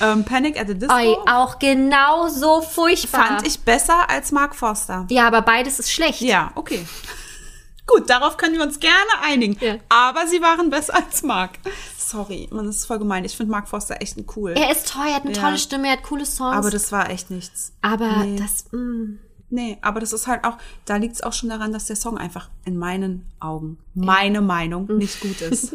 [0.00, 3.26] Ähm, Panic at the Disco Oi, auch genau so furchtbar.
[3.26, 5.06] fand ich besser als Mark Forster.
[5.08, 6.20] Ja, aber beides ist schlecht.
[6.20, 6.84] Ja, okay.
[7.86, 9.56] Gut, darauf können wir uns gerne einigen.
[9.60, 9.76] Ja.
[9.90, 11.58] Aber sie waren besser als Mark.
[11.96, 13.24] Sorry, man, ist voll gemein.
[13.24, 14.52] Ich finde Mark Forster echt ein cool.
[14.52, 15.40] Er ist toll, er hat eine Ja.
[15.42, 16.56] tolle Stimme, er hat coole Songs.
[16.56, 17.72] aber das war echt nichts.
[17.82, 18.36] aber Nee.
[18.38, 19.18] das, mm.
[19.50, 22.18] Nee, aber das ist halt auch, da liegt es auch schon daran, dass der Song
[22.18, 24.96] einfach in meinen Augen, meine Meinung, Mhm.
[24.98, 25.74] nicht gut ist.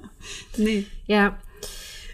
[0.56, 0.86] nee.
[1.06, 1.36] Ja.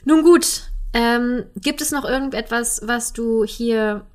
[0.04, 0.70] Nun gut.
[0.94, 4.06] Ähm, gibt es noch irgendetwas, was du hier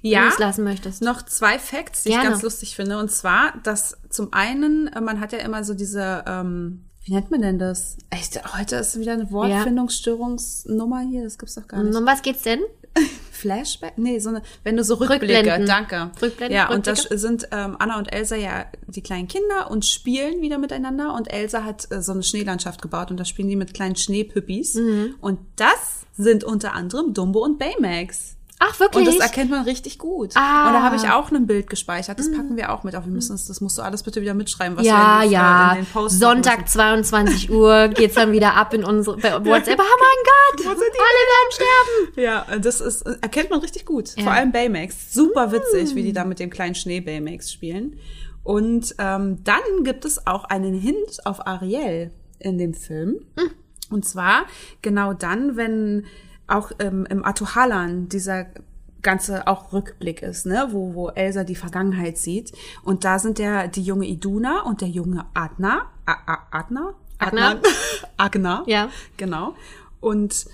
[0.00, 1.02] Ja, loslassen möchtest?
[1.02, 2.30] noch zwei Facts, die ich Gerne.
[2.30, 2.98] ganz lustig finde.
[2.98, 7.30] Und zwar, dass zum einen, äh, man hat ja immer so diese, ähm, wie nennt
[7.30, 7.96] man denn das?
[8.10, 11.96] Echt, heute ist wieder eine Wortfindungsstörungsnummer hier, das gibt's doch gar nicht.
[11.96, 12.60] Um was geht's denn?
[13.38, 13.98] Flashback?
[13.98, 15.66] Nee, so eine, wenn du so Rückblicke, Rückblenden.
[15.66, 16.10] danke.
[16.20, 17.18] Rückblenden, ja, und da Rückblicke.
[17.18, 21.64] sind ähm, Anna und Elsa ja die kleinen Kinder und spielen wieder miteinander und Elsa
[21.64, 25.14] hat äh, so eine Schneelandschaft gebaut und da spielen die mit kleinen Schneepüppis Mhm.
[25.20, 28.36] und das sind unter anderem Dumbo und Baymax.
[28.60, 29.06] Ach, wirklich?
[29.06, 30.32] Und das erkennt man richtig gut.
[30.34, 30.66] Ah.
[30.66, 32.18] Und da habe ich auch ein Bild gespeichert.
[32.18, 33.04] Das packen wir auch mit auf.
[33.04, 35.34] Wir müssen das, das musst du alles bitte wieder mitschreiben, was ja, wir in, die-
[35.34, 35.70] ja.
[35.72, 39.78] in den Post Sonntag 22 Uhr geht's dann wieder ab in unsere bei WhatsApp.
[39.78, 39.84] Oh
[40.56, 42.08] mein Gott, alle werden sterben.
[42.16, 42.20] müssen.
[42.22, 44.16] Ja, das ist, erkennt man richtig gut.
[44.16, 44.24] Ja.
[44.24, 45.12] Vor allem Baymax.
[45.14, 47.98] Super witzig, wie die da mit dem kleinen Schnee Baymax spielen.
[48.42, 53.20] Und ähm, dann gibt es auch einen Hint auf Ariel in dem Film.
[53.90, 54.46] Und zwar
[54.82, 56.06] genau dann, wenn
[56.48, 58.46] auch ähm, im Atohalan dieser
[59.02, 62.52] ganze auch Rückblick ist, ne, wo, wo Elsa die Vergangenheit sieht.
[62.82, 66.94] Und da sind der, die junge Iduna und der junge Adna, A A Adna?
[67.18, 67.50] Agna.
[67.50, 67.62] Adnan?
[68.16, 68.62] Agna.
[68.66, 68.90] Ja.
[69.16, 69.54] Genau.
[70.00, 70.46] Und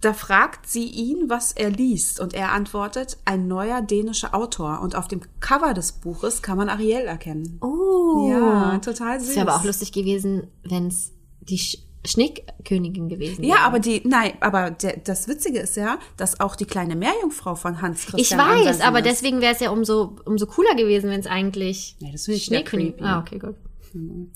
[0.00, 2.20] da fragt sie ihn, was er liest.
[2.20, 4.80] Und er antwortet, ein neuer dänischer Autor.
[4.80, 7.58] Und auf dem Cover des Buches kann man Ariel erkennen.
[7.60, 8.28] Oh.
[8.30, 9.28] Ja, total süß.
[9.28, 13.56] Das wäre aber auch lustig gewesen, wenn's die Sch Schneekönigin gewesen wäre.
[13.56, 17.54] Ja, aber die, nein, aber der, das Witzige ist ja, dass auch die kleine Meerjungfrau
[17.54, 19.06] von Hans ich Christian weiß, Andersen aber ist.
[19.06, 23.04] deswegen wäre es ja umso umso cooler gewesen, wenn es eigentlich Nee, das ich Schneekönigin.
[23.04, 23.56] Ah, okay, gut.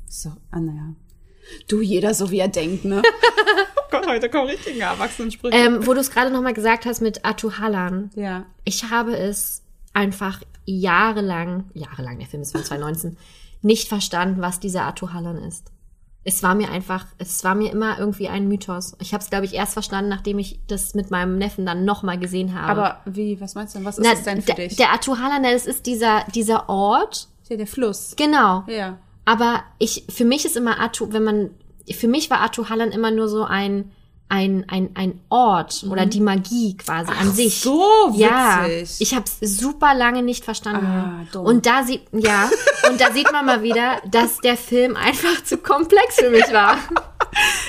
[0.09, 0.95] So, ah, naja.
[1.69, 3.03] Du, jeder so wie er denkt, ne?
[3.77, 5.57] oh Gott, heute kommen richtige Erwachsenensprüche.
[5.57, 8.11] Ähm, wo du es gerade noch mal gesagt hast mit Atuhalan.
[8.15, 8.47] ja.
[8.65, 9.63] Ich habe es
[9.93, 13.17] einfach jahrelang, jahrelang, der Film ist von 2019,
[13.63, 15.71] nicht verstanden, was dieser Atuhalan ist.
[16.25, 18.97] Es war mir einfach, es war mir immer irgendwie ein Mythos.
[18.99, 22.03] Ich habe es, glaube ich, erst verstanden, nachdem ich das mit meinem Neffen dann noch
[22.03, 22.71] mal gesehen habe.
[22.71, 23.87] Aber wie, was meinst du denn?
[23.87, 24.77] Was ist Na, das denn für der, dich?
[24.77, 27.29] der Atuhalan, das ist dieser, dieser Ort.
[27.49, 28.15] ja, der Fluss.
[28.17, 28.65] Genau.
[28.67, 28.99] Ja.
[29.27, 31.51] Aber ich, für mich ist immer Atu, wenn man,
[31.91, 33.91] für mich war Atu Halland immer nur so ein,
[34.29, 37.65] ein, ein, ein Ort oder die Magie quasi an sich.
[37.65, 37.69] Mhm.
[37.71, 38.97] so Ja, witzig.
[39.01, 40.87] ich habe es super lange nicht verstanden.
[40.87, 41.45] Ah, dumm.
[41.47, 42.51] und da sieht, ja,
[42.91, 46.79] und da sieht man mal wieder, dass der Film einfach zu komplex für mich war.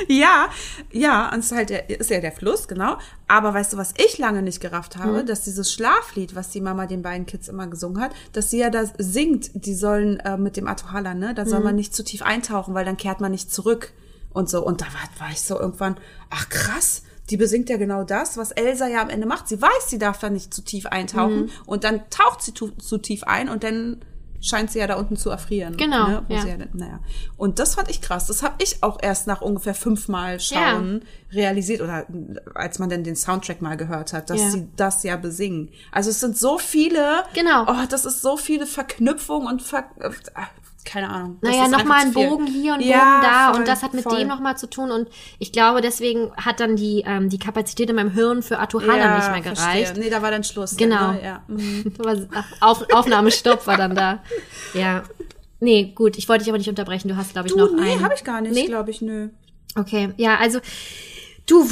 [0.07, 0.49] Ja,
[0.91, 2.97] ja, und es ist halt der, ist ja der Fluss, genau.
[3.27, 5.25] Aber weißt du, was ich lange nicht gerafft habe, Hm.
[5.25, 8.69] dass dieses Schlaflied, was die Mama den beiden Kids immer gesungen hat, dass sie ja
[8.69, 12.21] da singt, die sollen äh, mit dem Atohala, ne, da soll man nicht zu tief
[12.21, 13.91] eintauchen, weil dann kehrt man nicht zurück
[14.35, 14.63] und so.
[14.63, 15.95] Und da war, war ich so irgendwann,
[16.29, 17.01] ach krass,
[17.31, 19.47] die besingt ja genau das, was Elsa ja am Ende macht.
[19.47, 22.99] Sie weiß, sie darf da nicht zu tief eintauchen und dann taucht sie tu, zu
[22.99, 24.01] tief ein und dann
[24.41, 25.75] scheint sie ja da unten zu erfrieren.
[25.75, 26.25] Genau, Ne?
[26.29, 26.45] Ja.
[26.45, 26.99] ja, naja.
[27.35, 28.27] Und das fand ich krass.
[28.27, 31.01] Das habe ich auch erst nach ungefähr fünfmal Schauen
[31.31, 32.05] realisiert oder
[32.53, 34.49] als man denn den Soundtrack mal gehört hat, dass Ja.
[34.51, 35.69] sie das ja besingen.
[35.91, 37.23] Also es sind so viele.
[37.33, 37.63] Genau.
[37.67, 40.11] Oh, das ist so viele Verknüpfungen und Ver äh,
[40.85, 41.37] keine Ahnung.
[41.41, 42.13] Naja, nochmal ein.
[42.13, 44.19] Bogen hier und Ja, Bogen da voll, und das hat mit voll.
[44.19, 45.09] dem nochmal zu tun und
[45.39, 49.15] ich glaube, deswegen hat dann die, ähm, die Kapazität in meinem Hirn für Atuhala ja,
[49.17, 49.73] nicht mehr verstehe.
[49.83, 49.97] gereicht.
[49.97, 50.77] Nee, da war dann Schluss.
[50.77, 51.11] Genau.
[51.13, 51.23] Ne?
[51.23, 51.43] Ja.
[51.47, 51.91] Mhm.
[52.61, 54.23] Auf, Aufnahmestopp war dann da.
[54.73, 55.03] Ja.
[55.59, 57.07] Nee, gut, ich wollte dich aber nicht unterbrechen.
[57.07, 58.03] Du hast, glaube ich, Du, noch nee, einen.
[58.03, 58.65] habe ich gar nicht, Nee?
[58.67, 59.29] glaube ich, nö.
[59.77, 60.59] Okay, ja, also
[61.47, 61.67] du,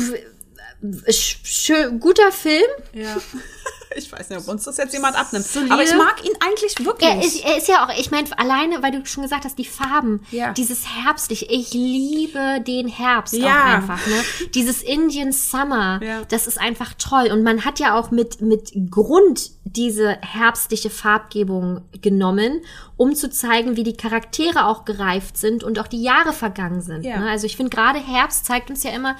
[1.09, 2.63] schön, guter Film.
[2.93, 3.15] Ja.
[3.95, 5.45] Ich weiß nicht, ob uns das jetzt jemand abnimmt.
[5.45, 5.73] Solide.
[5.73, 7.09] Aber ich mag ihn eigentlich wirklich.
[7.09, 9.65] Er ist, er ist ja auch, ich meine, alleine, weil du schon gesagt hast, die
[9.65, 10.51] Farben, Ja.
[10.53, 13.47] dieses herbstliche, ich liebe den Herbst Ja.
[13.61, 14.23] auch einfach, ne?
[14.55, 16.21] Dieses Indian Summer, Ja.
[16.29, 17.29] das ist einfach toll.
[17.31, 22.61] Und man hat ja auch mit, mit Grund diese herbstliche Farbgebung genommen,
[22.97, 27.03] um zu zeigen, wie die Charaktere auch gereift sind und auch die Jahre vergangen sind.
[27.05, 27.19] Ja.
[27.19, 27.29] Ne?
[27.29, 29.15] Also ich finde gerade Herbst zeigt uns ja immer,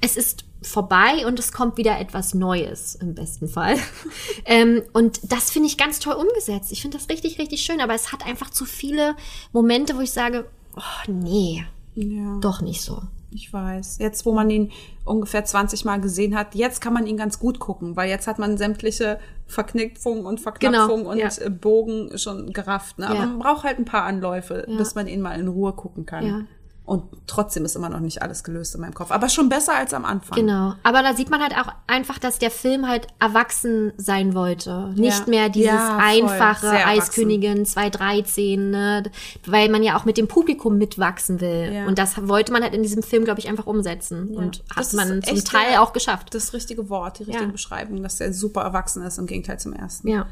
[0.00, 3.76] es ist vorbei und es kommt wieder etwas Neues im besten Fall.
[4.44, 6.72] ähm, und das finde ich ganz toll umgesetzt.
[6.72, 7.80] Ich finde das richtig, richtig schön.
[7.80, 9.14] Aber es hat einfach zu viele
[9.52, 10.46] Momente, wo ich sage,
[10.76, 11.64] oh nee,
[11.94, 12.38] ja.
[12.40, 13.02] doch nicht so.
[13.30, 13.98] Ich weiß.
[13.98, 14.70] Jetzt, wo man ihn
[15.04, 18.38] ungefähr 20 Mal gesehen hat, jetzt kann man ihn ganz gut gucken, weil jetzt hat
[18.38, 19.18] man sämtliche
[19.48, 21.28] Verknickungen und Verknüpfungen Genau, und ja.
[21.40, 22.98] äh, Bogen schon gerafft.
[23.00, 23.06] Ne?
[23.08, 23.26] Aber Ja.
[23.26, 26.46] man braucht halt ein paar Anläufe, bis man ihn mal in Ruhe gucken kann.
[26.86, 29.10] Und trotzdem ist immer noch nicht alles gelöst in meinem Kopf.
[29.10, 30.36] Aber schon besser als am Anfang.
[30.38, 30.74] Genau.
[30.82, 34.92] Aber da sieht man halt auch einfach, dass der Film halt erwachsen sein wollte.
[34.94, 35.30] Nicht Ja.
[35.30, 36.68] mehr dieses Ja, einfache.
[36.68, 39.02] Eiskönigin 213, ne?
[39.46, 41.72] weil man ja auch mit dem Publikum mitwachsen will.
[41.72, 41.86] Ja.
[41.86, 44.28] Und das wollte man halt in diesem Film, glaube ich, einfach umsetzen.
[44.36, 46.34] Und Das hat man zum Teil der- auch geschafft.
[46.34, 47.50] Das richtige Wort, die richtige.
[47.50, 50.08] Beschreibung, dass er super erwachsen ist im Gegenteil zum ersten.
[50.08, 50.26] Ja.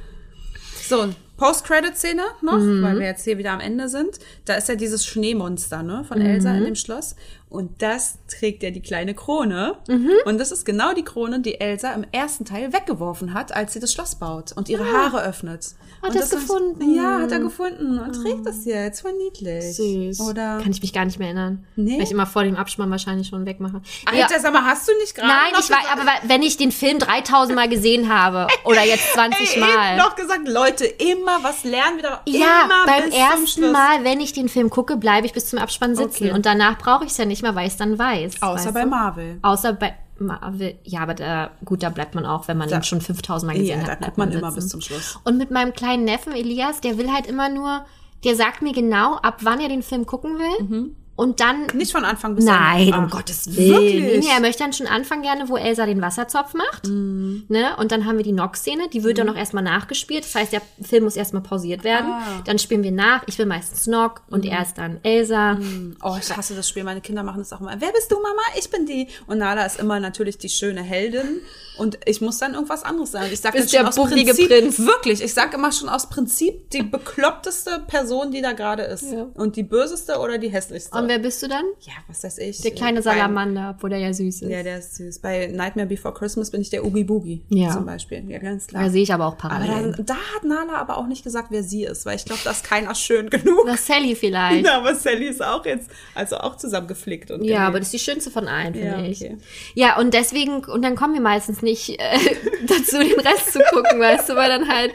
[0.89, 2.83] So, Post-Credit-Szene noch, Mhm.
[2.83, 4.19] weil wir jetzt hier wieder am Ende sind.
[4.45, 6.59] Da ist ja dieses Schneemonster, ne, von Elsa Mhm.
[6.59, 7.17] in dem Schloss.
[7.53, 9.77] Und das trägt ja die kleine Krone.
[9.89, 10.11] Mhm.
[10.25, 13.81] Und das ist genau die Krone, die Elsa im ersten Teil weggeworfen hat, als sie
[13.81, 15.75] das Schloss baut und ihre Haare öffnet.
[16.03, 16.95] Hat und das gefunden?
[16.95, 19.03] Ja, hat er gefunden und trägt das jetzt.
[19.03, 19.77] Voll niedlich.
[19.77, 20.21] Süß.
[20.21, 20.59] Oder?
[20.61, 21.65] Kann ich mich gar nicht mehr erinnern.
[21.77, 21.97] Nee?
[21.99, 23.81] Weil ich immer vor dem Abspann wahrscheinlich schon wegmache.
[24.07, 26.73] Alter, sag mal, hast du nicht gerade Nein, ich weiß, gesagt- aber wenn ich den
[26.73, 29.89] Film 3000 Mal gesehen habe oder jetzt 20 Ey, Mal.
[29.91, 32.23] eben noch gesagt, Leute, immer was lernen wir da.
[32.27, 33.71] Ja, beim ersten.
[33.71, 36.25] Mal, wenn ich den Film gucke, bleibe ich bis zum Abspann sitzen.
[36.25, 36.33] Okay.
[36.33, 38.41] Und danach brauche ich es ja nicht mehr, weil ich es dann weiß.
[38.43, 38.89] Außer bei du?
[38.89, 39.39] Marvel.
[39.43, 40.75] Außer bei Marvel.
[40.85, 43.81] Ja, aber da, gut, da bleibt man auch, wenn man Da- schon 5000 Mal gesehen
[43.81, 43.89] Ja, hat.
[43.89, 45.19] da bleibt guckt man immer bis zum Schluss.
[45.25, 47.85] Und mit meinem kleinen Neffen Elias, der will halt immer nur,
[48.25, 50.95] der sagt mir genau, ab wann er den Film gucken will.
[51.15, 52.99] Und dann Nicht von Anfang bis Nein, Ende.
[52.99, 53.71] um Ach, Gottes Willen.
[53.71, 54.25] Wirklich?
[54.25, 56.89] Nee, er möchte dann schon anfangen gerne, wo Elsa den Wasserzopf macht.
[56.89, 57.77] Ne?
[57.77, 60.25] Und dann haben wir die Nox-Szene, die wird dann noch erstmal nachgespielt.
[60.25, 62.11] Das heißt, der Film muss erstmal pausiert werden.
[62.11, 62.43] Ah.
[62.47, 63.23] Dann spielen wir nach.
[63.27, 65.59] Ich will meistens Nock und er ist dann Elsa.
[66.03, 66.83] Oh, ich hasse das Spiel.
[66.83, 67.75] Meine Kinder machen das auch immer.
[67.79, 68.43] Wer bist du, Mama?
[68.59, 69.09] Ich bin die.
[69.27, 71.41] Und Nala ist immer natürlich die schöne Heldin.
[71.79, 73.29] Und ich muss dann irgendwas anderes sagen.
[73.33, 74.79] Ich sag Bist dann der schon aus Prinzip, Prinz.
[74.79, 79.11] Wirklich, ich sag immer schon aus Prinzip die bekloppteste Person, die da gerade ist.
[79.11, 79.27] Ja.
[79.35, 80.97] Und die böseste oder die hässlichste.
[80.97, 81.65] Und wer bist du dann?
[81.81, 82.61] ja, was weiß ich.
[82.61, 84.51] Der kleine Salamander, obwohl der ja süß ist.
[84.51, 85.21] Ja, der ist süß.
[85.21, 87.43] Bei Nightmare Before Christmas bin ich der Oogie Boogie.
[87.49, 87.71] Ja.
[87.71, 88.23] Zum Beispiel.
[88.29, 88.85] Ja, ganz klar.
[88.85, 89.95] Da sehe ich aber auch aber Parallelen.
[89.99, 92.51] da, da hat Nala aber auch nicht gesagt, wer sie ist, weil ich glaube, da
[92.51, 93.67] ist keiner schön genug.
[93.67, 94.67] Das Sally vielleicht.
[94.73, 97.69] Ja, aber Sally ist auch jetzt, also auch zusammengeflickt und Ja, genäht.
[97.69, 99.21] aber das ist die schönste von allen, finde Ja, ich.
[99.23, 99.39] okay.
[99.75, 102.19] Ja, und deswegen, und dann kommen wir meistens nicht äh,
[102.67, 104.95] dazu, den Rest zu gucken, weißt du, weil dann halt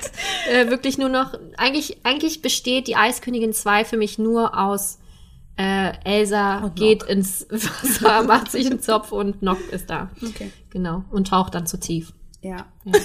[0.51, 4.99] äh, wirklich nur noch, eigentlich, eigentlich besteht die Eiskönigin 2 für mich nur aus
[5.57, 10.09] äh, Elsa geht ins Wasser, macht sich einen Zopf und Nock ist da.
[10.23, 10.51] Okay.
[10.69, 11.03] Genau.
[11.09, 12.13] Und taucht dann zu tief.
[12.41, 12.65] Ja.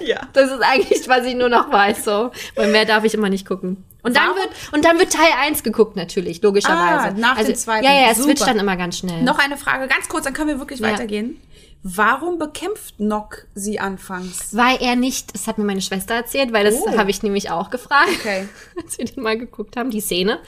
[0.00, 0.20] Ja.
[0.32, 2.30] Das ist eigentlich, was ich nur noch weiß, so.
[2.54, 3.84] Weil mehr darf ich immer nicht gucken.
[4.02, 4.36] Und dann Warum?
[4.36, 7.08] wird, und dann wird Teil 1 geguckt, natürlich, logischerweise.
[7.08, 7.84] Ah, nach also, dem zweiten.
[7.84, 8.28] Ja, ja, es Super.
[8.28, 9.22] switcht dann immer ganz schnell.
[9.22, 10.92] Noch eine Frage, ganz kurz, dann können wir wirklich Ja.
[10.92, 11.40] weitergehen.
[11.82, 14.54] Warum bekämpft Nock sie anfangs?
[14.56, 16.96] Weil er nicht, das hat mir meine Schwester erzählt, weil das Oh.
[16.98, 18.48] habe ich nämlich auch gefragt, Okay.
[18.82, 20.40] als wir den mal geguckt haben, die Szene.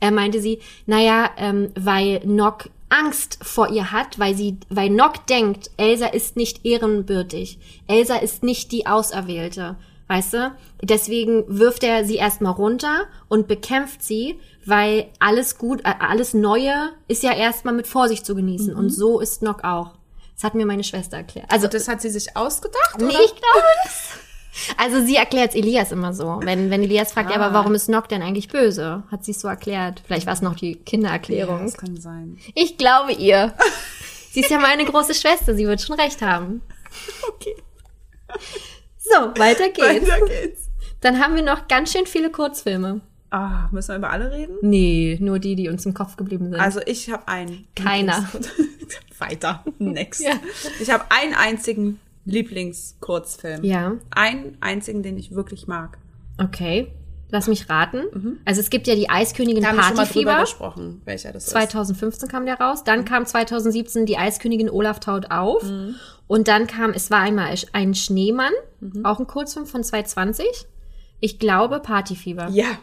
[0.00, 5.26] Er meinte sie, naja, ähm, weil Nock Angst vor ihr hat, weil sie, weil Nock
[5.26, 7.58] denkt, Elsa ist nicht ehrenbürtig.
[7.88, 9.76] Elsa ist nicht die Auserwählte.
[10.08, 10.52] Weißt du?
[10.82, 16.90] Deswegen wirft er sie erstmal runter und bekämpft sie, weil alles gut, äh, alles Neue
[17.08, 18.72] ist ja erstmal mit Vorsicht zu genießen.
[18.72, 19.90] Und so ist Nock auch.
[20.36, 21.50] Das hat mir meine Schwester erklärt.
[21.50, 22.98] Also Das hat sie sich ausgedacht?
[22.98, 23.20] Nee, oder?
[23.24, 24.10] ich glaube das.
[24.78, 26.40] Also sie erklärt es Elias immer so.
[26.42, 27.44] Wenn, wenn Elias fragt, ja, Ah.
[27.46, 29.02] aber warum ist Nock denn eigentlich böse?
[29.10, 30.02] Hat sie es so erklärt.
[30.06, 31.62] Vielleicht war es noch die Ja, Kindererklärung.
[31.64, 32.38] das kann sein.
[32.54, 33.54] Ich glaube ihr.
[34.32, 36.62] sie ist ja meine große Schwester, sie wird schon recht haben.
[37.28, 37.56] Okay.
[38.98, 40.08] So, weiter geht's.
[40.10, 40.68] Weiter geht's.
[41.00, 43.00] Dann haben wir noch ganz schön viele Kurzfilme.
[43.30, 44.54] Ah, müssen wir über alle reden?
[44.62, 46.60] Nee, nur die, die uns im Kopf geblieben sind.
[46.60, 47.66] Also ich habe einen.
[47.74, 48.28] Keiner.
[49.18, 49.64] Weiter.
[49.78, 50.20] Next.
[50.22, 50.32] Ja.
[50.80, 53.64] Ich habe einen einzigen Lieblingskurzfilm.
[53.64, 55.98] ja, Einen einzigen, den ich wirklich mag.
[56.38, 56.92] okay.
[57.28, 58.38] Lass mich raten.
[58.44, 60.40] Also es gibt ja die Eiskönigin Da haben wir schon mal drüber Partyfieber.
[60.42, 61.50] gesprochen, welcher das ist.
[61.50, 62.84] 2015 kam der raus.
[62.84, 65.64] Dann kam 2017 die Eiskönigin Olaf taut auf.
[66.28, 68.52] Und dann kam, es war einmal ein Schneemann,
[69.02, 70.46] auch ein Kurzfilm von 2020.
[71.18, 72.46] Ich glaube Partyfieber.
[72.50, 72.78] Ja.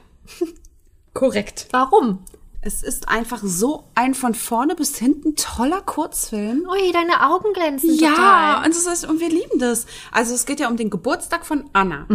[1.14, 1.68] Korrekt.
[1.72, 2.20] Warum?
[2.66, 6.66] Es ist einfach so ein von vorne bis hinten toller Kurzfilm.
[6.72, 8.66] Ui, deine Augen glänzen Ja, total.
[8.66, 9.86] und, es ist, und wir lieben das.
[10.14, 12.06] Also es geht ja um den Geburtstag von Anna.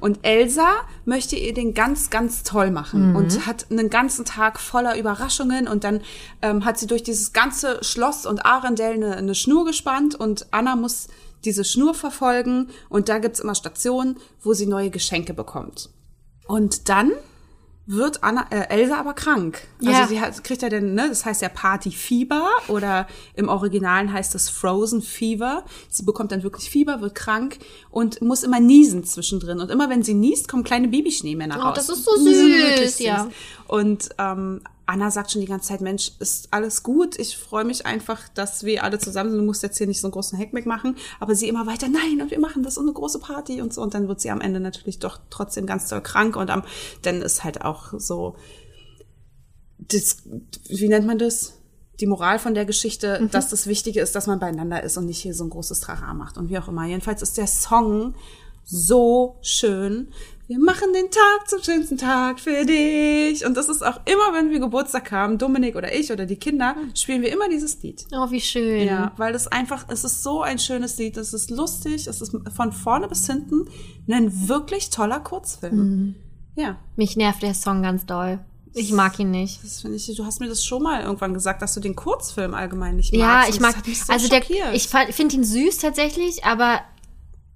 [0.00, 0.66] Und Elsa
[1.04, 5.68] möchte ihr den ganz, ganz toll machen und hat einen ganzen Tag voller Überraschungen.
[5.68, 6.00] Und dann
[6.40, 10.74] ähm, hat sie durch dieses ganze Schloss und Arendelle eine, eine Schnur gespannt und Anna
[10.74, 11.08] muss
[11.44, 12.70] diese Schnur verfolgen.
[12.88, 15.90] Und da gibt's immer Stationen, wo sie neue Geschenke bekommt.
[16.46, 17.12] Und dann
[17.90, 19.66] wird Anna, äh, Elsa aber krank.
[19.80, 20.00] Ja.
[20.00, 24.34] Also sie hat, kriegt ja den, ne, das heißt ja Partyfieber oder im Originalen heißt
[24.34, 25.64] das Frozen Fever.
[25.88, 27.58] Sie bekommt dann wirklich Fieber, wird krank
[27.90, 29.58] und muss immer niesen zwischendrin.
[29.58, 31.76] Und immer wenn sie niest, kommen kleine Babyschneemänner Oh, raus.
[31.76, 33.26] das ist so süß, wirklich ja.
[33.66, 37.18] Und ähm, Anna sagt schon die ganze Zeit, Mensch, ist alles gut.
[37.18, 39.38] Ich freue mich einfach, dass wir alle zusammen sind.
[39.38, 40.96] Du musst jetzt hier nicht so einen großen Heckmeck machen.
[41.20, 43.82] Aber sie immer weiter, nein, und wir machen das und eine große Party und so.
[43.82, 46.36] Und dann wird sie am Ende natürlich doch trotzdem ganz doll krank.
[46.36, 46.62] Und am,
[47.02, 48.36] dann ist halt auch so,
[49.78, 50.22] das,
[50.68, 51.52] wie nennt man das?
[52.00, 53.30] Die Moral von der Geschichte, Mhm.
[53.30, 56.14] dass das Wichtige ist, dass man beieinander ist und nicht hier so ein großes Trara
[56.14, 56.86] macht und wie auch immer.
[56.86, 58.14] Jedenfalls ist der Song
[58.64, 60.08] so schön.
[60.48, 63.44] Wir machen den Tag zum schönsten Tag für dich.
[63.44, 66.74] Und das ist auch immer, wenn wir Geburtstag haben, Dominik oder ich oder die Kinder,
[66.94, 68.06] spielen wir immer dieses Lied.
[68.12, 68.86] Oh, wie schön.
[68.86, 72.32] Ja, weil das einfach, es ist so ein schönes Lied, es ist lustig, es ist
[72.56, 73.68] von vorne bis hinten
[74.10, 75.76] ein wirklich toller Kurzfilm.
[75.76, 76.14] Mhm.
[76.56, 78.40] Ja, Mich nervt der Song ganz doll.
[78.72, 79.62] Ich mag ihn nicht.
[79.62, 82.54] das finde ich, du hast mir das schon mal irgendwann gesagt, dass du den Kurzfilm
[82.54, 83.50] allgemein nicht Ja, magst.
[83.50, 84.74] ich Und mag, so also der, schockiert.
[84.74, 86.80] ich finde ihn süß tatsächlich, aber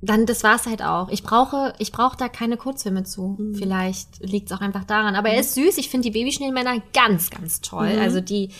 [0.02, 1.08] dann, das war's halt auch.
[1.10, 3.36] Ich brauche, ich brauche da keine Kurzfilme zu.
[3.38, 3.54] Mhm.
[3.54, 5.14] Vielleicht liegt's auch einfach daran.
[5.14, 5.78] Aber er ist süß.
[5.78, 7.94] Ich finde die Babyschneemänner ganz, ganz toll.
[7.94, 8.00] Mhm.
[8.00, 8.50] Also die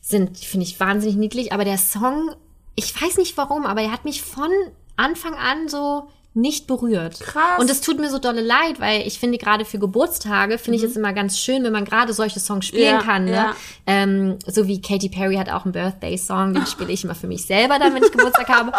[0.00, 1.52] sind, finde ich, wahnsinnig niedlich.
[1.52, 2.34] Aber der Song,
[2.74, 4.50] ich weiß nicht warum, aber er hat mich von
[4.96, 7.20] Anfang an so nicht berührt.
[7.20, 7.58] Krass.
[7.60, 10.82] Und es tut mir so dolle leid, weil ich finde gerade für Geburtstage finde ich
[10.82, 13.00] es immer ganz schön, wenn man gerade solche Songs spielen Mhm.
[13.00, 13.24] Ja, kann.
[13.26, 13.32] Ne?
[13.32, 13.56] ja.
[13.86, 17.44] Ähm, so wie Katy Perry hat auch einen Birthday-Song, den spiele ich immer für mich
[17.46, 18.72] selber dann, wenn ich Geburtstag habe.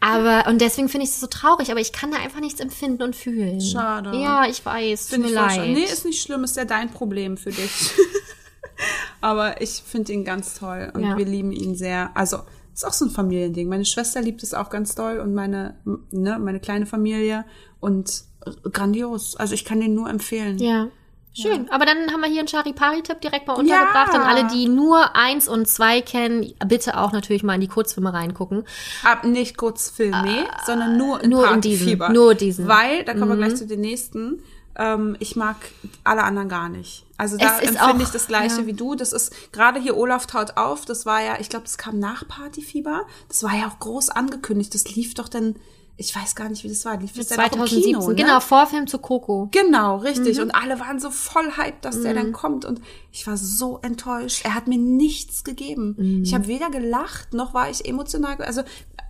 [0.00, 3.02] Aber, und deswegen finde ich es so traurig, aber ich kann da einfach nichts empfinden
[3.02, 3.60] und fühlen.
[3.60, 4.16] Schade.
[4.16, 5.60] Ja, ich weiß, tut Finde mir leid.
[5.68, 7.90] Nee, ist nicht schlimm, ist ja dein Problem für dich.
[9.20, 11.16] Aber ich finde ihn ganz toll und Ja.
[11.16, 12.10] wir lieben ihn sehr.
[12.14, 12.38] Also,
[12.74, 13.68] ist auch so ein Familiending.
[13.68, 15.76] Meine Schwester liebt es auch ganz doll und meine,
[16.10, 17.44] ne, meine kleine Familie
[17.80, 18.24] und
[18.72, 19.36] grandios.
[19.36, 20.58] Also, ich kann den nur empfehlen.
[20.58, 20.88] ja.
[21.36, 21.68] Schön.
[21.72, 24.12] Aber dann haben wir hier einen Charipari-Tipp direkt mal untergebracht.
[24.14, 24.20] Ja.
[24.20, 28.12] Und alle, die nur eins und zwei kennen, bitte auch natürlich mal in die Kurzfilme
[28.12, 28.62] reingucken.
[29.02, 32.66] Ab nicht kurz Filme, sondern nur in Ah, nur in diesen, nur diesen.
[32.66, 32.68] Mhm.
[32.68, 34.44] Weil, da kommen wir gleich zu den nächsten,
[34.76, 35.56] ähm, ich mag
[36.02, 37.04] alle anderen gar nicht.
[37.16, 38.66] Also da empfinde ich das Gleiche ja.
[38.66, 38.94] wie du.
[38.94, 40.84] Das ist gerade hier Olaf taut auf.
[40.84, 43.06] Das war ja, ich glaube, das kam nach Partyfieber.
[43.28, 44.74] Das war ja auch groß angekündigt.
[44.74, 45.54] Das lief doch dann,
[45.96, 46.96] ich weiß gar nicht, wie das war.
[46.96, 47.82] Lief das dann auch im 2017.
[47.84, 48.14] Kino, ne?
[48.16, 49.48] Genau, Vorfilm zu Coco.
[49.52, 50.38] Genau, richtig.
[50.38, 50.44] Mhm.
[50.44, 52.64] Und alle waren so voll hyped, dass der dann kommt.
[52.64, 52.80] Und
[53.12, 54.44] ich war so enttäuscht.
[54.44, 55.94] Er hat mir nichts gegeben.
[55.96, 56.22] Mhm.
[56.24, 58.42] Ich habe weder gelacht, noch war ich emotional.
[58.42, 58.62] Also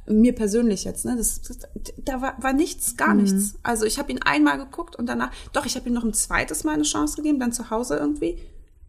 [0.07, 1.17] mir persönlich jetzt, ne?
[1.17, 1.59] Das, das,
[2.05, 2.97] da war, war nichts, Mhm.
[2.97, 3.55] gar nichts.
[3.63, 6.65] Also ich habe ihn einmal geguckt und danach, doch, ich habe ihm noch ein zweites
[6.65, 8.39] Mal eine Chance gegeben, dann zu Hause irgendwie.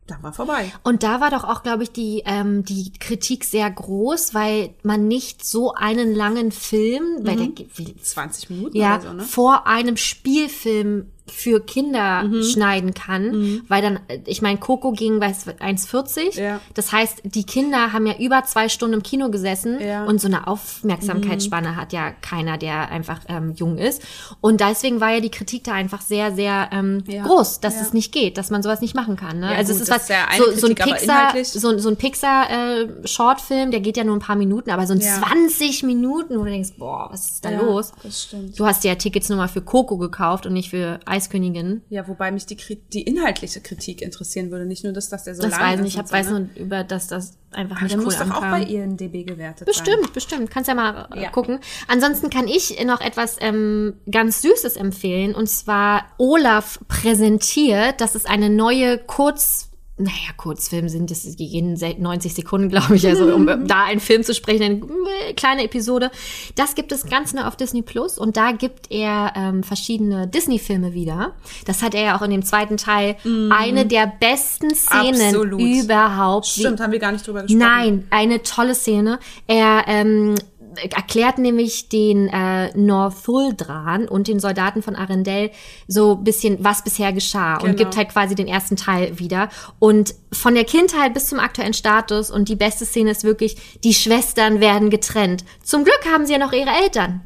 [0.08, 0.72] Dann war vorbei.
[0.84, 5.08] Und da war doch auch, glaube ich, die, ähm, die Kritik sehr groß, weil man
[5.08, 9.24] nicht so einen langen Film, weil der, wie, 20 Minuten ja, oder so, ne?
[9.24, 12.44] vor einem Spielfilm für Kinder Mhm.
[12.44, 16.36] schneiden kann, weil dann, äh, ich meine, Coco ging bei 1,40.
[16.38, 16.60] Ja.
[16.76, 20.04] Das heißt, die Kinder haben ja über zwei Stunden im Kino gesessen Ja.
[20.04, 20.08] Mhm.
[20.08, 24.04] und so eine Aufmerksamkeitsspanne hat ja keiner, der einfach ähm, jung ist.
[24.40, 27.24] Und deswegen war ja die Kritik da einfach sehr, sehr ähm, Ja.
[27.24, 29.40] groß, dass es nicht geht, dass man sowas nicht machen kann.
[29.40, 29.48] Ne?
[29.50, 33.80] Also gut, es ist was, ist so, so ein Pixar, so, so ein Pixar-Shortfilm, der
[33.80, 35.22] geht ja nur ein paar Minuten, aber so ein Ja.
[35.22, 37.92] 20 Minuten, wo du denkst, boah, was ist da los?
[38.04, 38.60] Das stimmt.
[38.60, 41.82] Du hast ja Tickets nur mal für Coco gekauft und nicht für Eiskönigin.
[41.90, 42.58] Ja, wobei mich die,
[42.94, 44.66] die inhaltliche Kritik interessieren würde.
[44.66, 45.88] Nicht nur das, dass der so Das lang weiß ist.
[45.88, 46.40] ich hab, so, weiß ne?
[46.40, 48.52] nur über, dass das einfach Aber nicht cool muss doch auch ankam.
[48.52, 49.66] bei IMDB gewertet sein.
[49.66, 50.52] Bestimmt, bestimmt.
[50.52, 51.30] Kannst ja mal äh, Ja.
[51.30, 51.60] gucken.
[51.88, 55.34] Ansonsten kann ich noch etwas ähm, ganz Süßes empfehlen.
[55.34, 58.02] Und zwar Olaf präsentiert.
[58.02, 59.65] Das ist eine neue Kurz
[59.98, 63.08] naja, Kurzfilm sind das, die gehen seit 90 Sekunden, glaube ich.
[63.08, 66.12] Also um da einen Film zu sprechen, eine kleine Episode.
[66.56, 70.94] Das gibt es ganz neu auf Disney Plus und da gibt er ähm, verschiedene Disney-Filme
[70.94, 71.34] wieder.
[71.66, 73.16] Das hat er ja auch in dem zweiten Teil
[73.50, 75.62] eine der besten Szenen Absolut.
[75.62, 76.48] überhaupt.
[76.48, 77.60] Stimmt, haben wir gar nicht drüber gesprochen.
[77.60, 79.20] Nein, eine tolle Szene.
[79.48, 80.36] Er ähm,
[80.78, 85.52] erklärt nämlich den äh, Northuldran und den Soldaten von Arendelle
[85.88, 87.78] so bisschen, was bisher geschah und Genau.
[87.78, 89.50] gibt halt quasi den ersten Teil wieder.
[89.80, 93.94] Und von der Kindheit bis zum aktuellen Status und die beste Szene ist wirklich, die
[93.94, 95.44] Schwestern werden getrennt.
[95.64, 97.22] Zum Glück haben sie ja noch ihre Eltern.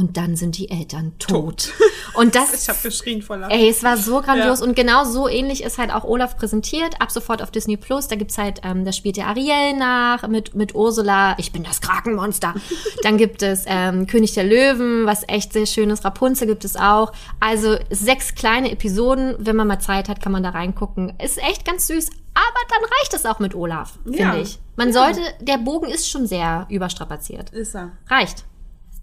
[0.00, 1.72] Und dann sind die Eltern tot.
[2.14, 3.52] Und das Ich habe geschrien vor Lachen.
[3.52, 4.66] Ey, es war so grandios Ja.
[4.66, 8.08] und genau so ähnlich ist halt auch Olaf präsentiert, ab sofort auf Disney Plus.
[8.08, 11.80] Da gibt's halt, ähm, da spielt der Ariel nach mit, mit Ursula, ich bin das
[11.82, 12.54] Krakenmonster.
[13.02, 16.04] Dann gibt es ähm, König der Löwen, was echt sehr schön ist.
[16.04, 17.12] Rapunzel gibt es auch.
[17.38, 21.12] Also sechs kleine Episoden, wenn man mal Zeit hat, kann man da reingucken.
[21.22, 22.08] Ist echt ganz süß.
[22.32, 24.36] Aber dann reicht es auch mit Olaf, finde Ja.
[24.36, 24.58] ich.
[24.76, 27.50] Man sollte, der Bogen ist schon sehr überstrapaziert.
[27.50, 27.92] Ist er.
[28.08, 28.44] Reicht.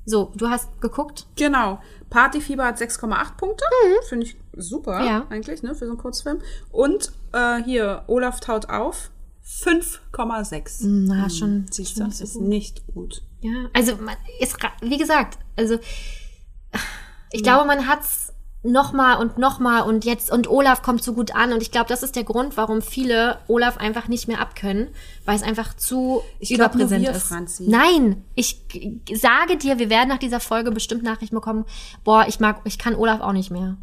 [0.09, 1.27] So, du hast geguckt?
[1.35, 1.81] Genau.
[2.09, 3.65] Partyfieber hat 6,8 Punkte.
[4.07, 5.05] Finde ich super Mhm.
[5.05, 5.27] Ja.
[5.29, 6.39] eigentlich, ne, für so einen Kurzfilm.
[6.71, 9.11] Und äh, hier, Olaf taut auf.
[9.45, 10.77] 5,6.
[10.87, 11.65] Na, schon.
[11.69, 12.43] Siehst du, nicht so ist gut.
[12.47, 13.21] nicht gut.
[13.41, 15.77] Ja, also man, ist, wie gesagt, also
[17.31, 18.26] ich glaube, man hat's
[18.67, 21.71] noch mal und noch mal und jetzt und Olaf kommt so gut an und ich
[21.71, 24.89] glaube, das ist der Grund, warum viele Olaf einfach nicht mehr abkönnen,
[25.25, 27.23] weil es einfach zu Ich glaub, überpräsent wir, ist.
[27.23, 27.67] Franzi.
[27.67, 28.61] Nein, ich
[29.13, 31.65] sage dir, wir werden nach dieser Folge bestimmt Nachrichten bekommen.
[32.03, 33.77] Boah, ich mag, ich kann Olaf auch nicht mehr.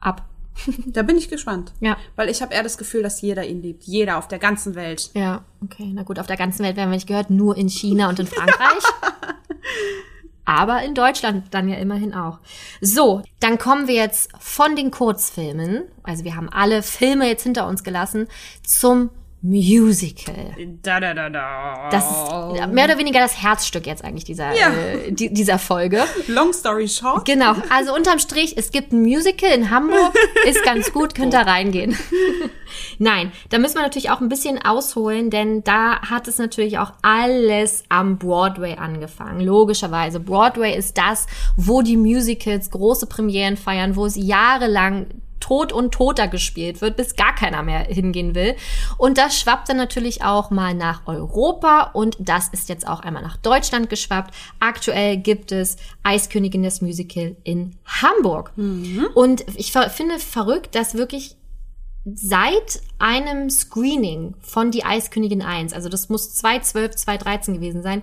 [0.00, 0.28] Ab.
[0.86, 1.72] Da bin ich gespannt.
[1.80, 1.96] Ja.
[2.14, 3.82] Weil ich habe eher das Gefühl, dass jeder ihn liebt.
[3.84, 5.10] Jeder auf der ganzen Welt.
[5.14, 5.90] Ja, okay.
[5.92, 8.26] Na gut, auf der ganzen Welt werden wir nicht gehört, nur in China und in
[8.28, 8.84] Frankreich.
[10.44, 12.38] Aber in Deutschland dann ja immerhin auch.
[12.80, 17.66] So, dann kommen wir jetzt von den Kurzfilmen, also wir haben alle Filme jetzt hinter
[17.66, 18.28] uns gelassen,
[18.62, 19.10] zum
[19.44, 20.54] Musical.
[20.82, 21.88] Da, da, da, da.
[21.90, 24.70] Das ist mehr oder weniger das Herzstück jetzt eigentlich dieser, Ja.
[24.70, 26.02] äh, die, dieser Folge.
[26.28, 27.26] Long story short.
[27.26, 30.14] Genau, also unterm Strich, es gibt ein Musical in Hamburg,
[30.46, 31.94] ist ganz gut, könnt da reingehen.
[32.98, 36.92] Nein, da müssen wir natürlich auch ein bisschen ausholen, denn da hat es natürlich auch
[37.02, 39.40] alles am Broadway angefangen.
[39.42, 41.26] Logischerweise, Broadway ist das,
[41.56, 45.06] wo die Musicals große Premieren feiern, wo es jahrelang
[45.44, 48.56] tot und toter gespielt wird, bis gar keiner mehr hingehen will.
[48.96, 53.22] Und das schwappt dann natürlich auch mal nach Europa und das ist jetzt auch einmal
[53.22, 54.34] nach Deutschland geschwappt.
[54.58, 58.52] Aktuell gibt es Eiskönigin das Musical in Hamburg.
[59.14, 61.36] Und ich finde verrückt, dass wirklich
[62.06, 68.00] seit einem Screening von Die Eiskönigin 1, also das muss 2012, 2013 gewesen sein,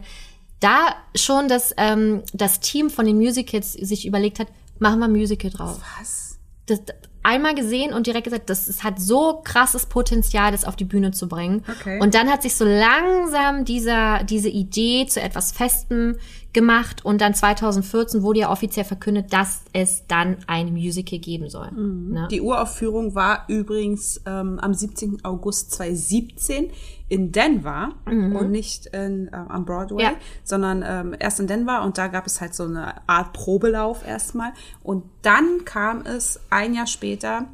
[0.59, 4.47] da schon das, ähm, das Team von den Musicals sich überlegt hat,
[4.77, 6.31] machen wir Musical drauf Was?
[6.67, 6.81] das
[7.23, 11.11] einmal gesehen und direkt gesagt, das, es hat so krasses Potenzial, das auf die Bühne
[11.11, 11.63] zu bringen.
[11.79, 11.99] Okay.
[11.99, 16.17] Und dann hat sich so langsam dieser, diese Idee zu etwas Festem
[16.53, 21.71] gemacht und dann 2014 wurde ja offiziell verkündet, dass es dann ein Musical geben soll.
[21.71, 22.27] Ne?
[22.29, 25.23] Die Uraufführung war übrigens ähm, am 17.
[25.23, 26.69] August 2017
[27.07, 30.13] in Denver und nicht in, äh, am Broadway, Ja.
[30.43, 34.53] sondern ähm, erst in Denver und da gab es halt so eine Art Probelauf erstmal.
[34.83, 37.47] Und dann kam es ein Jahr später,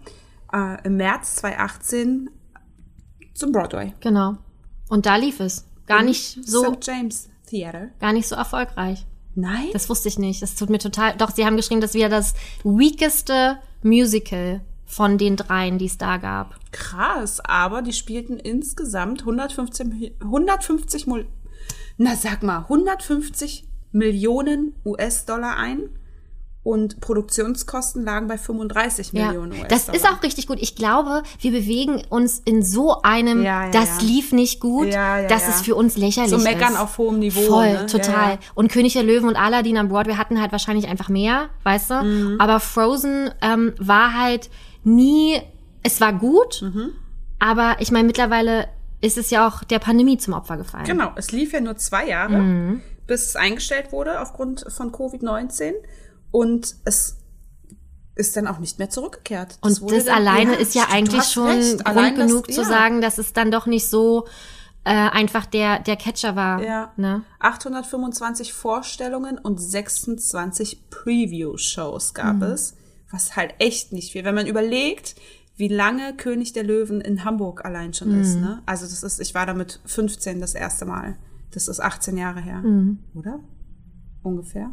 [0.54, 2.30] äh, im März 2018,
[3.34, 3.94] zum Broadway.
[4.00, 4.38] Genau.
[4.90, 5.66] Und da lief es.
[5.86, 6.86] Gar nicht so, St.
[6.86, 7.90] James Theater.
[8.00, 9.06] gar nicht so erfolgreich.
[9.36, 9.70] Nein?
[9.74, 10.42] Das wusste ich nicht.
[10.42, 11.16] Das tut mir total.
[11.18, 12.34] Doch, sie haben geschrieben, das wäre das
[12.64, 16.56] weakeste Musical von den dreien, die es da gab.
[16.72, 21.28] Krass, aber die spielten insgesamt 115, Mi- 150, Mul-
[21.98, 25.90] na sag mal, 150 Millionen US-Dollar ein
[26.68, 29.68] und Produktionskosten lagen bei 35 Millionen US-Dollar.
[29.70, 30.58] das ist auch richtig gut.
[30.60, 34.08] Ich glaube, wir bewegen uns in so einem, Ja, ja, das ja.
[34.08, 35.50] lief nicht gut, Ja, ja, dass ja.
[35.50, 36.80] es für uns lächerlich So meckern ist.
[36.80, 37.86] auf hohem Niveau, Voll, ne?
[37.86, 38.14] total.
[38.14, 38.38] Ja, ja.
[38.56, 41.94] Und König der Löwen und Aladdin am Broadway hatten halt wahrscheinlich einfach mehr, weißt du?
[42.04, 42.36] Mhm.
[42.42, 44.50] Aber Frozen ähm, war halt
[44.84, 45.40] nie,
[45.84, 46.92] es war gut, Mhm.
[47.40, 48.68] aber ich meine, mittlerweile
[49.00, 50.86] ist es ja auch der Pandemie zum Opfer gefallen.
[50.86, 52.82] Genau, es lief ja nur zwei Jahre, Mhm.
[53.06, 55.74] bis es eingestellt wurde aufgrund von Covid-19
[56.32, 57.18] und es
[58.16, 59.60] ist dann auch nicht mehr zurückgekehrt.
[59.62, 61.84] Und wurde das alleine ist ja eigentlich schon recht.
[61.84, 62.68] Grund Allein das- genug zu ja.
[62.68, 64.26] sagen, dass es dann doch nicht so
[64.84, 66.64] äh, einfach der, der Catcher war.
[66.64, 66.94] Ja.
[66.98, 67.24] Ne?
[67.40, 72.76] 825 Vorstellungen und 26 Preview-Shows gab es,
[73.12, 74.24] was halt echt nicht viel.
[74.24, 75.16] Wenn man überlegt,
[75.56, 78.62] wie lange König der Löwen in Hamburg allein schon ist, ne?
[78.66, 81.18] Also das ist, ich war da mit 15 das erste Mal.
[81.52, 82.64] Das ist 18 Jahre her,
[83.16, 83.40] oder?
[84.24, 84.70] Ungefähr.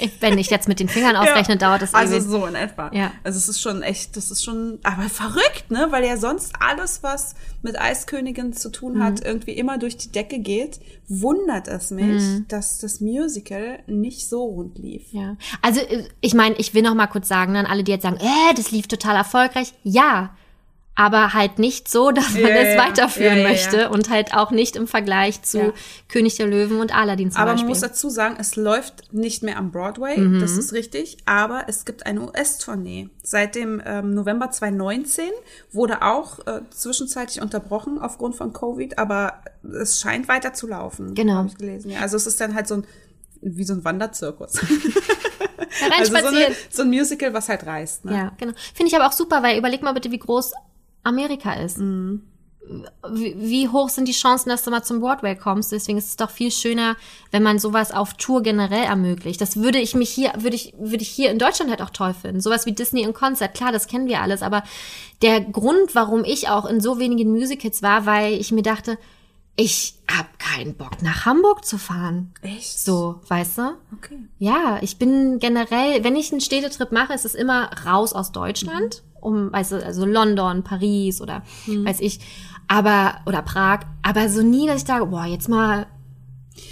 [0.00, 2.24] Ich- Wenn ich jetzt mit den Fingern ausrechne, dauert das Also ewig.
[2.26, 2.90] so in etwa.
[2.92, 3.12] Ja.
[3.22, 5.86] Also es ist schon echt, das ist schon, aber verrückt, ne?
[5.90, 9.02] Weil ja sonst alles, was mit Eiskönigin zu tun Mhm.
[9.04, 10.80] hat, irgendwie immer durch die Decke geht.
[11.08, 15.12] Wundert es mich, dass das Musical nicht so rund lief.
[15.12, 15.36] Ja.
[15.60, 18.16] Also äh, ich meine, ich will noch mal kurz sagen, an alle, die jetzt sagen,
[18.16, 19.74] äh, das lief total erfolgreich.
[19.84, 20.34] Ja,
[20.94, 22.80] aber halt nicht so, dass man Ja, es ja.
[22.82, 25.72] weiterführen Ja, möchte und halt auch nicht im Vergleich zu.
[26.08, 27.64] König der Löwen und Aladdin zum Aber Beispiel.
[27.64, 30.40] man muss dazu sagen, es läuft nicht mehr am Broadway, Mhm.
[30.40, 33.08] das ist richtig, aber es gibt eine US-Tournee.
[33.22, 35.24] Seit dem ähm, November 2019
[35.72, 39.42] wurde auch äh, zwischenzeitlich unterbrochen aufgrund von Covid, aber
[39.80, 41.14] es scheint weiter zu laufen.
[41.14, 41.34] Genau.
[41.34, 41.92] Habe ich gelesen.
[42.00, 42.86] Also es ist dann halt so ein
[43.44, 44.52] wie so ein Wanderzirkus.
[45.98, 48.04] Also so, eine, so ein Musical, was halt reist.
[48.04, 48.12] Ne?
[48.12, 48.52] Ja, genau.
[48.74, 50.52] Finde ich aber auch super, weil überleg mal bitte, wie groß
[51.02, 51.78] Amerika ist.
[51.78, 52.22] Mhm.
[53.10, 55.72] Wie, wie hoch sind die Chancen, dass du mal zum Broadway kommst?
[55.72, 56.96] Deswegen ist es doch viel schöner,
[57.32, 59.40] wenn man sowas auf Tour generell ermöglicht.
[59.40, 62.14] Das würde ich mich hier, würde ich, würde ich hier in Deutschland halt auch toll
[62.14, 62.40] finden.
[62.40, 63.54] Sowas wie Disney in Konzert.
[63.54, 64.42] Klar, das kennen wir alles.
[64.42, 64.62] Aber
[65.22, 68.96] der Grund, warum ich auch in so wenigen Musicals war, weil ich mir dachte,
[69.56, 72.32] ich hab keinen Bock nach Hamburg zu fahren.
[72.42, 72.78] Echt?
[72.78, 73.62] So, weißt du?
[73.96, 74.18] Okay.
[74.38, 79.02] Ja, ich bin generell, wenn ich einen Städtetrip mache, ist es immer raus aus Deutschland,
[79.22, 82.20] um, weißt du, also London, Paris oder weiß ich,
[82.68, 85.86] aber, oder Prag, aber so nie, dass ich sage, boah, jetzt mal,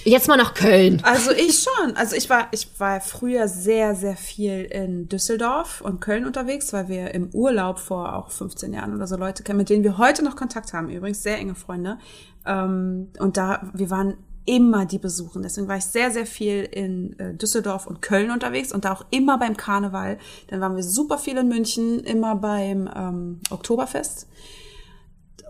[0.04, 1.00] jetzt mal nach Köln.
[1.02, 1.96] Also ich schon.
[1.96, 6.88] Also ich war, ich war früher sehr, sehr viel in Düsseldorf und Köln unterwegs, weil
[6.88, 10.24] wir im Urlaub vor auch 15 Jahren oder so Leute kennen, mit denen wir heute
[10.24, 10.88] noch Kontakt haben.
[10.88, 11.98] Übrigens sehr enge Freunde.
[12.46, 15.42] Ähm, und da, wir waren immer die besuchen.
[15.42, 19.04] Deswegen war ich sehr, sehr viel in äh, Düsseldorf und Köln unterwegs und da auch
[19.10, 20.18] immer beim Karneval.
[20.48, 24.26] Dann waren wir super viel in München, immer beim ähm, Oktoberfest.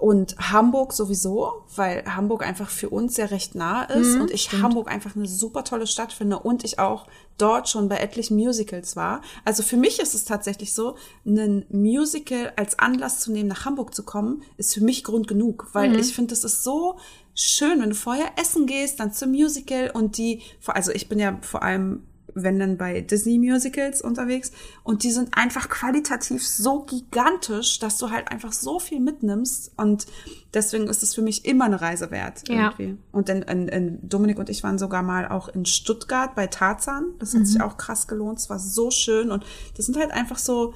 [0.00, 4.90] Und Hamburg sowieso, weil Hamburg einfach für uns ja recht nah ist und ich Hamburg
[4.90, 7.06] einfach eine super tolle Stadt finde und ich auch
[7.36, 9.20] dort schon bei etlichen Musicals war.
[9.44, 10.96] Also für mich ist es tatsächlich so,
[11.26, 15.68] ein Musical als Anlass zu nehmen, nach Hamburg zu kommen, ist für mich Grund genug,
[15.74, 16.98] weil ich finde, es ist so
[17.34, 21.38] schön, wenn du vorher essen gehst, dann zum Musical und die, also ich bin ja
[21.42, 22.06] vor allem
[22.42, 24.52] wenn dann bei Disney Musicals unterwegs
[24.82, 30.06] und die sind einfach qualitativ so gigantisch, dass du halt einfach so viel mitnimmst und
[30.54, 32.72] deswegen ist es für mich immer eine Reise wert Ja.
[32.78, 32.98] irgendwie.
[33.12, 37.06] Und dann in, in Dominik und ich waren sogar mal auch in Stuttgart bei Tarzan,
[37.18, 39.44] das hat sich auch krass gelohnt, es war so schön und
[39.76, 40.74] das sind halt einfach so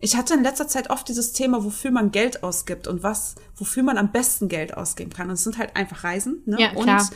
[0.00, 3.82] ich hatte in letzter Zeit oft dieses Thema, wofür man Geld ausgibt und was, wofür
[3.82, 5.28] man am besten Geld ausgeben kann.
[5.28, 6.56] Und es sind halt einfach Reisen, ne?
[6.60, 7.00] Ja, klar.
[7.00, 7.10] Und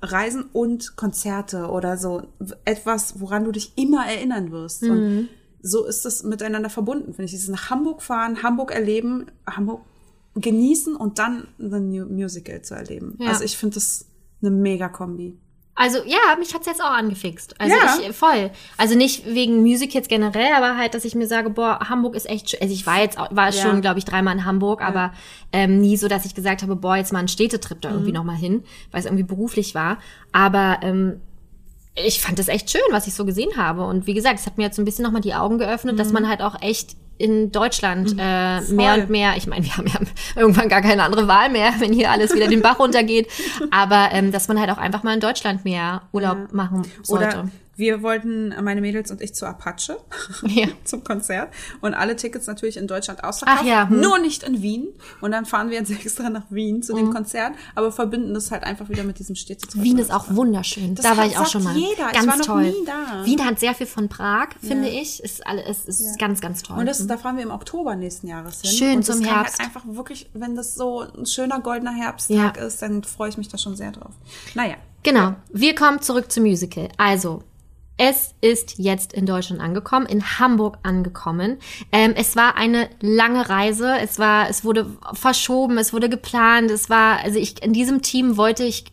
[0.00, 2.22] Reisen und Konzerte oder so
[2.64, 4.82] etwas, woran du dich immer erinnern wirst.
[4.82, 4.90] Mhm.
[4.90, 5.28] Und
[5.60, 7.32] so ist es miteinander verbunden, finde ich.
[7.32, 9.80] Dieses nach Hamburg fahren, Hamburg erleben, Hamburg
[10.34, 13.16] genießen und dann ein Mu- Musical zu erleben.
[13.18, 13.30] Ja.
[13.30, 14.06] Also ich finde das
[14.40, 15.36] eine mega Kombi.
[15.80, 17.54] Also ja, mich hat's jetzt auch angefixt.
[17.60, 17.96] Also Ja.
[18.10, 18.50] ich voll.
[18.76, 22.50] Also nicht wegen Musicals generell, aber halt, dass ich mir sage, boah, Hamburg ist echt
[22.50, 22.60] schön.
[22.60, 23.62] Also ich war jetzt auch- war Ja.
[23.62, 25.12] schon, glaube ich, dreimal in Hamburg, aber
[25.52, 27.94] ähm, nie so, dass ich gesagt habe, boah, jetzt mal einen Städtetrip da Mhm.
[27.94, 29.98] irgendwie noch mal hin, weil es irgendwie beruflich war.
[30.32, 31.20] Aber ähm,
[31.94, 33.84] ich fand das echt schön, was ich so gesehen habe.
[33.84, 36.12] Und wie gesagt, es hat mir jetzt so ein bisschen nochmal die Augen geöffnet, dass
[36.12, 39.98] man halt auch echt in Deutschland äh, mehr und mehr, ich meine, wir haben ja
[40.36, 43.28] irgendwann gar keine andere Wahl mehr, wenn hier alles wieder den Bach runtergeht,
[43.70, 47.26] aber ähm, dass man halt auch einfach mal in Deutschland mehr Urlaub machen sollte.
[47.26, 49.96] Oder wir wollten, meine Mädels und ich, zu Apache
[50.42, 50.66] Ja.
[50.84, 51.48] zum Konzert
[51.80, 54.00] und alle Tickets natürlich in Deutschland ausverkauft, Ach ja, hm.
[54.00, 54.88] nur nicht in Wien.
[55.20, 58.64] Und dann fahren wir jetzt extra nach Wien zu dem Konzert, aber verbinden das halt
[58.64, 59.82] einfach wieder mit diesem Städtetrip.
[59.82, 60.94] Wien ist auch wunderschön.
[60.96, 61.74] Das da war ich auch schon mal.
[61.76, 62.08] jeder.
[62.08, 62.64] Ich Ganz war noch toll.
[62.64, 63.24] nie da.
[63.24, 65.22] Wien hat sehr viel von Prag, finde ich.
[65.22, 66.78] Ist alles ist, ist ganz, ganz toll.
[66.78, 68.70] Und das, da fahren wir im Oktober nächsten Jahres hin.
[68.72, 69.58] Schön und zum das kann Herbst.
[69.60, 72.64] Halt einfach wirklich, wenn das so ein schöner goldener Herbsttag Ja.
[72.64, 74.12] ist, dann freue ich mich da schon sehr drauf.
[74.54, 74.74] Naja.
[75.04, 75.36] Genau.
[75.52, 76.88] Wir kommen zurück zum Musical.
[76.96, 77.44] Also,
[77.98, 81.58] es ist jetzt in Deutschland angekommen, in Hamburg angekommen.
[81.92, 83.96] Ähm, es war eine lange Reise.
[84.00, 86.70] Es war, es wurde verschoben, es wurde geplant.
[86.70, 88.84] Es war, also ich, in diesem Team wollte ich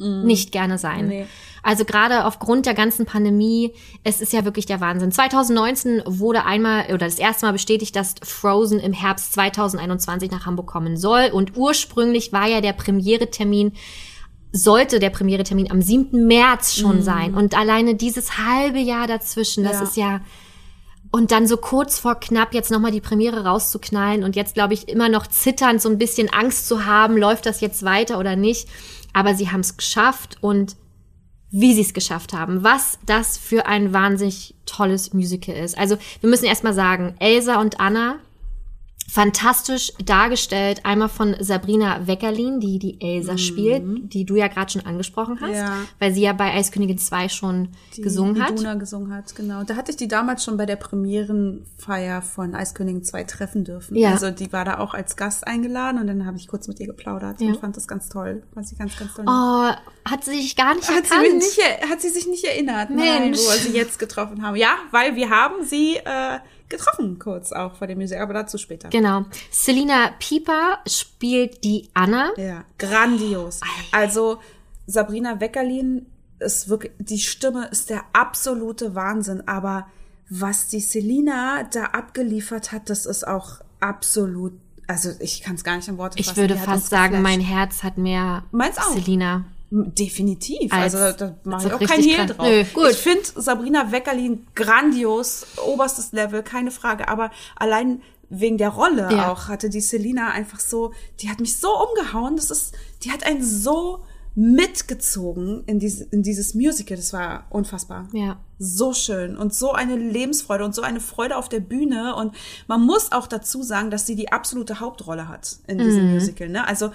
[0.00, 1.08] nicht gerne sein.
[1.08, 1.26] Nee.
[1.62, 5.12] Also gerade aufgrund der ganzen Pandemie, es ist ja wirklich der Wahnsinn.
[5.12, 10.68] 2019 wurde einmal oder das erste Mal bestätigt, dass Frozen im Herbst 2021 nach Hamburg
[10.68, 11.28] kommen soll.
[11.32, 13.72] Und ursprünglich war ja der Premiere-Termin
[14.52, 16.26] sollte der Premiere-Termin am 7.
[16.26, 17.34] März schon sein.
[17.34, 19.82] Und alleine dieses halbe Jahr dazwischen, das Ja.
[19.82, 20.20] ist ja.
[21.12, 24.88] Und dann so kurz vor knapp jetzt nochmal die Premiere rauszuknallen und jetzt, glaube ich,
[24.88, 28.68] immer noch zitternd, so ein bisschen Angst zu haben, läuft das jetzt weiter oder nicht.
[29.12, 30.76] Aber sie haben es geschafft und
[31.50, 35.76] wie sie es geschafft haben, was das für ein wahnsinnig tolles Musical ist.
[35.76, 38.20] Also wir müssen erstmal sagen, Elsa und Anna
[39.12, 40.80] fantastisch dargestellt.
[40.84, 43.82] Einmal von Sabrina Weckerlin, die die Elsa spielt,
[44.12, 45.72] die du ja gerade schon angesprochen hast, Ja.
[45.98, 48.52] weil sie ja bei Eiskönigin 2 schon gesungen hat.
[48.52, 49.64] Iduna gesungen hat, genau.
[49.64, 53.96] Da hatte ich die damals schon bei der Premierenfeier von Eiskönigin 2 treffen dürfen.
[53.96, 54.10] Ja.
[54.10, 56.86] Also die war da auch als Gast eingeladen und dann habe ich kurz mit ihr
[56.86, 57.48] geplaudert Ja.
[57.48, 58.42] und fand das ganz toll.
[58.54, 59.24] Fand sie ganz, ganz toll.
[59.26, 59.70] Oh,
[60.08, 61.34] hat sie sich gar nicht Hat sie, erkannt.
[61.34, 63.38] mich nicht, hat sie sich nicht erinnert, nein, Mensch.
[63.38, 64.56] wo wir sie jetzt getroffen haben.
[64.56, 66.38] Ja, weil wir haben sie äh,
[66.70, 68.88] getroffen, kurz auch vor dem Museum, aber dazu später.
[68.88, 69.24] Genau.
[69.50, 72.30] Selina Pieper spielt die Anna.
[72.36, 73.60] Ja, grandios.
[73.92, 74.38] Also
[74.86, 76.06] Sabrina Weckerlin
[76.38, 79.86] ist wirklich, die Stimme ist der absolute Wahnsinn, aber
[80.30, 84.52] was die Selina da abgeliefert hat, das ist auch absolut,
[84.86, 86.38] also ich kann es gar nicht in Worte Ich fassen.
[86.38, 88.94] würde Die hat fast sagen, mein Herz hat mehr Meins auch.
[88.94, 89.44] Selina.
[89.70, 90.72] Definitiv.
[90.72, 92.46] Als- also da mache ich auch kein Hehl drauf.
[92.46, 92.90] Nö, gut.
[92.90, 97.08] Ich finde Sabrina Weckerlin grandios, oberstes Level, keine Frage.
[97.08, 99.30] Aber allein wegen der Rolle Ja.
[99.32, 102.36] auch hatte die Selina einfach so, die hat mich so umgehauen.
[102.36, 102.74] Das ist,
[103.04, 104.04] die hat einen so
[104.36, 106.96] mitgezogen in, diese, in dieses Musical.
[106.96, 108.08] Das war unfassbar.
[108.12, 108.38] Ja.
[108.58, 112.14] So schön und so eine Lebensfreude und so eine Freude auf der Bühne.
[112.14, 112.34] Und
[112.68, 116.14] man muss auch dazu sagen, dass sie die absolute Hauptrolle hat in diesem Mhm.
[116.14, 116.48] Musical.
[116.48, 116.66] Ne?
[116.66, 116.90] Also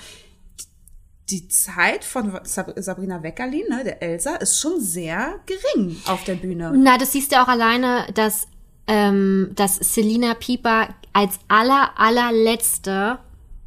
[1.29, 6.35] die Zeit von Sab- Sabrina Weckerlin, ne, der Elsa, ist schon sehr gering auf der
[6.35, 6.71] Bühne.
[6.75, 8.47] Na, das siehst du auch alleine, dass,
[8.87, 13.19] ähm, dass Selina Pieper als aller, allerletzte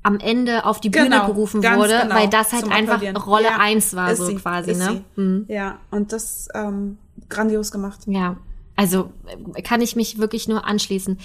[0.05, 3.17] am Ende auf die Bühne gerufen ganz wurde, genau, weil das halt einfach Applaudieren.
[3.17, 5.05] Rolle Ja, 1 war, so sie, quasi, ne?
[5.17, 5.45] Mhm.
[5.49, 6.99] Ja, und das ähm,
[7.29, 8.01] grandios gemacht.
[8.07, 8.37] Ja,
[8.77, 9.11] also
[9.65, 11.19] kann ich mich wirklich nur anschließen.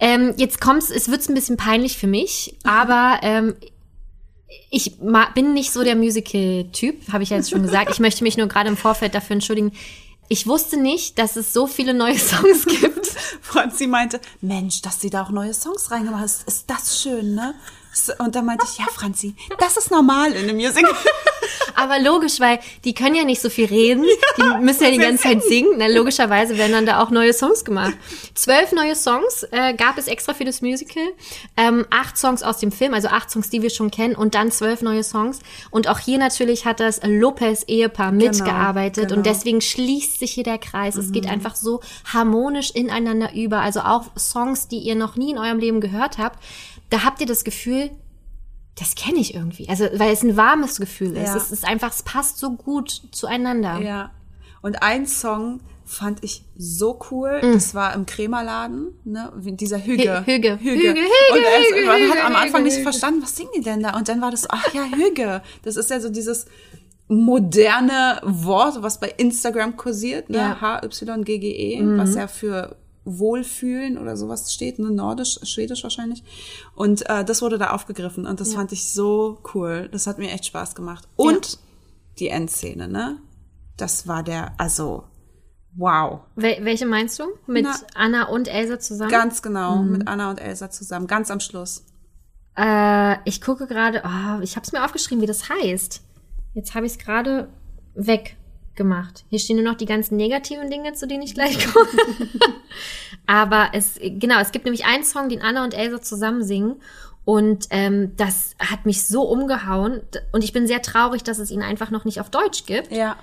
[0.00, 3.54] Ähm, jetzt kommt's, es wird's ein bisschen peinlich für mich, aber ähm,
[4.70, 4.96] ich
[5.34, 7.90] bin nicht so der Musical-Typ, habe ich ja jetzt schon gesagt.
[7.90, 9.72] Ich möchte mich nur gerade im Vorfeld dafür entschuldigen.
[10.28, 13.06] Ich wusste nicht, dass es so viele neue Songs gibt.
[13.40, 17.54] Franzi meinte, Mensch, dass sie da auch neue Songs reingemacht hast, ist das schön, ne?
[18.18, 20.90] Und dann meinte ich, ja, Franzi, das ist normal in einem Musical.
[21.74, 24.04] Aber logisch, weil die können ja nicht so viel reden.
[24.36, 25.74] Die müssen ja die ganze Zeit singen.
[25.76, 27.94] Na, logischerweise werden dann da auch neue Songs gemacht.
[28.34, 31.04] Zwölf neue Songs äh, gab es extra für das Musical.
[31.56, 34.50] Ähm, acht Songs aus dem Film, also acht Songs, die wir schon kennen, und dann
[34.50, 35.38] zwölf neue Songs.
[35.70, 39.08] Und auch hier natürlich hat das Lopez-Ehepaar mitgearbeitet.
[39.08, 39.18] genau.
[39.18, 40.96] Und deswegen schließt sich hier der Kreis.
[40.96, 41.80] Es geht einfach so
[42.12, 43.60] harmonisch ineinander über.
[43.60, 46.40] Also auch Songs, die ihr noch nie in eurem Leben gehört habt.
[46.90, 47.90] Da habt ihr das Gefühl,
[48.78, 49.68] das kenne ich irgendwie.
[49.68, 51.28] Also, weil es ein warmes Gefühl ist.
[51.28, 51.36] Ja.
[51.36, 53.80] Es ist einfach, es passt so gut zueinander.
[53.80, 54.12] Ja.
[54.62, 57.40] Und ein Song fand ich so cool.
[57.42, 59.32] Das war im Krämerladen, ne?
[59.36, 60.02] Dieser Hüge.
[60.20, 60.58] Hü- Hüge.
[60.60, 60.88] Hüge.
[60.88, 63.34] Hüge, und Hüge, er ist, Hüge, man Hüge, hat am Anfang Hüge, nicht verstanden, was
[63.36, 63.96] singen die denn da?
[63.96, 65.42] Und dann war das, so, ach ja, Hüge.
[65.62, 66.46] Das ist ja so dieses
[67.08, 70.38] moderne Wort, was bei Instagram kursiert, ne?
[70.38, 70.48] Ja.
[70.54, 70.60] Mhm.
[70.60, 72.76] H-Y-G-G-E, was ja für
[73.08, 74.90] Wohlfühlen oder sowas steht, ne?
[74.90, 76.22] Nordisch, Schwedisch wahrscheinlich.
[76.74, 79.88] Und äh, das wurde da aufgegriffen und das fand ich so cool.
[79.90, 81.08] Das hat mir echt Spaß gemacht.
[81.16, 81.58] Und
[82.18, 83.18] die Endszene, ne?
[83.76, 85.04] Das war der, also,
[85.76, 86.20] wow.
[86.36, 87.24] Wel welche meinst du?
[87.46, 87.76] Mit Na.
[87.94, 89.10] Anna und Elsa zusammen?
[89.10, 91.84] Ganz genau, mit Anna und Elsa zusammen, ganz am Schluss.
[92.56, 96.02] Äh, ich gucke gerade, oh, ich habe es mir aufgeschrieben, wie das heißt.
[96.54, 97.48] Jetzt habe ich es gerade
[98.78, 99.24] weggemacht.
[99.28, 101.88] Hier stehen nur noch die ganzen negativen Dinge, zu denen ich gleich komme.
[103.26, 106.76] Aber es, genau, es gibt nämlich einen Song, den Anna und Elsa zusammen singen.
[107.24, 110.00] Und ähm, das hat mich so umgehauen.
[110.32, 112.90] Und ich bin sehr traurig, dass es ihn einfach noch nicht auf Deutsch gibt.
[112.90, 113.16] Ja,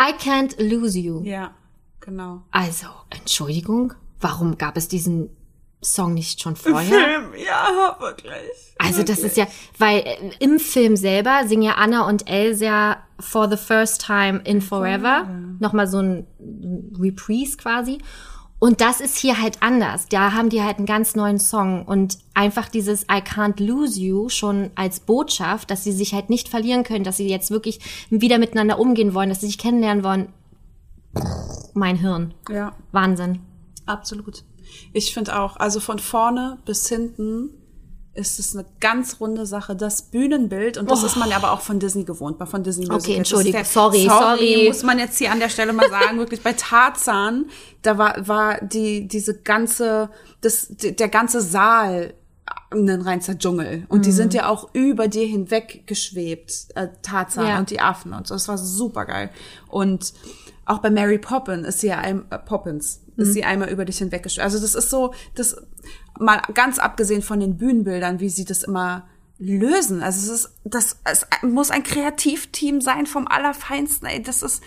[0.00, 1.22] I can't lose you.
[1.24, 1.52] ja,
[2.00, 2.42] genau.
[2.50, 5.30] Also, Entschuldigung, warum gab es diesen
[5.82, 6.84] Song nicht schon vorher?
[6.84, 8.74] Film, ja, wirklich.
[8.78, 9.46] Also das ist ja,
[9.78, 14.60] weil äh, im Film selber singen ja Anna und Elsa for the first time in
[14.60, 15.26] forever.
[15.58, 16.26] Nochmal so ein
[16.98, 17.98] Reprise quasi.
[18.60, 20.06] Und das ist hier halt anders.
[20.08, 24.28] Da haben die halt einen ganz neuen Song und einfach dieses I can't lose you
[24.28, 28.38] schon als Botschaft, dass sie sich halt nicht verlieren können, dass sie jetzt wirklich wieder
[28.38, 30.28] miteinander umgehen wollen, dass sie sich kennenlernen wollen.
[31.74, 32.34] Mein Hirn.
[32.48, 33.40] Ja, Wahnsinn.
[33.86, 34.44] absolut.
[34.92, 37.50] Ich finde auch, also von vorne bis hinten
[38.14, 39.74] ist es eine ganz runde Sache.
[39.74, 42.84] Das Bühnenbild, und das ist man ja aber auch von Disney gewohnt, bei von Disney
[42.86, 43.04] Musicals.
[43.04, 43.52] Das ist Entschuldigung.
[43.52, 44.64] der- Sorry, sorry.
[44.68, 47.46] Muss man jetzt hier an der Stelle mal sagen, wirklich bei Tarzan,
[47.80, 50.10] da war, war die, diese ganze,
[50.42, 52.12] das, der ganze Saal
[52.70, 53.86] ein reinster Dschungel.
[53.88, 57.58] Und die sind ja auch über dir hinweg geschwebt, äh, Tarzan Ja.
[57.58, 58.34] und die Affen und so.
[58.34, 59.30] Das war super geil.
[59.68, 60.12] Und
[60.66, 63.98] auch bei Mary Poppins ist sie ja ein, äh, Poppins ist sie einmal über dich
[63.98, 64.44] hinweggeschwebt.
[64.44, 65.56] Also das ist so, das
[66.18, 69.06] mal ganz abgesehen von den Bühnenbildern, wie sie das immer
[69.38, 70.02] lösen.
[70.02, 74.08] Also es ist, das es muss ein Kreativteam sein vom Allerfeinsten.
[74.08, 74.62] Ey, das ist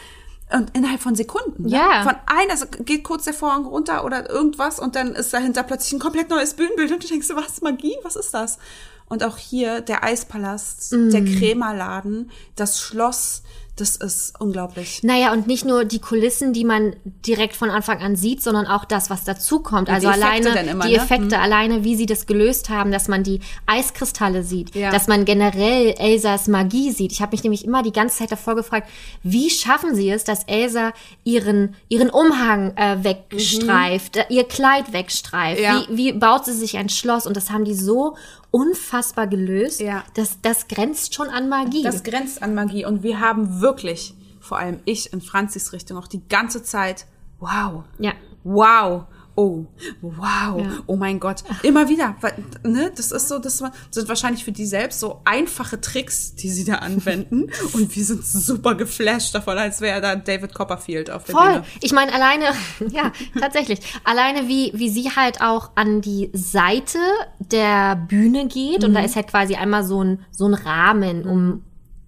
[0.51, 1.63] Und innerhalb von Sekunden.
[1.63, 1.69] Ne?
[1.69, 2.03] Ja.
[2.03, 5.93] Von einer, also geht kurz der Vorhang runter oder irgendwas und dann ist dahinter plötzlich
[5.93, 7.95] ein komplett neues Bühnenbild und du denkst, was, Magie?
[8.03, 8.59] Was ist das?
[9.07, 13.43] Und auch hier der Eispalast, der Krämerladen, das Schloss,
[13.75, 15.01] das ist unglaublich.
[15.03, 16.95] Naja, und nicht nur die Kulissen, die man
[17.25, 19.89] direkt von Anfang an sieht, sondern auch das, was dazukommt.
[19.89, 20.97] Also die alleine immer, die ne?
[20.97, 24.91] Effekte, alleine wie sie das gelöst haben, dass man die Eiskristalle sieht, Ja.
[24.91, 27.11] dass man generell Elsas Magie sieht.
[27.11, 28.89] Ich habe mich nämlich immer die ganze Zeit davor gefragt,
[29.23, 30.93] wie schaffen sie es, dass Elsa
[31.25, 35.59] ihren, ihren Umhang äh, wegstreift, äh, ihr Kleid wegstreift?
[35.61, 35.83] Ja.
[35.89, 37.27] Wie, wie baut sie sich ein Schloss?
[37.27, 38.15] Und das haben die so
[38.51, 39.81] unfassbar gelöst.
[39.81, 40.05] Ja.
[40.13, 41.83] Das, das grenzt schon an Magie.
[41.83, 46.07] Das grenzt an Magie und wir haben wirklich, vor allem ich in Franzis Richtung, auch
[46.07, 47.05] die ganze Zeit,
[47.39, 48.13] wow, ja.
[48.43, 49.05] wow,
[49.37, 49.65] oh,
[50.01, 50.69] wow, Ja.
[50.85, 52.15] oh mein Gott, immer wieder,
[52.63, 53.61] ne, das ist so, das
[53.91, 58.23] sind wahrscheinlich für die selbst so einfache Tricks, die sie da anwenden und wir sind
[58.25, 61.47] super geflasht davon, als wäre da David Copperfield auf der Voll.
[61.53, 61.63] Bühne.
[61.81, 62.45] Ich meine, alleine,
[62.91, 63.79] ja, tatsächlich.
[64.05, 66.99] Alleine wie, wie sie halt auch an die Seite
[67.39, 69.05] der Bühne geht und da Mhm.
[69.07, 71.63] ist halt quasi einmal so ein, so ein Rahmen um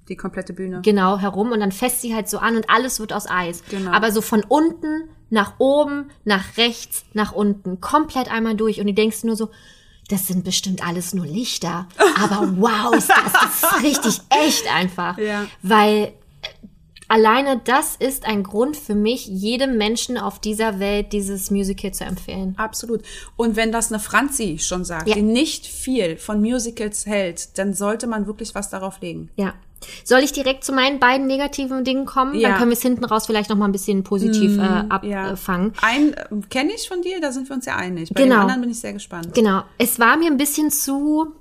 [0.09, 0.81] Die komplette Bühne.
[0.83, 3.63] genau herum und dann fässt sie halt so an und alles wird aus Eis.
[3.69, 3.91] Genau.
[3.91, 8.93] Aber so von unten nach oben, nach rechts, nach unten, komplett einmal durch und du
[8.93, 9.49] denkst nur so,
[10.09, 11.87] das sind bestimmt alles nur Lichter.
[12.23, 15.17] Aber wow, ist das, das ist richtig echt einfach.
[15.17, 15.45] Ja.
[15.61, 16.13] Weil
[17.09, 22.03] alleine das ist ein Grund für mich, jedem Menschen auf dieser Welt dieses Musical zu
[22.05, 22.53] empfehlen.
[22.57, 23.01] Absolut.
[23.35, 25.15] Und wenn das eine Franzi schon sagt, Ja.
[25.15, 29.29] die nicht viel von Musicals hält, dann sollte man wirklich was darauf legen.
[29.35, 29.53] Ja.
[30.03, 32.35] Soll ich direkt zu meinen beiden negativen Dingen kommen?
[32.35, 32.49] Ja.
[32.49, 35.73] Dann können wir es hinten raus vielleicht noch mal ein bisschen positiv äh, abfangen.
[35.81, 38.09] Ein äh, kenne ich von dir, da sind wir uns ja einig.
[38.13, 38.35] Bei Genau.
[38.35, 39.33] dem anderen bin ich sehr gespannt.
[39.33, 39.63] Genau.
[39.77, 41.33] Es war mir ein bisschen zu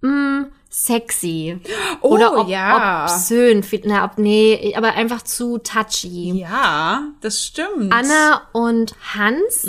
[0.00, 1.58] mm, sexy.
[2.00, 3.04] Oh, Oder ob, ja.
[3.04, 3.64] obszön.
[3.84, 6.32] Na, ob, nee, aber einfach zu touchy.
[6.38, 7.92] Ja, das stimmt.
[7.92, 9.62] Anna und Hans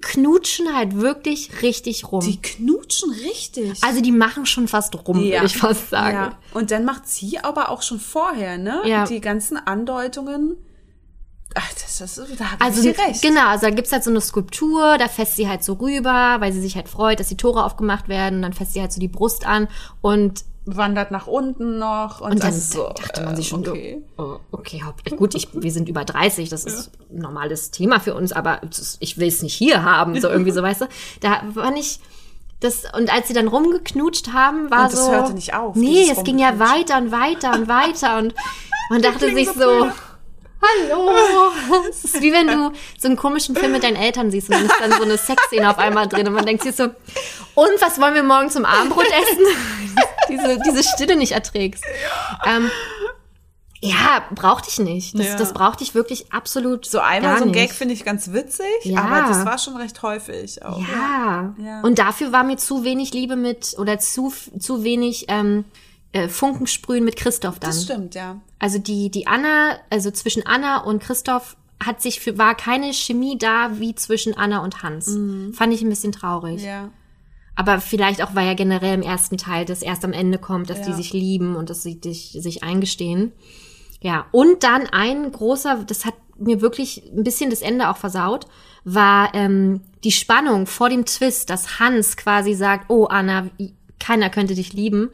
[0.00, 2.24] knutschen halt wirklich richtig rum.
[2.24, 2.28] Mhm.
[2.30, 3.82] die knutschen richtig.
[3.82, 5.36] also die machen schon fast rum, Ja.
[5.40, 6.14] würde ich fast sagen.
[6.16, 6.38] Ja.
[6.54, 8.80] Und dann macht sie aber auch schon vorher, ne?
[8.84, 9.04] Ja.
[9.06, 10.56] Die ganzen Andeutungen.
[11.60, 13.20] Ach, das ist, da hat Also sie recht.
[13.22, 16.52] genau, also da gibt's halt so eine Skulptur, da fässt sie halt so rüber, weil
[16.52, 19.08] sie sich halt freut, dass die Tore aufgemacht werden, dann fässt sie halt so die
[19.08, 19.66] Brust an
[20.00, 22.20] und Wandert nach unten noch.
[22.20, 24.02] Und, Und dann so, dachte man sich schon, okay.
[24.18, 24.82] so, oh, okay,
[25.16, 28.60] gut, ich, wir sind über 30, das ist ein normales Thema für uns, aber
[29.00, 30.86] ich will es nicht hier haben, so irgendwie so, weißt du.
[31.20, 32.00] Da war nicht,
[32.60, 35.10] das, und als sie dann rumgeknutscht haben, war Und das so.
[35.10, 38.34] hörte nicht auf, Nee, es ging ja weiter und weiter und weiter und
[38.90, 39.54] man dachte sich so
[39.84, 39.86] so.
[40.60, 41.10] Hallo.
[41.88, 44.66] Es ist wie wenn du so einen komischen Film mit deinen Eltern siehst und dann
[44.66, 48.00] ist dann so eine Sexszene auf einmal drin und man denkt sich so, und was
[48.00, 49.44] wollen wir morgen zum Abendbrot essen?
[50.28, 51.84] diese, diese Stille nicht erträgst.
[52.44, 52.70] Ja, ähm,
[53.80, 55.18] ja brauchte ich nicht.
[55.18, 55.36] Das, Ja.
[55.36, 57.52] das brauchte ich wirklich absolut So einmal so ein.
[57.52, 59.02] Gag finde ich ganz witzig, Ja.
[59.02, 60.80] aber das war schon recht häufig auch.
[60.80, 61.54] Ja.
[61.58, 61.80] Ja.
[61.82, 65.64] Und dafür war mir zu wenig Liebe mit oder zu, zu wenig ähm,
[66.12, 67.70] äh, Funkensprühen mit Christoph dann.
[67.70, 68.40] Das stimmt, ja.
[68.58, 73.38] Also die, die Anna, also zwischen Anna und Christoph hat sich für, war keine Chemie
[73.38, 75.16] da wie zwischen Anna und Hans.
[75.52, 76.60] Fand ich ein bisschen traurig.
[76.62, 76.66] Mhm.
[76.66, 76.90] Ja.
[77.54, 80.82] Aber vielleicht auch, weil ja generell im ersten Teil das erst am Ende kommt, dass
[80.82, 80.96] die Ja.
[80.96, 83.32] sich lieben und dass sie dich, sich eingestehen.
[84.00, 88.46] Ja, und dann ein großer, das hat mir wirklich ein bisschen das Ende auch versaut,
[88.84, 93.48] war ähm, die Spannung vor dem Twist, dass Hans quasi sagt, oh Anna,
[93.98, 95.10] keiner könnte dich lieben.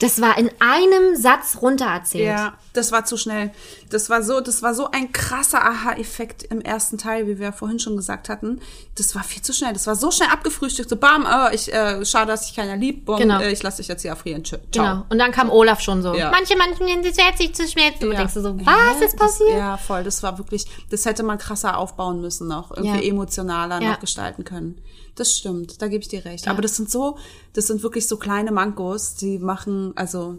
[0.00, 2.24] Das war in einem Satz runtererzählt.
[2.26, 3.52] Ja, das war zu schnell.
[3.90, 7.78] Das war so, das war so ein krasser Aha-Effekt im ersten Teil, wie wir vorhin
[7.78, 8.60] schon gesagt hatten.
[8.96, 9.72] Das war viel zu schnell.
[9.72, 10.90] Das war so schnell abgefrühstückt.
[10.90, 13.04] So, bam, äh, ich, äh, schade, dass ich keiner liebt.
[13.04, 13.38] Bom, Genau.
[13.40, 14.44] äh, ich lasse dich jetzt hier erfrieren.
[14.44, 14.58] Ciao.
[14.72, 15.04] Genau.
[15.10, 16.12] Und dann kam Olaf schon so.
[16.12, 16.30] Ja.
[16.32, 18.04] Manche, manche nennen sich zu schmerzen.
[18.06, 18.18] Und Ja.
[18.18, 19.04] denkst du so, was Hä?
[19.04, 19.50] ist passiert?
[19.50, 20.02] Das, ja, voll.
[20.02, 22.72] Das war wirklich, das hätte man krasser aufbauen müssen noch.
[22.76, 23.10] Irgendwie Ja.
[23.12, 23.92] emotionaler Ja.
[23.92, 24.82] noch gestalten können.
[25.16, 25.80] Das stimmt.
[25.80, 26.48] Da gebe ich dir recht.
[26.48, 27.16] Aber das sind so,
[27.52, 30.38] das sind wirklich so kleine Mankos, die machen, also,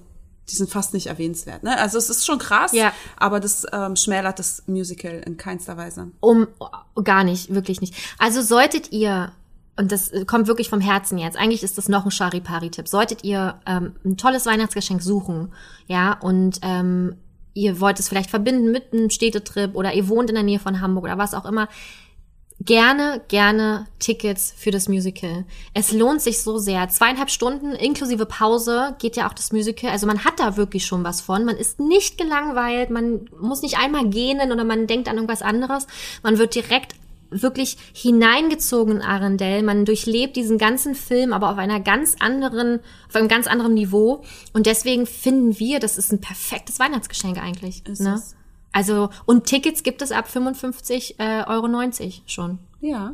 [0.49, 1.63] die sind fast nicht erwähnenswert.
[1.63, 1.77] Ne?
[1.77, 2.91] Also es ist schon krass, Ja.
[3.17, 6.11] aber das ähm, schmälert das Musical in keinster Weise.
[6.19, 6.47] Um
[7.03, 7.95] gar nicht, wirklich nicht.
[8.19, 9.31] Also solltet ihr
[9.77, 11.35] und das kommt wirklich vom Herzen jetzt.
[11.37, 12.87] Eigentlich ist das noch ein Charipari-Tipp.
[12.87, 15.51] Solltet ihr ähm, ein tolles Weihnachtsgeschenk suchen,
[15.87, 17.15] ja, und ähm,
[17.53, 20.79] ihr wollt es vielleicht verbinden mit einem Städtetrip oder ihr wohnt in der Nähe von
[20.79, 21.67] Hamburg oder was auch immer,
[22.61, 25.45] gerne, gerne Tickets für das Musical.
[25.73, 26.87] Es lohnt sich so sehr.
[26.89, 29.91] Zweieinhalb Stunden inklusive Pause geht ja auch das Musical.
[29.91, 31.45] Also man hat da wirklich schon was von.
[31.45, 32.89] Man ist nicht gelangweilt.
[32.89, 35.87] Man muss nicht einmal gähnen oder man denkt an irgendwas anderes.
[36.23, 36.95] Man wird direkt
[37.29, 39.63] wirklich hineingezogen in Arendelle.
[39.63, 44.23] Man durchlebt diesen ganzen Film, aber auf einer ganz anderen, auf einem ganz anderen Niveau.
[44.53, 47.85] Und deswegen finden wir, das ist ein perfektes Weihnachtsgeschenk eigentlich.
[47.87, 48.15] Ist ne?
[48.15, 48.35] es.
[48.75, 51.69] Also, und Tickets gibt es ab 55,90 äh, Euro
[52.27, 52.59] schon.
[52.81, 53.13] Ja.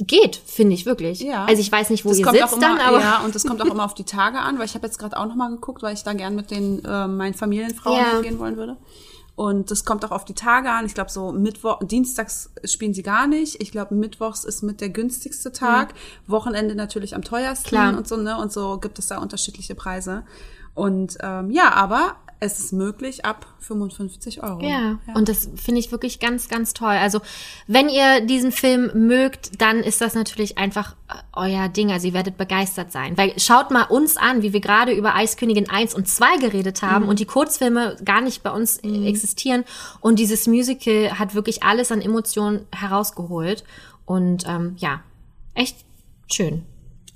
[0.00, 1.20] Geht, finde ich wirklich.
[1.20, 1.44] Ja.
[1.44, 3.32] Also ich weiß nicht, wo Das ihr kommt sitzt auch immer, dann, aber ja, und
[3.32, 5.36] das kommt auch immer auf die Tage an, weil ich habe jetzt gerade auch noch
[5.36, 8.12] mal geguckt, weil ich da gern mit den äh, meinen Familienfrauen Ja.
[8.14, 8.78] hingehen wollen würde.
[9.36, 10.86] Und das kommt auch auf die Tage an.
[10.86, 13.60] Ich glaube, so Mittwoch, Dienstags spielen sie gar nicht.
[13.62, 15.94] Ich glaube, Mittwochs ist mit der günstigste Tag.
[16.26, 17.96] Wochenende natürlich am teuersten Klar.
[17.96, 18.36] und so, ne?
[18.38, 20.24] Und so gibt es da unterschiedliche Preise.
[20.74, 24.60] Und ähm, ja, aber es ist möglich ab 55 Euro.
[24.62, 26.90] Ja, und das finde ich wirklich ganz, ganz toll.
[26.90, 27.20] Also,
[27.66, 31.90] wenn ihr diesen Film mögt, dann ist das natürlich einfach äh, euer Ding.
[31.92, 33.16] Also, ihr werdet begeistert sein.
[33.16, 37.04] Weil schaut mal uns an, wie wir gerade über Eiskönigin 1 und 2 geredet haben
[37.04, 37.08] Mhm.
[37.10, 39.64] und die Kurzfilme gar nicht bei uns äh, existieren.
[40.00, 43.64] Und dieses Musical hat wirklich alles an Emotionen herausgeholt.
[44.04, 45.00] Und ähm, ja,
[45.54, 45.78] echt
[46.30, 46.64] schön.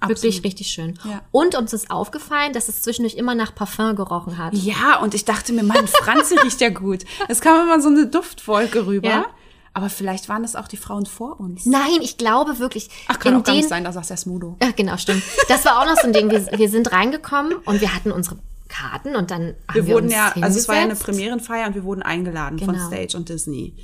[0.03, 0.45] Wirklich Absolut.
[0.45, 0.99] richtig schön.
[1.05, 1.21] Ja.
[1.31, 4.55] Und uns ist aufgefallen, dass es zwischendurch immer nach Parfum gerochen hat.
[4.55, 7.05] Ja, und ich dachte mir, Mann, Franzi riecht ja gut.
[7.29, 9.09] Es kam immer so eine Duftwolke rüber.
[9.09, 9.27] Ja.
[9.75, 11.65] Aber vielleicht waren das auch die Frauen vor uns.
[11.67, 12.89] Nein, ich glaube wirklich.
[13.09, 14.57] Ach, kann auch gar den, nicht sein, da sagt der Smudo.
[14.63, 15.23] Ja, genau, stimmt.
[15.49, 16.31] Das war auch noch so ein Ding.
[16.31, 18.37] Wir, wir sind reingekommen und wir hatten unsere
[18.69, 20.95] Karten und dann haben Wir wir, wurden ja, also es war ja eine.
[20.97, 22.87] Premierenfeier und wir wurden eingeladen von Genau.
[22.87, 23.75] Stage und Disney.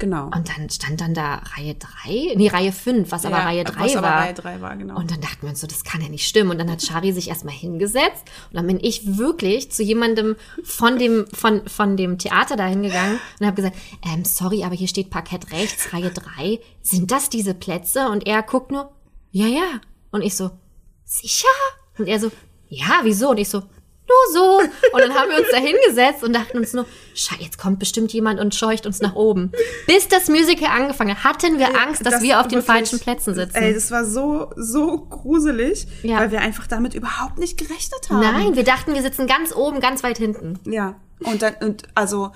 [0.00, 0.24] Genau.
[0.34, 3.80] Und dann stand dann da Reihe 3, nee, Reihe 5, was aber Ja, Reihe 3
[3.80, 4.20] was aber war.
[4.20, 4.96] Reihe drei war, genau.
[4.96, 6.50] Und dann dachten wir uns so, das kann ja nicht stimmen.
[6.50, 8.24] Und dann hat Shari sich erstmal hingesetzt.
[8.50, 13.20] Und dann bin ich wirklich zu jemandem von dem, von, von dem Theater da hingegangen
[13.38, 16.58] und habe gesagt, ähm, sorry, aber hier steht Parkett rechts, Reihe 3.
[16.80, 18.08] Sind das diese Plätze?
[18.08, 18.90] Und er guckt nur,
[19.32, 19.80] ja, ja.
[20.10, 20.50] Und ich so,
[21.04, 21.46] sicher?
[21.98, 22.32] Und er so,
[22.68, 23.30] ja, wieso?
[23.30, 23.64] Und ich so,
[24.10, 24.58] nur so.
[24.92, 26.86] Und dann haben wir uns da hingesetzt und dachten uns nur,
[27.38, 29.52] jetzt kommt bestimmt jemand und scheucht uns nach oben.
[29.86, 33.00] Bis das Musical angefangen hat, hatten wir Angst, dass Das wir auf den wirklich- falschen
[33.00, 33.56] Plätzen sitzen.
[33.56, 36.18] Ey, das war so, so gruselig, Ja.
[36.20, 38.20] weil wir einfach damit überhaupt nicht gerechnet haben.
[38.20, 40.58] Nein, wir dachten, wir sitzen ganz oben, ganz weit hinten.
[40.64, 40.96] Ja.
[41.22, 42.30] Und dann, und also,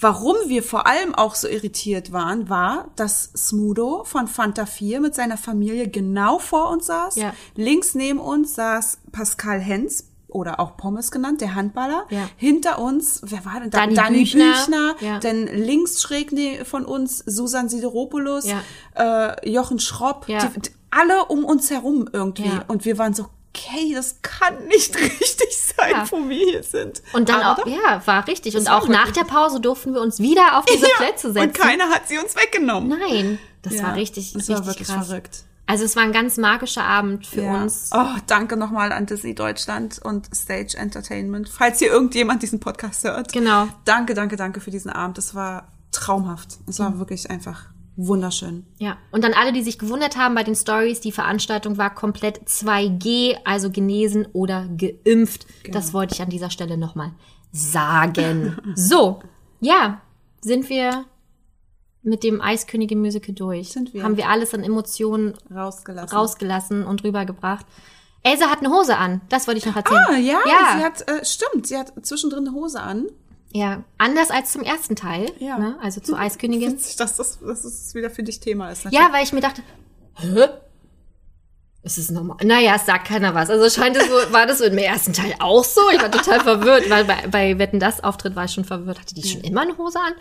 [0.00, 5.14] warum wir vor allem auch so irritiert waren, war, dass Smudo von Fanta 4 mit
[5.14, 7.16] seiner Familie genau vor uns saß.
[7.16, 7.34] Ja.
[7.54, 12.04] Links neben uns saß Pascal Hens, oder auch Pommes genannt, der Handballer.
[12.10, 12.28] Ja.
[12.36, 13.86] Hinter uns, wer war denn da?
[13.86, 14.52] Dani Büchner.
[14.52, 14.96] Büchner.
[15.00, 15.18] Ja.
[15.20, 16.30] Dann links schräg
[16.66, 19.32] von uns Susan Sideropoulos, Ja.
[19.34, 20.26] äh, Jochen Schropp.
[20.26, 22.50] Die, die, alle um uns herum irgendwie.
[22.68, 26.04] Und wir waren so, okay, das kann nicht richtig sein, Ja.
[26.10, 27.02] wo wir hier sind.
[27.12, 28.56] Und dann Aber auch, ja, war richtig.
[28.56, 31.48] Und war auch nach der Pause durften wir uns wieder auf diese Ja, Plätze setzen.
[31.48, 32.88] Und keiner hat sie uns weggenommen.
[32.98, 35.06] Nein, das Ja, war richtig, das richtig war wirklich krass.
[35.06, 35.44] verrückt.
[35.66, 37.62] Also es war ein ganz magischer Abend für Ja.
[37.62, 37.90] uns.
[37.94, 41.48] Oh, danke nochmal an Disney Deutschland und Stage Entertainment.
[41.48, 43.32] Falls hier irgendjemand diesen Podcast hört.
[43.32, 43.68] Genau.
[43.84, 45.16] Danke, danke, danke für diesen Abend.
[45.16, 46.58] Das war traumhaft.
[46.66, 47.66] Es war wirklich einfach
[47.96, 48.66] wunderschön.
[48.78, 52.40] Ja, und dann alle, die sich gewundert haben bei den Stories, die Veranstaltung war komplett
[52.48, 55.46] 2G, also genesen oder geimpft.
[55.62, 55.78] Genau.
[55.78, 57.12] Das wollte ich an dieser Stelle nochmal
[57.52, 58.58] sagen.
[58.74, 59.20] so,
[59.60, 60.00] ja,
[60.40, 61.04] sind wir
[62.04, 63.70] mit dem Eiskönigin Musical durch.
[63.70, 64.02] Sind wir.
[64.04, 66.16] Haben wir alles an Emotionen Rausgelassen.
[66.16, 67.66] rausgelassen und rübergebracht.
[68.22, 70.00] Elsa hat eine Hose an, das wollte ich noch erzählen.
[70.08, 70.78] Ah, ja, ja.
[70.78, 73.06] sie hat, äh, stimmt, sie hat zwischendrin eine Hose an.
[73.52, 75.58] Ja, anders als zum ersten Teil, Ja.
[75.58, 75.76] ne?
[75.82, 76.72] also zur Eiskönigin.
[76.72, 78.84] Witzig, dass das, dass das wieder für dich Thema ist.
[78.84, 79.06] natürlich.
[79.06, 79.62] Ja, weil ich mir dachte,
[80.14, 80.46] hä?
[81.82, 82.38] Ist es normal?
[82.42, 83.50] Naja, es sagt keiner was.
[83.50, 85.82] Also scheint es so, war das so im ersten Teil auch so?
[85.94, 88.98] Ich war total verwirrt, weil bei, bei Wetten das Auftritt war ich schon verwirrt.
[89.00, 90.14] Hatte die schon immer eine Hose an?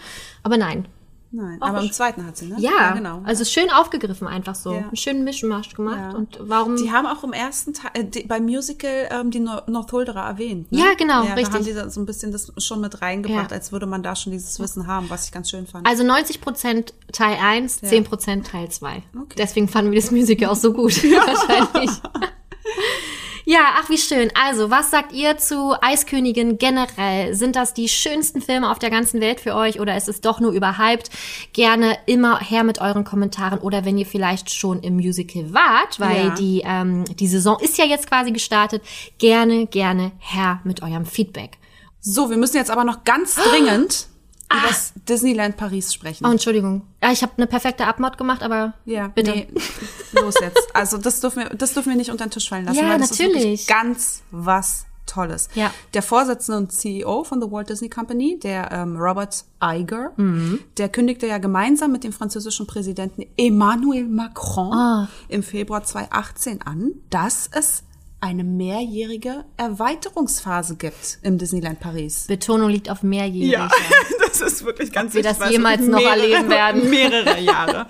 [0.44, 0.88] Aber nein.
[1.36, 2.56] Nein, aber im zweiten hat sie, ne?
[2.60, 3.22] Ja, genau.
[3.26, 4.72] also schön aufgegriffen einfach so.
[4.74, 4.78] Ja.
[4.82, 5.98] Einen schönen Mischmasch gemacht.
[5.98, 6.12] Ja.
[6.12, 6.76] Und warum?
[6.76, 10.72] Die haben auch im ersten Teil, äh, die, beim Musical ähm, die Nor- Northuldera erwähnt.
[10.72, 10.78] Ne?
[10.78, 11.48] Ja, genau, ja, richtig.
[11.50, 13.58] Da haben die da so ein bisschen das schon mit reingebracht, Ja.
[13.58, 15.88] als würde man da schon dieses Wissen haben, was ich ganz schön fand.
[15.88, 19.02] also 90% Teil 1, 10% Teil 2.
[19.16, 19.36] Okay.
[19.36, 20.94] Deswegen fanden wir das Musical auch so gut.
[21.04, 21.90] Wahrscheinlich.
[23.46, 24.32] Ja, ach wie schön.
[24.42, 27.36] Also, was sagt ihr zu Eiskönigin generell?
[27.36, 30.40] Sind das die schönsten Filme auf der ganzen Welt für euch oder ist es doch
[30.40, 31.10] nur überhyped?
[31.52, 36.28] Gerne immer her mit euren Kommentaren oder wenn ihr vielleicht schon im Musical wart, weil
[36.28, 36.36] Ja.
[36.36, 38.82] die, ähm, die Saison ist ja jetzt quasi gestartet,
[39.18, 41.58] gerne, gerne her mit eurem Feedback.
[42.00, 44.08] so, wir müssen jetzt aber noch ganz dringend
[44.54, 46.26] über das Disneyland Paris sprechen.
[46.26, 46.84] Oh, Entschuldigung.
[47.02, 49.32] Ja, ich habe eine perfekte Abmod gemacht, aber ja, bitte.
[49.32, 49.48] Nee,
[50.14, 50.74] los jetzt.
[50.74, 53.00] Also das dürfen wir, das dürfen wir nicht unter den Tisch fallen lassen, Ja, weil
[53.00, 53.44] das ist natürlich.
[53.44, 55.50] wirklich ganz was Tolles.
[55.54, 55.70] Ja.
[55.94, 60.60] Der Vorsitzende und CEO von The Walt Disney Company, der ähm, Robert Iger, Mhm.
[60.78, 65.10] der kündigte ja gemeinsam mit dem französischen Präsidenten Emmanuel Macron Ah.
[65.28, 67.84] im Februar 2018 an, dass es
[68.24, 72.24] eine mehrjährige Erweiterungsphase gibt im Disneyland Paris.
[72.28, 73.52] Betonung liegt auf mehrjährig.
[73.52, 73.70] Ja,
[74.22, 76.90] das ist wirklich ganz wir wichtig, das weil es jemals noch mehrere- erleben werden.
[76.90, 77.88] Mehrere Jahre.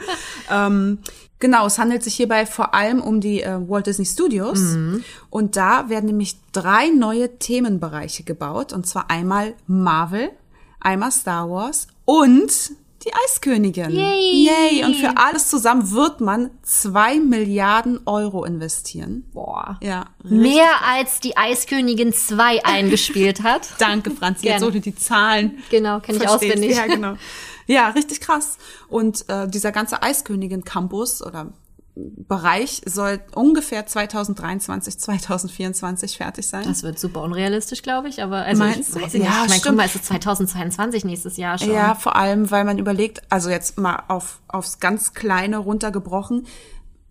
[0.49, 0.97] ähm,
[1.37, 4.59] genau, es handelt sich hierbei vor allem um die äh, Walt Disney Studios.
[4.59, 5.03] Mhm.
[5.29, 8.73] Und da werden nämlich drei neue Themenbereiche gebaut.
[8.73, 10.31] Und zwar einmal Marvel,
[10.79, 12.71] einmal Star Wars und
[13.05, 13.91] die Eiskönigin.
[13.91, 14.47] Yay.
[14.47, 14.85] Yay.
[14.85, 19.25] Und für alles zusammen wird man zwei Milliarden Euro investieren.
[19.33, 19.77] Boah.
[19.81, 20.05] Ja.
[20.23, 23.69] Mehr als die Eiskönigin 2 eingespielt hat.
[23.79, 24.47] Danke, Franzi.
[24.47, 26.75] Jetzt du die Zahlen Genau, kenn ich auswendig.
[26.75, 27.15] Ja, genau.
[27.65, 28.57] Ja, richtig krass.
[28.89, 31.53] Und äh, dieser ganze Eiskönigin-Campus oder
[31.95, 36.63] Bereich soll ungefähr 2023, 2024 fertig sein.
[36.65, 39.01] Das wird super unrealistisch, glaube ich, aber also Meinst ich du?
[39.01, 39.23] weiß nicht.
[39.23, 39.77] Ja, ich meine, guck stimmt.
[39.77, 41.71] mal, es ist 2022 nächstes Jahr schon.
[41.71, 46.47] Ja, vor allem, weil man überlegt, also jetzt mal auf, aufs ganz Kleine runtergebrochen,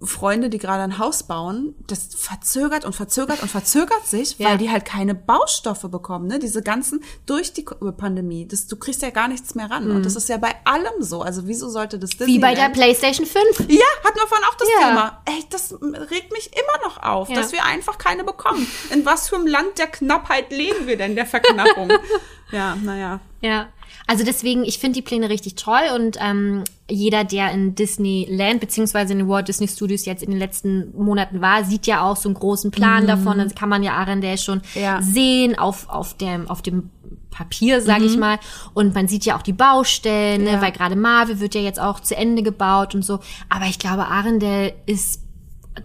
[0.05, 4.51] Freunde, die gerade ein Haus bauen, das verzögert und verzögert und verzögert sich, Ja.
[4.51, 6.39] weil die halt keine Baustoffe bekommen, ne?
[6.39, 7.63] Diese ganzen, durch die
[7.97, 9.91] Pandemie, das, du kriegst ja gar nichts mehr ran.
[9.91, 11.23] Und das ist ja bei allem so.
[11.23, 12.27] Also wieso sollte das Mhm.
[12.27, 13.61] Wie bei der PlayStation 5.
[13.69, 14.89] Ja, hatten wir vorhin auch das Ja.
[14.89, 15.23] Thema.
[15.27, 15.73] Ey, das
[16.11, 17.37] regt mich immer noch auf, Ja.
[17.37, 18.67] dass wir einfach keine bekommen.
[18.93, 21.91] In was für einem Land der Knappheit leben wir denn, der Verknappung?
[22.51, 23.21] ja, naja.
[23.41, 23.69] Ja.
[24.07, 29.13] Also deswegen, ich finde die Pläne richtig toll und ähm, jeder, der in Disneyland beziehungsweise
[29.13, 32.29] in den Walt Disney Studios jetzt in den letzten Monaten war, sieht ja auch so
[32.29, 33.39] einen großen Plan davon.
[33.39, 35.01] Dann kann man ja Arendelle schon Ja.
[35.01, 36.91] sehen auf, auf dem, auf dem
[37.31, 38.39] Papier, sage ich mal.
[38.75, 40.61] Und man sieht ja auch die Baustellen, ne, Ja.
[40.61, 43.21] weil gerade Marvel wird ja jetzt auch zu Ende gebaut und so.
[43.49, 45.22] Aber ich glaube, Arendelle ist,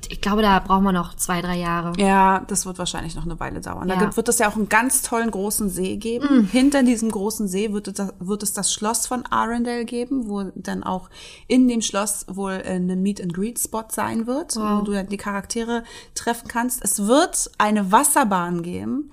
[0.09, 1.93] ich glaube, da brauchen wir noch zwei, drei Jahre.
[1.97, 3.87] Ja, das wird wahrscheinlich noch eine Weile dauern.
[3.87, 3.99] Da Ja.
[4.01, 6.45] gibt, wird es ja auch einen ganz tollen großen See geben.
[6.51, 10.43] Hinter diesem großen See wird es, das, wird es das Schloss von Arendelle geben, wo
[10.55, 11.09] dann auch
[11.47, 15.07] in dem Schloss wohl äh, eine Meet and Greet Spot sein wird, wo du dann
[15.07, 15.83] die Charaktere
[16.15, 16.83] treffen kannst.
[16.83, 19.11] Es wird eine Wasserbahn geben,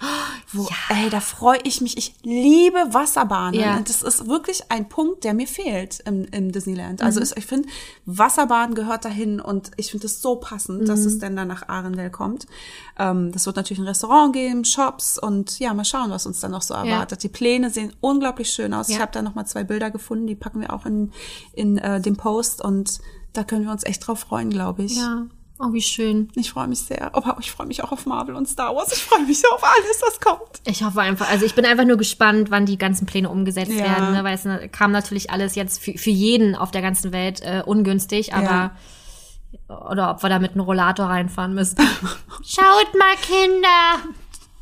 [0.53, 1.97] wo, ey, da freue ich mich.
[1.97, 3.61] Ich liebe Wasserbahnen.
[3.61, 3.79] Ja.
[3.81, 7.01] Das ist wirklich ein Punkt, der mir fehlt im, im Disneyland.
[7.03, 7.69] Also es, ich finde,
[8.07, 12.11] Wasserbahn gehört dahin und ich finde es so passend, dass es denn dann nach Arendelle
[12.11, 12.47] kommt.
[12.99, 16.51] Ähm, das wird natürlich ein Restaurant geben, Shops und ja, mal schauen, was uns dann
[16.53, 17.23] noch so erwartet.
[17.23, 18.89] Die Pläne sehen unglaublich schön aus.
[18.89, 19.03] Ich Ja.
[19.03, 21.13] habe da noch mal zwei Bilder gefunden, die packen wir auch in,
[21.53, 22.99] in äh, den Post und
[23.33, 24.97] da können wir uns echt drauf freuen, glaube ich.
[24.97, 25.27] Ja.
[25.61, 26.31] Oh, wie schön.
[26.35, 27.15] Ich freue mich sehr.
[27.15, 28.93] Aber ich freue mich auch auf Marvel und Star Wars.
[28.93, 30.61] Ich freue mich auf alles, was kommt.
[30.67, 33.85] Ich hoffe einfach, also ich bin einfach nur gespannt, wann die ganzen Pläne umgesetzt Ja.
[33.85, 34.25] werden, ne?
[34.25, 37.63] weil es ne, kam natürlich alles jetzt für, für jeden auf der ganzen Welt äh,
[37.65, 38.73] ungünstig, aber
[39.69, 41.77] oder ob wir da mit einem Rollator reinfahren müssen.
[42.45, 44.09] Schaut mal, Kinder!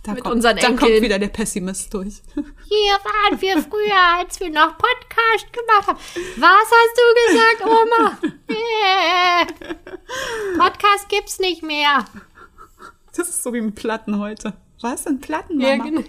[0.04, 1.02] Da Mit kommt, unseren da kommt Enkeln.
[1.02, 2.22] wieder der Pessimist durch.
[2.34, 5.98] Hier waren wir früher, als wir noch Podcast gemacht haben.
[6.38, 8.18] Was hast du gesagt, Oma?
[8.48, 9.46] Äh,
[10.58, 12.04] Podcast gibt's nicht mehr.
[13.16, 14.54] Das ist so wie mit Platten heute.
[14.80, 15.68] Was denn Platten, Mama?
[15.68, 16.02] Ja, genau.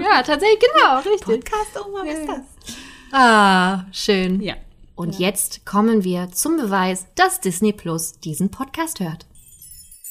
[0.00, 1.44] ja tatsächlich, genau, richtig.
[1.44, 2.76] Podcast, Oma, was ist das?
[3.12, 4.40] Ah, schön.
[4.40, 4.54] Ja.
[4.94, 9.26] Und jetzt kommen wir zum Beweis, dass Disney Plus diesen Podcast hört.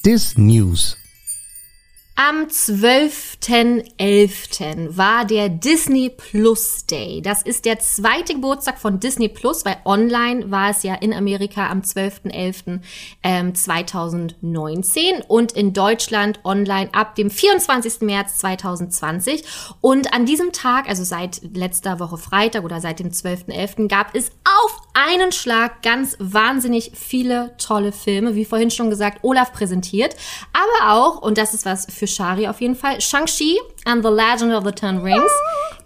[0.04, 0.96] Dis News.
[2.16, 4.96] Am 12.11.
[4.96, 7.20] war der Disney Plus Day.
[7.20, 11.68] Das ist der zweite Geburtstag von Disney Plus, weil online war es ja in Amerika
[11.68, 12.78] am 12.11.
[13.24, 18.02] Ähm, 2019 und in Deutschland online ab dem 24.
[18.02, 19.42] März 2020.
[19.80, 23.88] Und an diesem Tag, also seit letzter Woche Freitag oder seit dem 12.11.
[23.88, 29.52] gab es auf einen Schlag ganz wahnsinnig viele tolle Filme, wie vorhin schon gesagt, Olaf
[29.52, 30.14] präsentiert,
[30.52, 34.52] aber auch, und das ist was für Shari auf jeden Fall, Shang-Chi and the Legend
[34.54, 35.30] of the Ten Rings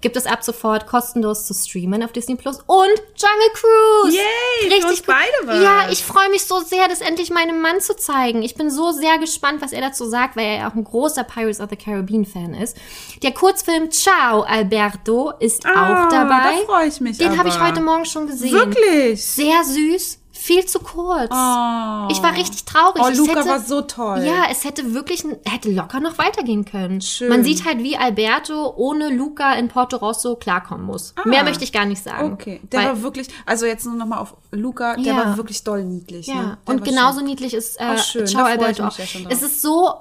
[0.00, 2.86] gibt es ab sofort kostenlos zu streamen auf Disney Plus und
[3.16, 4.16] Jungle Cruise.
[4.16, 5.04] Yay, für uns cool.
[5.08, 5.62] beide was.
[5.64, 8.42] Ja, ich freue mich so sehr, das endlich meinem Mann zu zeigen.
[8.44, 11.24] Ich bin so sehr gespannt, was er dazu sagt, weil er ja auch ein großer
[11.24, 12.76] Pirates of the Caribbean Fan ist.
[13.24, 16.60] Der Kurzfilm Ciao Alberto ist Ah, auch dabei.
[16.60, 18.52] da freu ich mich Den habe ich heute Morgen schon gesehen.
[18.52, 19.24] Wirklich?
[19.24, 21.30] Sehr süß, viel zu kurz.
[21.30, 22.08] Oh.
[22.10, 23.02] Ich war richtig traurig.
[23.04, 24.22] Oh, Es Luca hätte, war so toll.
[24.24, 27.00] Ja, es hätte wirklich, hätte locker noch weitergehen können.
[27.00, 27.28] Schön.
[27.28, 31.14] Man sieht halt, wie Alberto ohne Luca in Porto Rosso klarkommen muss.
[31.24, 32.30] Mehr möchte ich gar nicht sagen.
[32.30, 32.32] Ah.
[32.34, 35.16] Okay, der Weil- war wirklich, also jetzt nur noch mal auf Luca, der Ja.
[35.16, 36.26] war wirklich doll niedlich.
[36.28, 36.58] Ja, ne?
[36.64, 37.26] Und genauso schön.
[37.26, 38.98] niedlich ist äh, Ach, schön, Ciao da Alberto auch.
[38.98, 39.92] ja es ist so,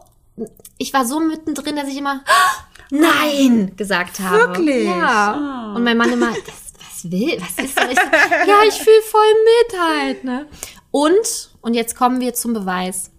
[0.78, 2.22] ich war so mittendrin, dass ich immer
[2.92, 4.38] Nein gesagt habe.
[4.38, 4.86] Wirklich?
[4.88, 5.34] Ja.
[5.34, 5.74] Ah.
[5.76, 6.67] Und mein Mann immer, das,
[7.04, 7.90] was will, was ist denn?
[7.92, 7.98] Ich
[8.48, 10.48] ja, ich fühle voll mit halt, ne?
[10.92, 13.12] Und, und jetzt kommen wir zum Beweis.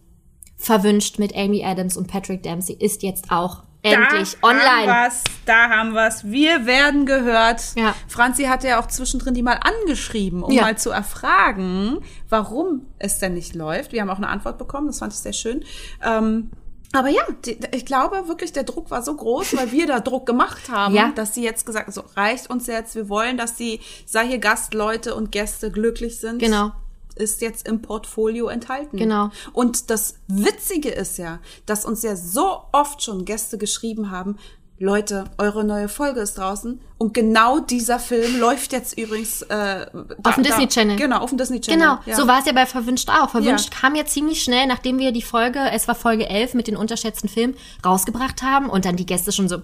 [0.56, 4.92] Verwünscht mit Amy Adams und Patrick Dempsey ist jetzt auch endlich da online.
[4.92, 6.24] Haben wir's, da haben wir's.
[6.24, 7.62] Wir werden gehört.
[7.76, 7.94] Ja.
[8.08, 10.62] Franzi hatte ja auch zwischendrin die mal angeschrieben, um Ja.
[10.62, 11.98] mal zu erfragen,
[12.28, 13.92] warum es denn nicht läuft.
[13.92, 15.64] Wir haben auch eine Antwort bekommen, das fand ich sehr schön.
[16.04, 16.50] Ähm,
[16.92, 20.26] aber ja, die, ich glaube wirklich, der Druck war so groß, weil wir da Druck
[20.26, 21.12] gemacht haben, Ja.
[21.14, 25.14] dass sie jetzt gesagt so reicht uns jetzt, wir wollen, dass die, sei hier Gastleute
[25.14, 26.38] und Gäste glücklich sind.
[26.38, 26.72] Genau.
[27.14, 28.96] Ist jetzt im Portfolio enthalten.
[28.96, 29.30] Genau.
[29.52, 34.38] Und das Witzige ist ja, dass uns ja so oft schon Gäste geschrieben haben,
[34.80, 39.86] Leute, eure neue Folge ist draußen und genau dieser Film läuft jetzt übrigens äh,
[40.22, 40.96] auf dem Disney Channel.
[40.96, 41.80] Genau, auf dem Disney Channel.
[41.80, 42.14] Genau, ja.
[42.14, 43.30] so war es ja bei Verwünscht auch.
[43.30, 43.80] Verwünscht Ja.
[43.80, 47.28] kam ja ziemlich schnell, nachdem wir die Folge, es war Folge 11 mit den unterschätzten
[47.28, 49.62] Filmen, rausgebracht haben und dann die Gäste schon so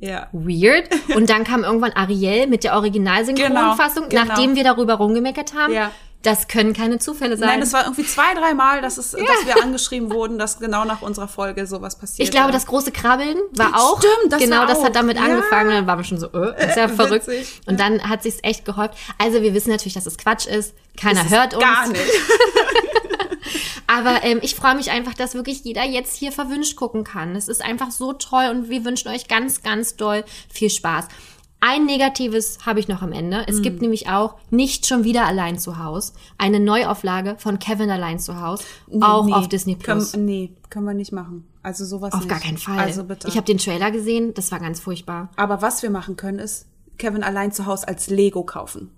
[0.00, 0.26] Ja.
[0.32, 0.88] weird.
[1.14, 4.24] Und dann kam irgendwann Ariel mit der Originalsynchronfassung, Genau, genau.
[4.34, 5.72] nachdem wir darüber rumgemeckert haben.
[5.72, 5.90] Ja.
[6.26, 7.48] Das können keine Zufälle sein.
[7.48, 11.00] Nein, das war irgendwie zwei, dreimal, dass, es, dass wir angeschrieben wurden, dass genau nach
[11.00, 12.26] unserer Folge sowas passiert.
[12.26, 12.52] ich glaube, ja.
[12.52, 14.00] das große Krabbeln war auch.
[14.00, 14.86] Stimmt, das genau, war das auch.
[14.86, 15.22] hat damit Ja.
[15.22, 15.70] angefangen.
[15.70, 17.28] Dann waren wir schon so, äh, ist ja verrückt.
[17.28, 17.60] Witzig.
[17.66, 18.94] Und dann hat sich's echt gehäuft.
[19.18, 20.74] Also wir wissen natürlich, dass es Quatsch ist.
[21.00, 21.62] Keiner ist hört uns.
[21.62, 22.02] Gar nicht.
[23.86, 27.36] Aber ähm, ich freue mich einfach, dass wirklich jeder jetzt hier verwünscht gucken kann.
[27.36, 31.06] Es ist einfach so toll und wir wünschen euch ganz, ganz doll viel Spaß.
[31.60, 33.38] Ein Negatives habe ich noch am Ende.
[33.38, 33.44] Mhm.
[33.48, 36.12] Es gibt nämlich auch nicht schon wieder allein zu Haus.
[36.38, 38.60] Eine Neuauflage von Kevin allein zu Haus.
[39.00, 40.12] auch Nee, auf Disney Plus.
[40.12, 41.46] Können, nee, können wir nicht machen.
[41.62, 42.28] Also sowas auf nicht.
[42.28, 42.78] gar keinen Fall.
[42.78, 43.26] Also bitte.
[43.28, 45.30] Ich habe den Trailer gesehen, das war ganz furchtbar.
[45.36, 46.66] Aber was wir machen können, ist
[46.98, 48.90] Kevin allein zu Hause als Lego kaufen.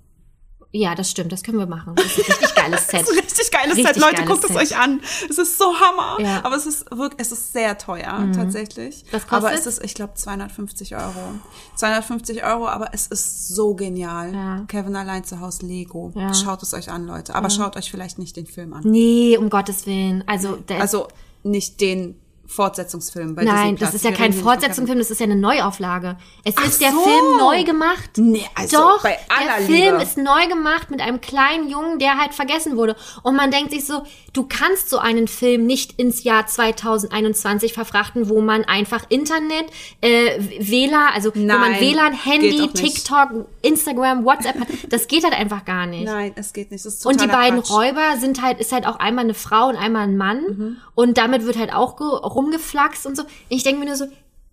[0.70, 1.94] Ja, das stimmt, das können wir machen.
[1.96, 3.00] Das ist ein richtig geiles Set.
[3.00, 3.96] Das ist ein richtig geiles Richtig Set.
[4.02, 4.56] Leute, geiles guckt es Set.
[4.58, 5.00] euch an.
[5.30, 6.16] Es ist so Hammer.
[6.20, 6.40] Ja.
[6.40, 6.44] Mhm.
[6.46, 9.04] Aber es ist wirklich, es ist sehr teuer, tatsächlich.
[9.10, 9.32] Was kostet?
[9.32, 11.34] Aber es ist, ich glaube, 250 Euro.
[11.76, 14.34] 250 Euro, aber es ist so genial.
[14.34, 14.64] Ja.
[14.68, 16.12] Kevin allein zu Hause Lego.
[16.14, 16.34] Ja.
[16.34, 17.34] Schaut es euch an, Leute.
[17.34, 18.82] Aber schaut euch vielleicht nicht den Film an.
[18.84, 20.22] Nee, um Gottes Willen.
[20.26, 21.08] Also, der Also
[21.44, 26.16] nicht den Fortsetzungsfilm bei Nein, das ist ja kein Fortsetzungsfilm, das ist ja eine Neuauflage.
[26.44, 27.00] Es Ach ist der so.
[27.00, 28.10] Film neu gemacht.
[28.16, 30.02] Nee, also Doch, bei aller der Film Liebe.
[30.02, 32.96] ist neu gemacht mit einem kleinen Jungen, der halt vergessen wurde.
[33.22, 34.02] Und man denkt sich so,
[34.32, 39.66] du kannst so einen Film nicht ins Jahr 2021 verfrachten, wo man einfach Internet,
[40.00, 42.68] äh, WLAN, also wo man Nein, WLAN, Handy.
[42.72, 44.68] TikTok, Instagram, WhatsApp hat.
[44.88, 46.06] Das geht halt einfach gar nicht.
[46.06, 46.84] Nein, es geht nicht.
[46.84, 47.70] Das ist Und die beiden Quatsch.
[47.70, 50.40] Räuber sind halt, ist halt auch einmal eine Frau und einmal ein Mann.
[50.40, 50.76] Mhm.
[50.94, 51.96] Und damit wird halt auch
[52.38, 53.24] rumgeflaxt und so.
[53.48, 54.06] Ich denke mir nur so,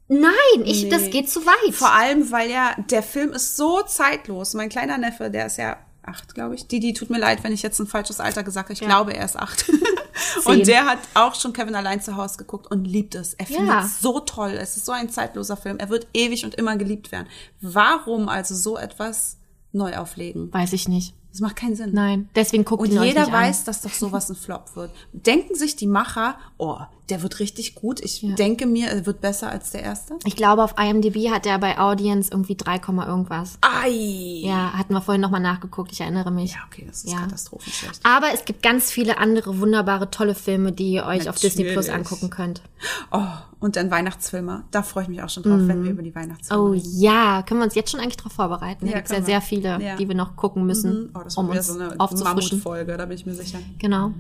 [0.07, 0.31] nein,
[0.65, 0.89] ich, Nee.
[0.89, 1.73] das geht zu weit.
[1.73, 4.53] Vor allem, weil ja der Film ist so zeitlos.
[4.53, 6.67] Mein kleiner Neffe, der ist ja acht, glaube ich.
[6.67, 8.73] Didi, tut mir leid, wenn ich jetzt ein falsches Alter gesagt habe.
[8.73, 9.65] Ich glaube, er ist acht.
[10.45, 13.33] und der hat auch schon Kevin allein zu Hause geguckt und liebt es.
[13.35, 13.83] Er findet Ja.
[13.85, 14.51] es so toll.
[14.51, 15.77] Es ist so ein zeitloser Film.
[15.79, 17.27] Er wird ewig und immer geliebt werden.
[17.61, 19.37] Warum also so etwas
[19.71, 20.53] neu auflegen?
[20.53, 21.15] Weiß ich nicht.
[21.31, 21.89] Das macht keinen Sinn.
[21.93, 23.33] Nein, deswegen guckt Und jeder nicht an.
[23.33, 24.91] weiß, dass doch sowas ein Flop wird.
[25.11, 26.77] Denken sich die Macher, oh,
[27.09, 27.99] der wird richtig gut.
[27.99, 30.15] Ich denke mir, er wird besser als der erste.
[30.25, 33.57] Ich glaube, auf IMDb hat er bei Audience irgendwie 3, Komma irgendwas.
[33.61, 33.89] Ei.
[34.43, 36.53] Ja, hatten wir vorhin nochmal nachgeguckt, ich erinnere mich.
[36.53, 37.19] Ja, okay, das ist Ja.
[37.21, 37.99] katastrophenschlecht.
[38.03, 41.87] Aber es gibt ganz viele andere wunderbare, tolle Filme, die ihr euch auf Disney Plus
[41.87, 42.07] Natürlich.
[42.11, 42.61] angucken könnt.
[43.11, 43.21] Oh,
[43.59, 44.63] und dann Weihnachtsfilme.
[44.71, 46.99] Da freue ich mich auch schon drauf, wenn wir über die Weihnachtsfilme Oh reden.
[46.99, 48.85] ja, können wir uns jetzt schon eigentlich darauf vorbereiten?
[48.85, 49.95] Da Ja, gibt's ja können sehr viele, Ja.
[49.95, 52.59] die wir noch gucken müssen, Oh, das um uns so eine aufzufrischen.
[52.59, 53.59] Mammutfolge, da bin ich mir sicher.
[53.79, 54.11] Genau.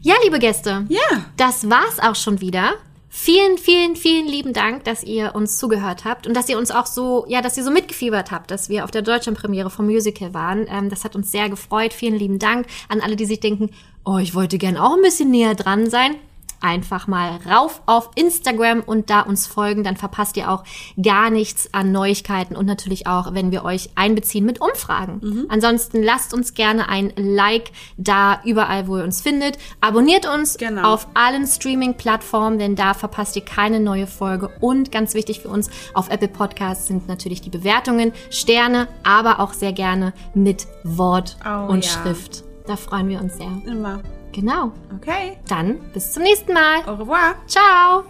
[0.00, 0.86] Ja, liebe Gäste.
[0.88, 0.98] Ja.
[1.36, 2.74] Das war's auch schon wieder.
[3.10, 6.86] Vielen, vielen, vielen lieben Dank, dass ihr uns zugehört habt und dass ihr uns auch
[6.86, 10.66] so, ja, dass ihr so mitgefiebert habt, dass wir auf der Deutschlandpremiere vom Musical waren.
[10.70, 11.94] Ähm, das hat uns sehr gefreut.
[11.94, 13.70] Vielen lieben Dank an alle, die sich denken,
[14.04, 16.16] oh, ich wollte gern auch ein bisschen näher dran sein.
[16.60, 20.64] Einfach mal rauf auf Instagram und da uns folgen, dann verpasst ihr auch
[21.00, 25.46] gar nichts an Neuigkeiten und natürlich auch, wenn wir euch einbeziehen mit Umfragen.
[25.48, 29.58] Ansonsten lasst uns gerne ein Like da überall, wo ihr uns findet.
[29.80, 30.94] Abonniert uns Genau.
[30.94, 34.50] auf allen Streaming-Plattformen, denn da verpasst ihr keine neue Folge.
[34.60, 39.52] Und ganz wichtig für uns, auf Apple Podcasts sind natürlich die Bewertungen, Sterne, aber auch
[39.52, 41.90] sehr gerne mit Wort Oh, und ja.
[41.90, 42.44] Schrift.
[42.66, 43.50] Da freuen wir uns sehr.
[43.66, 44.00] Immer.
[44.38, 44.70] Genau.
[44.94, 45.36] Okay.
[45.48, 46.82] Dann bis zum nächsten Mal.
[46.86, 47.34] Au revoir.
[47.48, 48.04] Ciao.